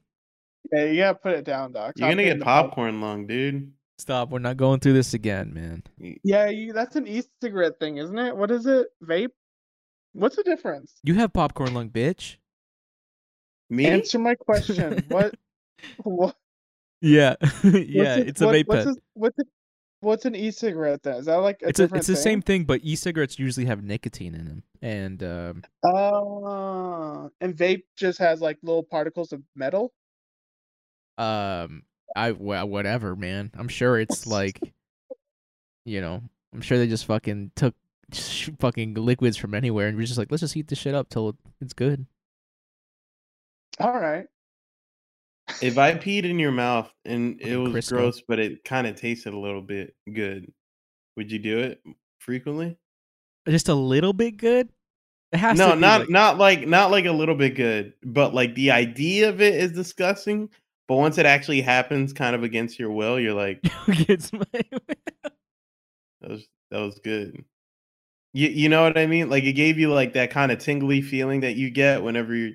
Yeah, 0.72 0.84
you 0.84 0.96
gotta 0.98 1.18
put 1.18 1.32
it 1.32 1.44
down, 1.44 1.72
Doc. 1.72 1.94
You're 1.96 2.08
gonna 2.10 2.24
get 2.24 2.40
popcorn 2.40 3.00
lung, 3.00 3.26
dude. 3.26 3.72
Stop. 3.98 4.30
We're 4.30 4.38
not 4.40 4.56
going 4.56 4.80
through 4.80 4.94
this 4.94 5.14
again, 5.14 5.54
man. 5.54 5.82
Yeah, 6.24 6.48
you, 6.48 6.72
that's 6.72 6.96
an 6.96 7.06
e-cigarette 7.06 7.78
thing, 7.78 7.98
isn't 7.98 8.18
it? 8.18 8.36
What 8.36 8.50
is 8.50 8.66
it? 8.66 8.88
Vape? 9.04 9.28
What's 10.14 10.36
the 10.36 10.42
difference? 10.42 10.94
You 11.04 11.14
have 11.14 11.32
popcorn 11.32 11.74
lung, 11.74 11.90
bitch. 11.90 12.36
Me? 13.70 13.86
Answer 13.86 14.18
my 14.18 14.34
question. 14.34 15.04
what? 15.08 15.34
What? 16.02 16.36
Yeah, 17.00 17.34
yeah. 17.62 18.16
it- 18.16 18.28
It's 18.28 18.40
a 18.40 18.46
what- 18.46 18.54
vape 18.54 18.66
what's 18.68 18.84
pen. 18.84 18.94
a- 18.94 19.00
what's 19.14 19.38
a- 19.38 19.44
what's 20.04 20.24
an 20.24 20.34
e-cigarette 20.36 21.02
then? 21.02 21.16
Is 21.16 21.26
that 21.26 21.36
like 21.36 21.62
a 21.62 21.68
It's 21.68 21.80
a, 21.80 21.84
it's 21.94 22.06
the 22.06 22.14
thing? 22.14 22.22
same 22.22 22.42
thing, 22.42 22.64
but 22.64 22.80
e-cigarettes 22.84 23.38
usually 23.38 23.66
have 23.66 23.82
nicotine 23.82 24.34
in 24.34 24.44
them, 24.46 24.62
and 24.82 25.22
um, 25.22 25.62
Oh, 25.84 27.30
and 27.40 27.56
vape 27.56 27.84
just 27.96 28.18
has 28.18 28.40
like 28.40 28.58
little 28.62 28.82
particles 28.84 29.32
of 29.32 29.42
metal. 29.56 29.92
um, 31.18 31.82
I 32.16 32.32
well, 32.32 32.68
whatever, 32.68 33.16
man. 33.16 33.50
I'm 33.58 33.68
sure 33.68 33.98
it's 33.98 34.26
like, 34.26 34.60
you 35.84 36.00
know, 36.00 36.22
I'm 36.52 36.60
sure 36.60 36.78
they 36.78 36.86
just 36.86 37.06
fucking 37.06 37.52
took 37.56 37.74
sh- 38.12 38.50
fucking 38.60 38.94
liquids 38.94 39.36
from 39.36 39.54
anywhere 39.54 39.88
and 39.88 39.96
we're 39.96 40.06
just 40.06 40.18
like, 40.18 40.30
let's 40.30 40.40
just 40.42 40.54
heat 40.54 40.68
this 40.68 40.78
shit 40.78 40.94
up 40.94 41.08
till 41.08 41.36
it's 41.60 41.72
good. 41.72 42.06
All 43.80 43.98
right. 43.98 44.26
If 45.60 45.76
I 45.78 45.94
peed 45.94 46.24
in 46.24 46.38
your 46.38 46.52
mouth 46.52 46.90
and 47.04 47.40
it 47.40 47.56
was 47.56 47.88
gross, 47.90 48.22
but 48.26 48.38
it 48.38 48.64
kind 48.64 48.86
of 48.86 48.96
tasted 48.96 49.34
a 49.34 49.38
little 49.38 49.60
bit 49.62 49.94
good, 50.12 50.50
would 51.16 51.30
you 51.30 51.38
do 51.38 51.58
it 51.58 51.82
frequently? 52.18 52.76
Just 53.46 53.68
a 53.68 53.74
little 53.74 54.12
bit 54.14 54.38
good. 54.38 54.70
It 55.32 55.38
has 55.38 55.58
No, 55.58 55.74
not 55.74 56.00
like- 56.02 56.10
not 56.10 56.38
like 56.38 56.66
not 56.68 56.90
like 56.90 57.04
a 57.06 57.12
little 57.12 57.34
bit 57.34 57.56
good, 57.56 57.92
but 58.02 58.32
like 58.34 58.54
the 58.54 58.70
idea 58.70 59.28
of 59.28 59.40
it 59.42 59.54
is 59.54 59.72
disgusting. 59.72 60.48
But 60.88 60.96
once 60.96 61.16
it 61.18 61.26
actually 61.26 61.60
happens, 61.62 62.12
kind 62.12 62.34
of 62.36 62.42
against 62.42 62.78
your 62.78 62.90
will, 62.90 63.18
you're 63.18 63.32
like, 63.34 63.60
my- 63.88 63.94
that 66.20 66.30
was 66.30 66.46
that 66.70 66.80
was 66.80 66.98
good. 67.02 67.44
You 68.32 68.48
you 68.48 68.68
know 68.68 68.82
what 68.82 68.98
I 68.98 69.06
mean? 69.06 69.28
Like 69.28 69.44
it 69.44 69.52
gave 69.52 69.78
you 69.78 69.92
like 69.92 70.14
that 70.14 70.30
kind 70.30 70.50
of 70.52 70.58
tingly 70.58 71.02
feeling 71.02 71.40
that 71.40 71.56
you 71.56 71.70
get 71.70 72.02
whenever 72.02 72.34
you 72.34 72.54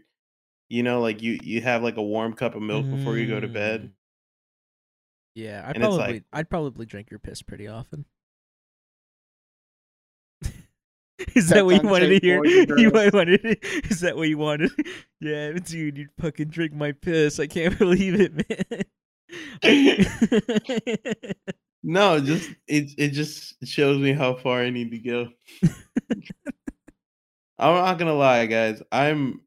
you 0.69 0.83
know 0.83 1.01
like 1.01 1.21
you 1.21 1.39
you 1.43 1.61
have 1.61 1.83
like 1.83 1.97
a 1.97 2.03
warm 2.03 2.33
cup 2.33 2.55
of 2.55 2.61
milk 2.61 2.89
before 2.89 3.17
you 3.17 3.27
go 3.27 3.39
to 3.39 3.47
bed. 3.47 3.83
Mm. 3.83 3.91
Yeah, 5.35 5.63
I 5.65 5.71
it's 5.71 5.79
like- 5.79 5.97
probably 5.97 6.23
I'd 6.33 6.49
probably 6.49 6.85
drink 6.85 7.11
your 7.11 7.19
piss 7.19 7.41
pretty 7.41 7.67
often. 7.67 8.05
Is 11.35 11.49
that 11.49 11.65
what 11.65 11.83
you 11.83 11.89
wanted 11.89 12.09
to 12.09 12.19
hear? 12.19 12.45
you, 12.45 12.91
wanted 12.91 13.59
Is 13.89 13.99
that 14.01 14.15
what 14.15 14.29
you 14.29 14.37
wanted? 14.37 14.71
Yeah, 15.19 15.51
dude, 15.51 15.97
you 15.97 16.07
fucking 16.19 16.47
drink 16.47 16.73
my 16.73 16.93
piss. 16.93 17.39
I 17.39 17.47
can't 17.47 17.77
believe 17.79 18.15
it, 18.19 18.33
man. 18.49 18.83
No, 21.83 22.19
just 22.19 22.49
it 22.67 22.91
it 22.97 23.09
just 23.09 23.55
shows 23.65 23.97
me 23.97 24.13
how 24.13 24.33
far 24.35 24.61
I 24.61 24.69
need 24.69 24.91
to 24.91 24.99
go. 24.99 25.29
I'm 27.57 27.75
not 27.75 27.99
gonna 27.99 28.13
lie, 28.13 28.45
guys. 28.45 28.81
I'm 28.91 29.41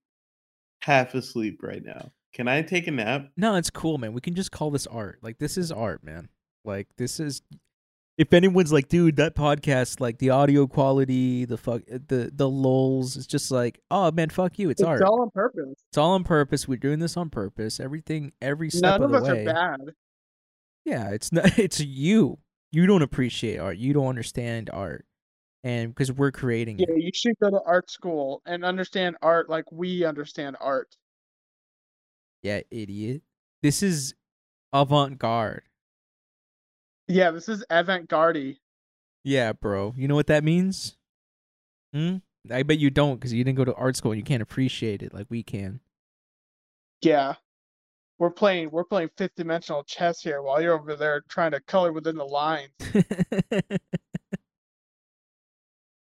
half 0.82 1.14
asleep 1.14 1.60
right 1.62 1.82
now. 1.84 2.10
Can 2.34 2.48
I 2.48 2.62
take 2.62 2.86
a 2.86 2.90
nap? 2.90 3.28
no, 3.36 3.56
it's 3.56 3.70
cool, 3.70 3.98
man. 3.98 4.12
We 4.12 4.20
can 4.20 4.34
just 4.34 4.52
call 4.52 4.70
this 4.70 4.86
art. 4.86 5.18
Like 5.22 5.38
this 5.38 5.56
is 5.58 5.70
art, 5.72 6.02
man. 6.04 6.28
Like 6.64 6.88
this 6.96 7.20
is 7.20 7.42
if 8.18 8.32
anyone's 8.34 8.72
like, 8.72 8.88
dude, 8.88 9.16
that 9.16 9.34
podcast, 9.34 9.98
like 10.00 10.18
the 10.18 10.30
audio 10.30 10.66
quality, 10.66 11.44
the 11.46 11.56
fuck 11.56 11.82
eh, 11.90 11.98
the 12.08 12.30
the 12.34 12.48
lulls, 12.48 13.16
it's 13.16 13.26
just 13.26 13.50
like, 13.50 13.80
oh 13.90 14.10
man, 14.12 14.28
fuck 14.30 14.58
you. 14.58 14.70
It's, 14.70 14.80
It's 14.80 14.88
art. 14.88 15.02
all 15.02 15.22
on 15.22 15.30
purpose. 15.30 15.82
It's 15.90 15.98
all 15.98 16.12
on 16.12 16.24
purpose. 16.24 16.66
We're 16.68 16.76
doing 16.78 16.98
this 17.00 17.16
on 17.16 17.30
purpose. 17.30 17.80
Everything, 17.80 18.32
every 18.40 18.70
step 18.70 19.00
None 19.00 19.02
of 19.02 19.12
of 19.14 19.22
the 19.24 19.28
us 19.30 19.34
way. 19.34 19.42
are 19.46 19.54
bad. 19.54 19.80
Yeah, 20.84 21.10
it's 21.10 21.32
not. 21.32 21.46
It's 21.58 21.80
you. 21.80 22.38
You 22.70 22.86
don't 22.86 23.02
appreciate 23.02 23.58
art. 23.58 23.76
You 23.78 23.92
don't 23.92 24.06
understand 24.08 24.70
art, 24.72 25.04
and 25.64 25.94
because 25.94 26.10
we're 26.12 26.30
creating 26.32 26.78
Yeah, 26.78 26.86
it. 26.90 27.02
you 27.02 27.10
should 27.14 27.34
go 27.40 27.50
to 27.50 27.60
art 27.64 27.90
school 27.90 28.42
and 28.46 28.64
understand 28.64 29.16
art 29.22 29.48
like 29.48 29.70
we 29.70 30.04
understand 30.04 30.56
art. 30.60 30.96
Yeah, 32.42 32.60
idiot. 32.70 33.22
This 33.62 33.82
is 33.82 34.14
avant-garde. 34.72 35.62
Yeah, 37.08 37.30
this 37.30 37.48
is 37.48 37.64
avant-garde. 37.70 38.56
Yeah, 39.24 39.52
bro. 39.52 39.94
You 39.96 40.08
know 40.08 40.16
what 40.16 40.26
that 40.26 40.42
means? 40.42 40.96
Hmm. 41.94 42.16
I 42.50 42.64
bet 42.64 42.78
you 42.80 42.90
don't, 42.90 43.14
because 43.16 43.32
you 43.32 43.44
didn't 43.44 43.56
go 43.58 43.64
to 43.64 43.74
art 43.74 43.94
school 43.96 44.10
and 44.10 44.18
you 44.18 44.24
can't 44.24 44.42
appreciate 44.42 45.02
it 45.02 45.14
like 45.14 45.26
we 45.30 45.44
can. 45.44 45.78
Yeah. 47.02 47.34
We're 48.18 48.30
playing 48.30 48.70
we're 48.70 48.84
playing 48.84 49.10
fifth 49.16 49.34
dimensional 49.36 49.82
chess 49.84 50.20
here 50.20 50.42
while 50.42 50.60
you're 50.62 50.78
over 50.78 50.94
there 50.96 51.22
trying 51.28 51.52
to 51.52 51.60
color 51.60 51.92
within 51.92 52.16
the 52.16 52.24
lines. 52.24 52.70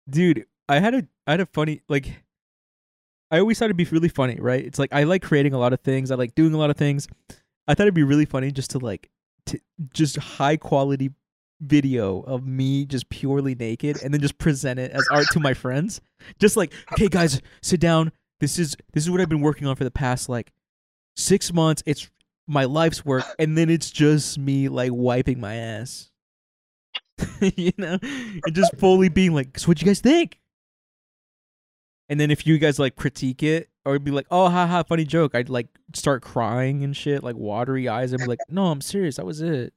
Dude, 0.10 0.46
I 0.70 0.80
had 0.80 0.94
a 0.94 1.08
I 1.26 1.32
had 1.32 1.42
a 1.42 1.46
funny 1.46 1.82
like 1.90 2.24
I 3.30 3.40
always 3.40 3.60
thought 3.60 3.66
it'd 3.66 3.78
be 3.78 3.86
really 3.86 4.10
funny, 4.10 4.38
right? 4.40 4.64
It's 4.64 4.80
like 4.80 4.94
I 4.94 5.04
like 5.04 5.22
creating 5.22 5.54
a 5.54 5.60
lot 5.60 5.74
of 5.74 5.82
things. 5.82 6.12
I 6.12 6.16
like 6.16 6.36
doing 6.36 6.54
a 6.54 6.58
lot 6.58 6.70
of 6.70 6.78
things. 6.78 7.08
I 7.68 7.74
thought 7.74 7.84
it'd 7.84 7.94
be 7.94 8.04
really 8.04 8.26
funny 8.26 8.52
just 8.52 8.72
to 8.72 8.80
like 8.80 9.10
to 9.48 9.60
just 9.94 10.18
high 10.18 10.58
quality 10.58 11.12
video 11.60 12.22
of 12.22 12.46
me 12.46 12.86
just 12.86 13.10
purely 13.10 13.56
naked 13.56 14.02
and 14.04 14.14
then 14.14 14.22
just 14.22 14.38
present 14.38 14.80
it 14.80 14.92
as 14.92 15.06
art 15.12 15.26
to 15.32 15.40
my 15.40 15.54
friends. 15.54 16.00
Just 16.40 16.56
like, 16.56 16.72
"Okay 16.94 17.08
guys, 17.08 17.42
sit 17.62 17.80
down. 17.80 18.12
This 18.40 18.60
is 18.60 18.78
this 18.94 19.04
is 19.04 19.12
what 19.12 19.20
I've 19.20 19.30
been 19.30 19.42
working 19.42 19.68
on 19.68 19.76
for 19.76 19.84
the 19.84 19.92
past 19.92 20.30
like 20.30 20.54
6 21.18 21.52
months. 21.54 21.84
It's 21.86 22.10
my 22.48 22.64
life's 22.66 23.04
work." 23.04 23.26
And 23.40 23.58
then 23.58 23.70
it's 23.70 23.92
just 23.92 24.38
me 24.38 24.70
like 24.70 24.92
wiping 24.94 25.40
my 25.40 25.56
ass. 25.56 26.12
you 27.56 27.72
know, 27.78 27.98
and 28.02 28.54
just 28.54 28.76
fully 28.78 29.10
being 29.10 29.34
like, 29.34 29.58
"So 29.58 29.68
what 29.68 29.82
you 29.82 29.88
guys 29.88 30.00
think?" 30.00 30.40
And 32.10 32.20
then 32.20 32.32
if 32.32 32.48
you 32.48 32.58
guys 32.58 32.80
like 32.80 32.96
critique 32.96 33.44
it 33.44 33.70
or 33.86 34.00
be 34.00 34.12
like, 34.12 34.28
"Oh, 34.32 34.50
haha, 34.50 34.84
funny 34.84 35.06
joke," 35.06 35.36
I'd 35.36 35.50
like 35.50 35.68
start 35.94 36.22
crying 36.22 36.84
and 36.84 36.96
shit, 36.96 37.24
like 37.24 37.36
watery 37.36 37.88
eyes, 37.88 38.12
and 38.12 38.22
be 38.22 38.28
like, 38.28 38.40
"No, 38.50 38.68
I'm 38.68 38.82
serious. 38.82 39.18
That 39.18 39.26
was 39.26 39.42
it." 39.42 39.74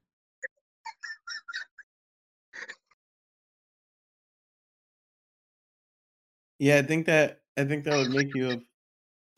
Yeah, 6.58 6.76
I 6.76 6.82
think 6.82 7.06
that 7.06 7.40
I 7.56 7.64
think 7.64 7.84
that 7.84 7.96
would 7.96 8.10
make 8.10 8.34
you 8.34 8.50
a 8.50 8.60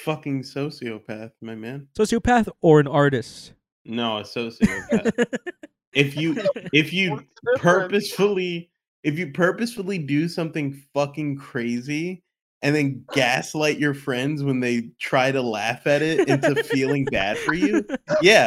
fucking 0.00 0.42
sociopath, 0.42 1.30
my 1.40 1.54
man. 1.54 1.86
Sociopath 1.96 2.48
or 2.60 2.80
an 2.80 2.88
artist? 2.88 3.52
No, 3.84 4.18
a 4.18 4.22
sociopath. 4.22 5.12
if 5.94 6.16
you 6.16 6.36
if 6.72 6.92
you 6.92 7.12
What's 7.12 7.24
the 7.42 7.52
difference? 7.56 7.62
purposefully 7.62 8.70
if 9.02 9.18
you 9.18 9.32
purposefully 9.32 9.98
do 9.98 10.28
something 10.28 10.80
fucking 10.94 11.36
crazy 11.36 12.22
and 12.62 12.74
then 12.76 13.04
gaslight 13.12 13.78
your 13.78 13.94
friends 13.94 14.44
when 14.44 14.60
they 14.60 14.90
try 15.00 15.32
to 15.32 15.42
laugh 15.42 15.86
at 15.86 16.02
it 16.02 16.28
into 16.28 16.62
feeling 16.62 17.04
bad 17.06 17.36
for 17.38 17.54
you, 17.54 17.84
yeah, 18.22 18.46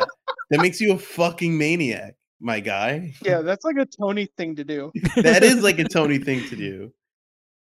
that 0.50 0.62
makes 0.62 0.80
you 0.80 0.94
a 0.94 0.98
fucking 0.98 1.58
maniac, 1.58 2.16
my 2.40 2.62
guy. 2.62 3.14
Yeah, 3.22 3.42
that's 3.42 3.66
like 3.66 3.76
a 3.78 3.86
Tony 3.86 4.28
thing 4.38 4.56
to 4.56 4.64
do. 4.64 4.92
That 5.18 5.44
is 5.44 5.62
like 5.62 5.80
a 5.80 5.84
Tony 5.90 6.18
thing 6.18 6.48
to 6.48 6.56
do. 6.56 6.94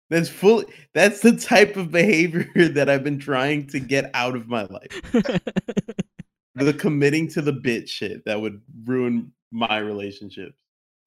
That's 0.09 0.27
full 0.27 0.63
that's 0.95 1.19
the 1.21 1.37
type 1.37 1.77
of 1.77 1.91
behavior 1.91 2.49
that 2.69 2.89
I've 2.89 3.03
been 3.03 3.19
trying 3.19 3.67
to 3.67 3.79
get 3.79 4.09
out 4.15 4.35
of 4.35 4.47
my 4.47 4.63
life. 4.63 5.01
The 6.55 6.73
committing 6.73 7.27
to 7.29 7.43
the 7.43 7.53
bit 7.53 7.87
shit 7.87 8.25
that 8.25 8.41
would 8.41 8.59
ruin 8.85 9.31
my 9.51 9.77
relationships. 9.77 10.55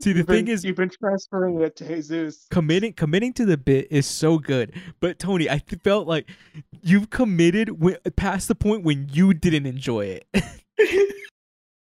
See, 0.02 0.12
the 0.12 0.18
You've 0.18 0.26
thing 0.26 0.46
been, 0.46 0.54
is, 0.54 0.64
you've 0.64 0.76
been 0.76 0.90
transferring 0.90 1.60
it 1.60 1.76
to 1.76 1.86
Jesus. 1.86 2.48
committing 2.50 2.92
committing 2.94 3.32
to 3.34 3.44
the 3.44 3.56
bit 3.56 3.86
is 3.90 4.04
so 4.04 4.38
good. 4.38 4.72
But 4.98 5.20
Tony, 5.20 5.48
I 5.48 5.60
felt 5.84 6.08
like 6.08 6.28
you've 6.82 7.10
committed 7.10 7.68
w- 7.68 7.98
past 8.16 8.48
the 8.48 8.56
point 8.56 8.82
when 8.82 9.08
you 9.12 9.32
didn't 9.32 9.66
enjoy 9.66 10.18
it. 10.34 11.14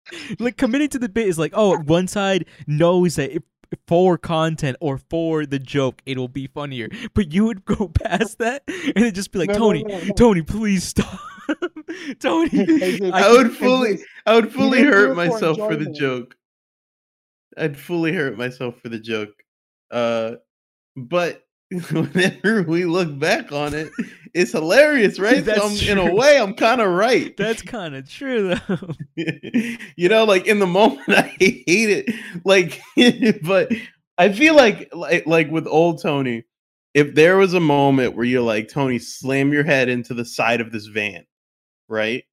like 0.39 0.58
committing 0.58 0.89
to 0.89 0.99
the 0.99 1.10
bit 1.10 1.28
is 1.28 1.38
like, 1.38 1.51
oh, 1.55 1.78
one 1.78 2.08
side 2.08 2.45
knows 2.66 3.18
that 3.18 3.36
if 3.36 3.43
for 3.88 4.18
content 4.18 4.78
or 4.80 4.97
for 4.97 5.45
the 5.45 5.60
joke, 5.60 6.01
it'll 6.05 6.28
be 6.28 6.47
funnier. 6.47 6.89
But 7.14 7.34
you 7.34 7.45
would 7.45 7.66
go 7.66 7.88
past 8.03 8.39
that 8.39 8.64
and 8.68 8.93
then 8.95 9.14
just 9.14 9.32
be 9.32 9.39
like, 9.39 9.49
No, 9.49 9.55
no, 9.55 9.60
Tony, 9.60 9.84
no, 9.84 9.99
no. 9.99 10.14
Tony, 10.14 10.41
please 10.41 10.84
stop. 10.86 11.20
Tony, 12.20 12.49
I 12.53 13.12
I 13.14 13.32
would 13.32 13.55
fully 13.55 13.99
I 14.26 14.36
would 14.36 14.51
fully 14.51 14.82
hurt 14.82 15.05
it 15.05 15.08
for 15.10 15.16
myself 15.16 15.58
for 15.58 15.76
the 15.76 15.89
joke. 15.91 16.37
I'd 17.58 17.78
fully 17.78 18.14
hurt 18.14 18.38
myself 18.38 18.80
for 18.82 18.89
the 18.89 18.99
joke. 18.99 19.34
Uh 19.91 20.36
but 20.95 21.43
whenever 21.91 22.64
we 22.64 22.86
look 22.86 23.20
back 23.20 23.51
on 23.51 23.74
it, 23.74 23.91
it's 24.34 24.53
hilarious, 24.53 25.20
right? 25.20 25.43
So 25.45 25.70
in 25.91 25.97
a 25.97 26.14
way, 26.14 26.39
I'm 26.39 26.53
kind 26.53 26.80
of 26.80 26.91
right. 26.91 27.36
that's 27.38 27.62
kind 27.62 27.95
of 27.95 28.10
true 28.10 28.55
though. 28.55 28.93
you 29.95 30.08
know, 30.10 30.24
like 30.24 30.47
in 30.47 30.60
the 30.60 30.68
moment, 30.68 31.10
I 31.10 31.36
hate 31.39 31.68
it. 31.68 32.16
Like, 32.45 32.82
but 33.43 33.72
I 34.18 34.32
feel 34.32 34.55
like, 34.55 34.89
like, 34.93 35.28
like 35.28 35.51
with 35.51 35.68
old 35.68 36.01
Tony, 36.01 36.45
if 36.93 37.14
there 37.16 37.38
was 37.38 37.53
a 37.53 37.60
moment 37.60 38.16
where 38.16 38.26
you're 38.26 38.41
like, 38.41 38.70
Tony, 38.70 38.97
slam 38.97 39.51
your 39.51 39.64
head 39.64 39.89
into 39.89 40.14
the 40.14 40.26
side 40.26 40.62
of 40.62 40.72
this 40.72 40.86
van, 40.86 41.26
right? 41.89 42.24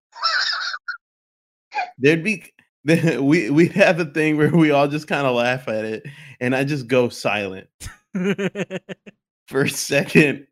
There'd 1.98 2.24
be 2.24 2.53
we 3.20 3.48
we'd 3.48 3.72
have 3.72 3.98
a 3.98 4.04
thing 4.04 4.36
where 4.36 4.54
we 4.54 4.70
all 4.70 4.88
just 4.88 5.08
kind 5.08 5.26
of 5.26 5.34
laugh 5.34 5.68
at 5.68 5.84
it, 5.86 6.06
and 6.38 6.54
I 6.54 6.64
just 6.64 6.86
go 6.86 7.08
silent 7.08 7.68
for 9.48 9.62
a 9.62 9.68
second, 9.68 10.46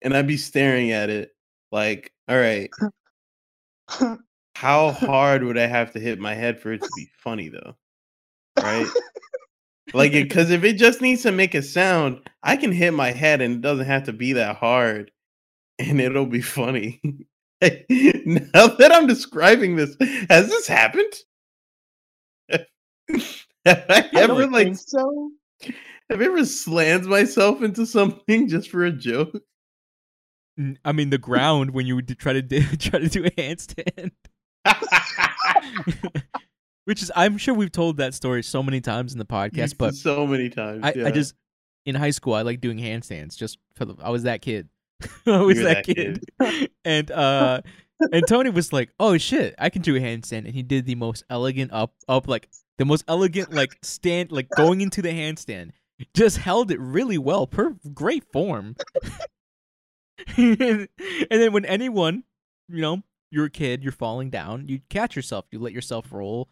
and 0.00 0.16
I'd 0.16 0.26
be 0.26 0.38
staring 0.38 0.92
at 0.92 1.10
it 1.10 1.32
like, 1.70 2.10
all 2.26 2.38
right, 2.38 2.70
how 4.54 4.92
hard 4.92 5.44
would 5.44 5.58
I 5.58 5.66
have 5.66 5.92
to 5.92 6.00
hit 6.00 6.18
my 6.18 6.34
head 6.34 6.58
for 6.58 6.72
it 6.72 6.80
to 6.80 6.88
be 6.96 7.08
funny 7.18 7.50
though? 7.50 7.76
Right? 8.58 8.86
like 9.92 10.12
because 10.12 10.50
if 10.50 10.64
it 10.64 10.78
just 10.78 11.02
needs 11.02 11.22
to 11.22 11.32
make 11.32 11.54
a 11.54 11.60
sound, 11.60 12.30
I 12.42 12.56
can 12.56 12.72
hit 12.72 12.94
my 12.94 13.10
head 13.10 13.42
and 13.42 13.56
it 13.56 13.60
doesn't 13.60 13.86
have 13.86 14.04
to 14.04 14.14
be 14.14 14.32
that 14.34 14.56
hard, 14.56 15.10
and 15.78 16.00
it'll 16.00 16.24
be 16.24 16.40
funny. 16.40 16.98
now 17.60 18.68
that 18.68 18.90
I'm 18.90 19.06
describing 19.06 19.76
this, 19.76 19.94
has 20.30 20.48
this 20.48 20.66
happened? 20.66 21.12
have 23.64 23.84
I 23.88 24.08
I 24.14 24.20
ever 24.22 24.46
like 24.46 24.74
so. 24.76 25.30
have 26.10 26.20
I 26.20 26.24
ever 26.24 26.44
slammed 26.44 27.06
myself 27.06 27.62
into 27.62 27.86
something 27.86 28.48
just 28.48 28.70
for 28.70 28.84
a 28.84 28.92
joke? 28.92 29.36
I 30.84 30.92
mean, 30.92 31.10
the 31.10 31.18
ground 31.18 31.70
when 31.70 31.86
you 31.86 31.96
would 31.96 32.18
try 32.18 32.34
to 32.34 32.42
do, 32.42 32.62
try 32.78 33.00
to 33.00 33.08
do 33.08 33.24
a 33.24 33.30
handstand, 33.30 34.12
which 36.84 37.02
is 37.02 37.10
I'm 37.16 37.38
sure 37.38 37.54
we've 37.54 37.72
told 37.72 37.96
that 37.96 38.14
story 38.14 38.42
so 38.42 38.62
many 38.62 38.80
times 38.80 39.12
in 39.12 39.18
the 39.18 39.24
podcast, 39.24 39.78
but 39.78 39.94
so 39.94 40.26
many 40.26 40.50
times. 40.50 40.80
I, 40.84 40.92
yeah. 40.94 41.06
I 41.06 41.10
just 41.10 41.34
in 41.86 41.94
high 41.94 42.10
school 42.10 42.34
I 42.34 42.42
like 42.42 42.60
doing 42.60 42.78
handstands 42.78 43.36
just 43.36 43.58
for 43.74 43.86
the 43.86 43.96
I 44.02 44.10
was 44.10 44.24
that 44.24 44.42
kid. 44.42 44.68
I 45.26 45.40
was 45.40 45.56
were 45.56 45.64
that, 45.64 45.86
that 45.86 45.94
kid. 45.94 46.70
and 46.84 47.10
uh 47.10 47.62
and 48.12 48.24
Tony 48.26 48.50
was 48.50 48.72
like, 48.72 48.90
"Oh 48.98 49.16
shit, 49.18 49.54
I 49.58 49.70
can 49.70 49.82
do 49.82 49.96
a 49.96 50.00
handstand." 50.00 50.38
And 50.38 50.54
he 50.54 50.62
did 50.62 50.86
the 50.86 50.94
most 50.96 51.24
elegant 51.30 51.72
up 51.72 51.94
up 52.08 52.26
like 52.28 52.48
the 52.78 52.84
most 52.84 53.04
elegant 53.08 53.52
like 53.52 53.76
stand 53.82 54.32
like 54.32 54.48
going 54.56 54.80
into 54.80 55.02
the 55.02 55.10
handstand. 55.10 55.70
Just 56.14 56.38
held 56.38 56.70
it 56.70 56.80
really 56.80 57.18
well, 57.18 57.46
per 57.46 57.76
great 57.94 58.24
form. 58.32 58.76
and 60.36 60.88
then 61.30 61.52
when 61.52 61.64
anyone, 61.64 62.24
you 62.68 62.80
know, 62.80 63.02
you're 63.30 63.46
a 63.46 63.50
kid, 63.50 63.82
you're 63.82 63.92
falling 63.92 64.30
down, 64.30 64.66
you 64.68 64.80
catch 64.90 65.14
yourself, 65.16 65.44
you 65.50 65.58
let 65.58 65.72
yourself 65.72 66.06
roll. 66.12 66.48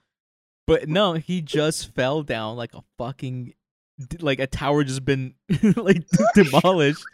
But 0.66 0.88
no, 0.88 1.14
he 1.14 1.42
just 1.42 1.94
fell 1.94 2.22
down 2.22 2.56
like 2.56 2.74
a 2.74 2.84
fucking 2.96 3.54
like 4.20 4.38
a 4.38 4.46
tower 4.46 4.84
just 4.84 5.04
been 5.04 5.34
like 5.76 6.04
demolished. 6.34 7.04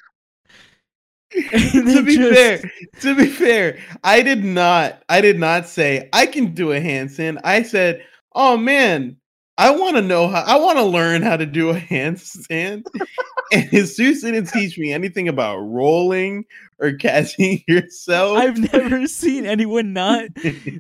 To 1.33 2.03
be 2.05 2.17
just- 2.17 2.35
fair, 2.35 2.71
to 3.01 3.17
be 3.17 3.27
fair, 3.27 3.79
I 4.05 4.23
did 4.23 4.45
not 4.45 5.03
I 5.09 5.21
did 5.21 5.39
not 5.39 5.67
say 5.67 6.09
I 6.13 6.27
can 6.27 6.55
do 6.55 6.73
a 6.73 6.81
handstand. 6.81 7.41
I 7.45 7.63
said, 7.63 8.05
"Oh 8.37 8.57
man, 8.57 9.17
I 9.59 9.71
want 9.71 9.97
to 9.97 10.03
know 10.03 10.29
how 10.29 10.43
I 10.43 10.57
want 10.59 10.79
to 10.79 10.85
learn 10.85 11.23
how 11.23 11.37
to 11.37 11.47
do 11.47 11.71
a 11.71 11.75
handstand." 11.75 12.85
and 13.53 13.71
Jesus 13.71 14.23
didn't 14.23 14.47
teach 14.47 14.79
me 14.79 14.93
anything 14.93 15.29
about 15.29 15.59
rolling 15.59 16.45
or 16.79 16.93
catching 16.93 17.65
yourself. 17.69 18.39
I've 18.39 18.73
never 18.73 19.07
seen 19.07 19.47
anyone 19.57 19.93
not 19.93 20.29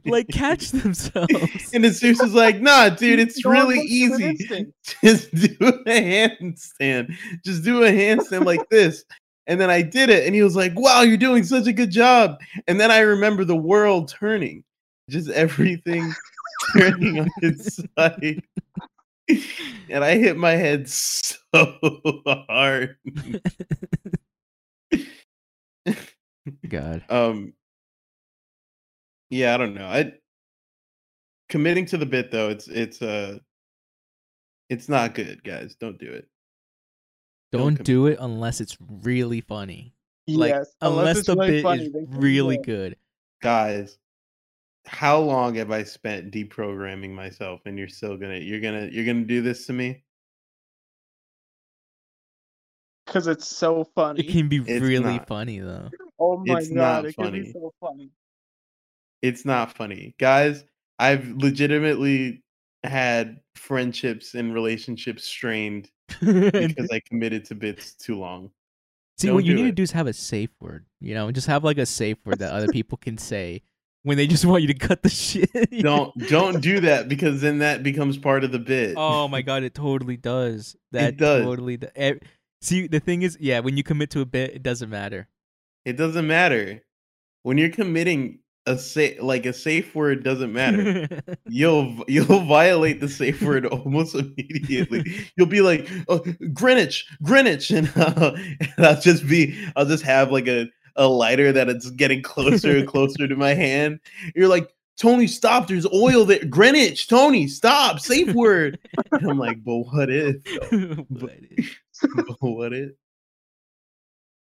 like 0.04 0.28
catch 0.28 0.70
themselves. 0.70 1.32
and 1.72 1.82
Jesus 1.84 2.20
was 2.20 2.34
like, 2.34 2.61
"Nah, 2.61 2.90
dude, 2.90 3.18
it's 3.18 3.42
Normal 3.42 3.68
really 3.68 3.80
easy. 3.80 4.36
Just 5.02 5.34
do 5.34 5.57
a 5.61 5.84
handstand. 5.84 7.16
Just 7.44 7.64
do 7.64 7.82
a 7.84 7.90
handstand 7.90 8.44
like 8.44 8.68
this." 8.68 9.04
And 9.48 9.61
then 9.61 9.70
I 9.70 9.80
did 9.80 10.11
it, 10.11 10.26
and 10.26 10.34
he 10.34 10.42
was 10.42 10.57
like, 10.57 10.72
"Wow, 10.78 11.02
you're 11.02 11.16
doing 11.16 11.44
such 11.44 11.66
a 11.66 11.72
good 11.72 11.90
job." 11.90 12.38
And 12.66 12.78
then 12.80 12.90
I 12.90 12.98
remember 12.98 13.44
the 13.44 13.57
world 13.57 14.09
turning, 14.09 14.64
just 15.09 15.30
everything 15.30 16.12
turning 16.72 17.20
on 17.20 17.30
its 17.42 17.80
side, 17.96 18.42
and 19.90 20.04
I 20.04 20.16
hit 20.18 20.36
my 20.36 20.52
head 20.52 20.88
so 20.88 21.34
hard. 22.26 22.96
God. 26.68 27.04
Um, 27.08 27.52
yeah, 29.30 29.54
I 29.54 29.56
don't 29.56 29.74
know. 29.74 29.86
I 29.86 30.12
committing 31.48 31.86
to 31.86 31.96
the 31.96 32.06
bit 32.06 32.30
though. 32.30 32.48
It's 32.50 32.68
it's 32.68 33.02
uh, 33.02 33.38
it's 34.68 34.88
not 34.88 35.14
good, 35.14 35.42
guys. 35.42 35.76
Don't 35.78 35.98
do 35.98 36.10
it. 36.10 36.28
Don't 37.52 37.76
Don't 37.76 37.84
do 37.84 38.06
it 38.06 38.18
unless 38.20 38.60
it's 38.60 38.76
really 39.02 39.40
funny. 39.40 39.94
Like 40.28 40.50
yes, 40.50 40.74
unless 40.80 41.18
it's 41.18 41.26
the 41.28 41.36
really 41.36 41.50
bit 41.50 41.62
funny, 41.62 41.84
is 41.84 41.92
really 42.08 42.58
good. 42.58 42.96
guys 43.42 43.98
how 44.87 45.18
long 45.18 45.55
have 45.57 45.70
i 45.70 45.82
spent 45.82 46.30
deprogramming 46.32 47.11
myself 47.11 47.61
and 47.66 47.78
you're 47.78 47.89
still 47.89 48.16
gonna 48.16 48.39
you're 48.39 48.61
gonna 48.61 48.89
you're 48.93 49.05
gonna 49.05 49.24
do 49.24 49.43
this 49.43 49.66
to 49.66 49.72
me 49.72 50.03
because 53.05 53.26
it's 53.28 53.47
so 53.49 53.84
funny. 53.95 54.20
It 54.20 54.32
can 54.32 54.49
be 54.49 54.57
It's 54.59 54.84
really 54.84 55.16
not. 55.18 55.28
funny 55.28 55.61
though. 55.61 55.91
oh 56.18 56.43
my 56.45 56.59
it's 56.59 56.68
god, 56.68 56.74
not 56.76 57.05
it 57.05 57.16
can 57.16 57.32
be 57.32 57.53
so 57.53 57.72
funny. 57.80 58.11
it's 59.22 59.45
not 59.45 59.72
funny 59.76 60.14
guys 60.18 60.64
i've 60.99 61.28
legitimately 61.37 62.43
had 62.84 63.41
friendships 63.55 64.34
and 64.34 64.53
relationships 64.55 65.24
strained 65.24 65.91
because 66.20 66.91
i 66.93 67.01
committed 67.07 67.45
to 67.47 67.55
bits 67.55 67.95
too 67.95 68.18
long 68.18 68.51
See, 69.18 69.28
Don't 69.28 69.37
what 69.37 69.45
you 69.47 69.55
do 69.57 69.62
need 69.62 69.70
to 69.70 69.72
do 69.72 69.82
is 69.82 69.93
have 69.93 70.07
a 70.09 70.12
safe 70.12 70.51
word. 70.61 70.84
You 71.01 71.14
know, 71.14 71.32
just 71.32 71.47
have 71.47 71.64
like 71.64 71.78
a 71.78 71.87
safe 71.87 72.18
word 72.26 72.39
that 72.41 72.53
other 72.53 72.68
people 72.68 72.99
can 72.99 73.16
say 73.16 73.62
when 74.07 74.16
they 74.16 74.26
just 74.28 74.44
want 74.44 74.62
you 74.62 74.68
to 74.68 74.74
cut 74.78 75.02
the 75.02 75.09
shit. 75.24 75.50
don't 75.82 76.16
don't 76.28 76.61
do 76.61 76.80
that 76.80 77.09
because 77.09 77.40
then 77.40 77.59
that 77.59 77.82
becomes 77.82 78.16
part 78.16 78.44
of 78.44 78.52
the 78.52 78.59
bit 78.59 78.94
Oh 78.96 79.26
my 79.28 79.42
god, 79.42 79.62
it 79.64 79.74
totally 79.74 80.16
does. 80.16 80.76
That 80.92 81.16
does. 81.16 81.42
totally. 81.44 81.76
Do- 81.78 81.88
eh, 81.96 82.14
See, 82.62 82.86
the 82.86 83.00
thing 83.00 83.22
is, 83.22 83.36
yeah, 83.40 83.61
when 83.61 83.76
you 83.76 83.82
commit 83.82 84.11
to 84.11 84.20
a 84.20 84.24
bit, 84.24 84.54
it 84.54 84.62
doesn't 84.62 84.88
matter. 84.90 85.28
it 85.84 85.96
doesn't 85.96 86.26
matter 86.26 86.82
when 87.42 87.59
you're 87.59 87.68
committing 87.70 88.38
a 88.68 88.76
sa- 88.78 89.20
like 89.20 89.46
a 89.46 89.52
safe 89.52 89.94
word 89.94 90.24
doesn't 90.24 90.52
matter 90.52 91.07
you'll 91.46 92.02
you'll 92.09 92.40
violate 92.40 92.98
the 93.00 93.09
safe 93.09 93.40
word 93.42 93.66
almost 93.76 94.14
immediately. 94.14 95.04
You'll 95.36 95.46
be 95.48 95.61
like, 95.62 95.88
oh, 96.09 96.24
Greenwich, 96.52 97.07
Greenwich, 97.22 97.70
and, 97.70 97.90
uh, 97.96 98.32
and 98.76 98.86
I'll 98.86 99.00
just 99.00 99.26
be, 99.28 99.57
I'll 99.76 99.86
just 99.86 100.02
have 100.04 100.32
like 100.32 100.48
a 100.48 100.68
a 100.97 101.07
lighter 101.07 101.53
that 101.53 101.68
it's 101.68 101.90
getting 101.90 102.22
closer 102.22 102.76
and 102.78 102.88
closer 102.94 103.26
to 103.28 103.36
my 103.36 103.55
hand. 103.55 104.01
You're 104.34 104.49
like, 104.49 104.72
Tony, 104.99 105.26
stop! 105.26 105.68
There's 105.68 105.86
oil 105.92 106.24
there. 106.24 106.44
Greenwich, 106.47 107.07
Tony, 107.09 107.47
stop! 107.49 108.01
Safe 108.01 108.32
word. 108.34 108.78
And 109.12 109.30
I'm 109.30 109.38
like, 109.38 109.62
but 109.62 109.76
what 109.76 110.09
if? 110.11 110.36
But 111.11 111.30
it- 111.51 111.64
But 112.14 112.36
what 112.40 112.72
if? 112.72 112.92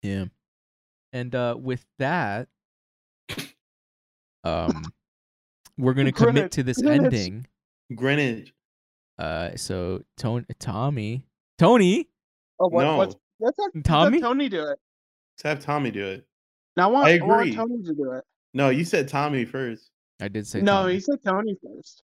yeah. 0.03 0.27
And 1.13 1.35
uh 1.35 1.57
with 1.59 1.85
that, 1.99 2.49
um, 4.45 4.85
we're 5.79 5.95
gonna 5.95 6.13
commit 6.13 6.53
to 6.53 6.63
this 6.63 6.81
Greenwich. 6.81 7.15
ending. 7.15 7.47
Greenwich. 7.95 8.53
Uh, 9.19 9.51
so 9.57 10.03
Tony, 10.19 10.45
Tommy, 10.59 11.25
Tony, 11.59 12.09
Oh, 12.61 12.69
what, 12.69 12.83
No. 12.85 12.97
what's 12.99 13.17
let's 13.41 13.59
have, 13.61 13.71
let's 13.75 13.87
Tommy? 13.89 14.19
have 14.21 14.23
Tony 14.29 14.49
do 14.49 14.63
it. 14.63 14.79
Let's 15.37 15.43
have 15.45 15.61
Tommy 15.61 15.91
do 15.91 16.05
it. 16.07 16.27
Now 16.77 16.89
I 16.89 16.93
want, 16.93 17.07
I 17.09 17.17
I 17.17 17.21
want 17.23 17.41
agree. 17.43 17.55
Tony 17.55 17.83
to 17.85 17.95
do 17.95 18.13
it. 18.13 18.25
No, 18.53 18.69
you 18.71 18.85
said 18.85 19.09
Tommy 19.09 19.45
first. 19.45 19.91
I 20.21 20.29
did 20.29 20.47
say 20.47 20.61
no, 20.61 20.83
Tommy. 20.83 20.95
he 20.95 21.01
said 21.01 21.19
Tony 21.25 21.57
first. 21.63 22.03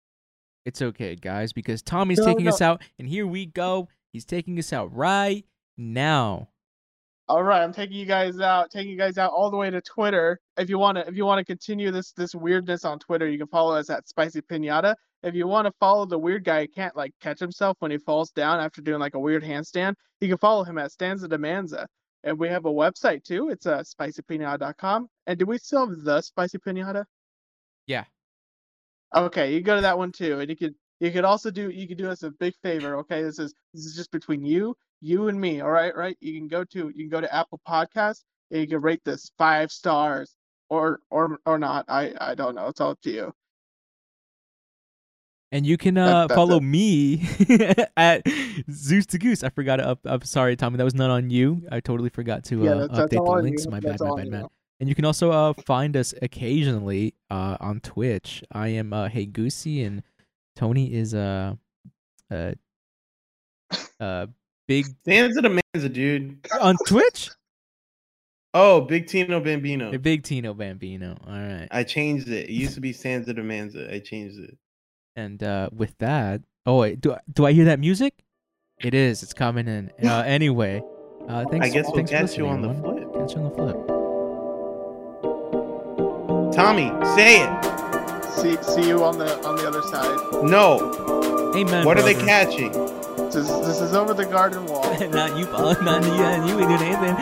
It's 0.66 0.82
okay, 0.82 1.16
guys, 1.16 1.52
because 1.54 1.82
Tommy's 1.82 2.20
No, 2.20 2.26
taking 2.26 2.46
no. 2.46 2.52
us 2.52 2.62
out, 2.62 2.82
and 2.98 3.08
here 3.08 3.28
we 3.28 3.46
go. 3.46 3.90
He's 4.12 4.26
taking 4.26 4.58
us 4.60 4.72
out 4.72 4.94
right 4.96 5.46
now. 5.78 6.50
All 7.30 7.44
right, 7.44 7.62
I'm 7.64 7.74
taking 7.74 7.96
you 7.98 8.06
guys 8.06 8.40
out, 8.40 8.70
taking 8.70 8.92
you 8.92 8.98
guys 8.98 9.18
out 9.18 9.32
all 9.32 9.50
the 9.50 9.58
way 9.58 9.70
to 9.70 9.82
Twitter. 9.82 10.40
If 10.58 10.70
you 10.70 10.78
want 10.78 10.98
to, 10.98 11.08
if 11.08 11.16
you 11.16 11.26
want 11.26 11.40
to 11.40 11.46
continue 11.46 11.90
this 11.92 12.12
this 12.12 12.36
weirdness 12.36 12.84
on 12.86 13.00
Twitter, 13.00 13.28
you 13.30 13.38
can 13.38 13.48
follow 13.48 13.76
us 13.76 13.90
at 13.90 14.08
Spicy 14.08 14.42
Pinata. 14.42 14.96
If 15.24 15.34
you 15.34 15.48
want 15.48 15.66
to 15.66 15.72
follow 15.80 16.06
the 16.06 16.20
weird 16.20 16.44
guy 16.44 16.62
who 16.64 16.68
can't 16.68 16.96
like 16.98 17.14
catch 17.22 17.40
himself 17.40 17.78
when 17.80 17.92
he 17.92 17.98
falls 17.98 18.32
down 18.32 18.60
after 18.60 18.82
doing 18.82 19.00
like 19.00 19.16
a 19.16 19.20
weird 19.20 19.42
handstand, 19.44 19.96
you 20.20 20.28
can 20.28 20.38
follow 20.38 20.66
him 20.66 20.78
at 20.78 20.92
Stanza 20.92 21.30
Demanza. 21.30 21.86
And 22.24 22.40
we 22.40 22.48
have 22.50 22.66
a 22.66 22.72
website 22.72 23.24
too. 23.24 23.50
It's 23.50 23.66
uh, 23.66 23.84
spicypinata.com. 23.84 25.10
And 25.28 25.40
do 25.40 25.46
we 25.46 25.58
still 25.58 25.88
have 25.88 26.04
the 26.04 26.22
Spicy 26.22 26.58
Pinata? 26.58 27.06
Yeah. 27.86 28.06
Okay, 29.16 29.54
you 29.54 29.62
go 29.62 29.76
to 29.76 29.82
that 29.82 29.98
one 29.98 30.12
too, 30.12 30.40
and 30.40 30.50
you 30.50 30.56
could 30.56 30.74
you 31.00 31.12
could 31.12 31.26
also 31.26 31.52
do 31.52 31.70
you 31.70 31.88
could 31.88 31.98
do 31.98 32.10
us 32.10 32.24
a 32.24 32.32
big 32.32 32.54
favor. 32.64 32.98
Okay, 32.98 33.22
this 33.22 33.38
is 33.40 33.54
this 33.74 33.86
is 33.86 33.96
just 33.96 34.12
between 34.12 34.44
you, 34.44 34.76
you 35.02 35.28
and 35.28 35.40
me. 35.40 35.62
All 35.62 35.70
right, 35.70 35.96
right. 35.96 36.18
You 36.20 36.40
can 36.40 36.48
go 36.48 36.64
to 36.64 36.92
you 36.96 37.04
can 37.04 37.10
go 37.10 37.22
to 37.22 37.34
Apple 37.34 37.60
Podcasts 37.68 38.24
and 38.52 38.62
you 38.62 38.68
can 38.68 38.82
rate 38.82 39.02
this 39.06 39.32
five 39.38 39.72
stars 39.72 40.36
or 40.70 41.00
or 41.12 41.38
or 41.46 41.60
not. 41.60 41.86
I 41.90 42.14
I 42.20 42.36
don't 42.36 42.56
know. 42.56 42.68
It's 42.68 42.82
all 42.82 42.92
up 42.92 43.02
to 43.02 43.12
you. 43.12 43.34
And 45.54 45.68
you 45.68 45.78
can 45.78 46.00
uh, 46.00 46.26
that's 46.26 46.36
follow 46.36 46.58
it. 46.58 46.64
me 46.64 47.30
at 47.96 48.28
Zeus 48.72 49.06
the 49.06 49.20
Goose. 49.20 49.44
I 49.44 49.50
forgot 49.50 49.76
to 49.76 49.88
up. 49.88 50.00
I'm 50.04 50.24
sorry, 50.24 50.56
Tommy. 50.56 50.78
That 50.78 50.84
was 50.84 50.96
not 50.96 51.12
on 51.12 51.30
you. 51.30 51.62
I 51.72 51.80
totally 51.80 52.10
forgot 52.10 52.44
to 52.46 52.64
yeah, 52.64 52.72
uh, 52.72 52.78
that's, 52.80 52.98
that's 52.98 53.14
update 53.14 53.20
all 53.20 53.36
the 53.36 53.44
links. 53.44 53.66
you. 53.66 53.70
My 53.72 53.80
bad, 53.80 54.00
my 54.00 54.16
bad, 54.16 54.30
man. 54.30 54.48
And 54.80 54.90
you 54.90 54.96
can 54.96 55.06
also 55.06 55.30
uh, 55.30 55.54
find 55.68 55.96
us 55.96 56.12
occasionally 56.24 57.14
uh, 57.30 57.58
on 57.60 57.82
Twitch. 57.82 58.44
I 58.52 58.70
am 58.70 58.94
uh, 58.94 59.10
Hey 59.10 59.28
Goosey, 59.28 59.84
and 59.84 60.02
Tony 60.56 60.92
is 60.92 61.14
uh, 61.14 61.54
uh, 62.32 62.54
uh, 64.00 64.26
big 64.68 64.88
Stanza 65.04 65.44
to 65.44 65.50
Manza, 65.50 65.94
dude. 65.94 66.48
on 66.60 66.78
Twitch. 66.88 67.30
Oh, 68.56 68.82
Big 68.82 69.06
Tino 69.06 69.40
Bambino. 69.40 69.96
Big 70.00 70.24
Tino 70.24 70.56
Bambino. 70.56 71.16
All 71.28 71.34
right. 71.34 71.68
I 71.70 71.84
changed 71.84 72.28
it. 72.28 72.50
It 72.50 72.54
used 72.54 72.74
to 72.74 72.82
be 72.82 72.92
Stanza 72.92 73.36
to 73.36 73.42
Manza. 73.42 73.92
I 73.94 74.00
changed 74.00 74.40
it. 74.40 74.58
And 75.16 75.44
uh, 75.44 75.70
with 75.72 75.98
that, 76.00 76.42
oh 76.66 76.80
wait, 76.80 77.00
do 77.02 77.16
do 77.32 77.46
I 77.46 77.52
hear 77.54 77.66
that 77.66 77.80
music? 77.80 78.24
It 78.80 78.94
is. 78.94 79.22
It's 79.24 79.34
coming 79.34 79.68
in. 79.68 79.92
Uh, 80.04 80.24
anyway, 80.26 80.82
uh, 81.28 81.46
thanks. 81.50 81.66
I 81.66 81.70
guess 81.70 81.86
we'll 81.86 81.96
thanks 81.96 82.12
catch 82.12 82.38
you 82.38 82.48
on 82.48 82.62
listening, 82.62 82.82
the 82.82 82.90
everyone. 82.90 83.12
flip. 83.14 83.28
Catch 83.28 83.36
you 83.36 83.42
on 83.42 83.50
the 83.50 83.56
flip. 83.56 83.78
Tommy, 86.56 86.92
say 87.16 87.44
it. 87.44 87.50
See, 88.34 88.58
see 88.64 88.88
you 88.88 89.04
on 89.04 89.18
the 89.18 89.42
on 89.46 89.56
the 89.56 89.68
other 89.68 89.82
side. 89.84 90.44
No. 90.44 91.52
Amen. 91.56 91.86
what 91.86 91.98
are 92.00 92.04
they 92.04 92.16
catching? 92.16 92.72
This 92.72 93.36
is, 93.36 93.48
this 93.68 93.80
is 93.82 93.94
over 93.94 94.14
the 94.14 94.26
garden 94.26 94.66
wall. 94.66 94.84
not 95.10 95.38
you, 95.38 95.46
Paul. 95.46 95.76
Not 95.84 96.04
you. 96.04 96.12
And 96.12 96.48
you 96.50 96.60
ain't 96.60 96.70
doing 96.70 96.82
anything. 96.82 97.16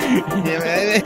Yeah, 0.45 1.01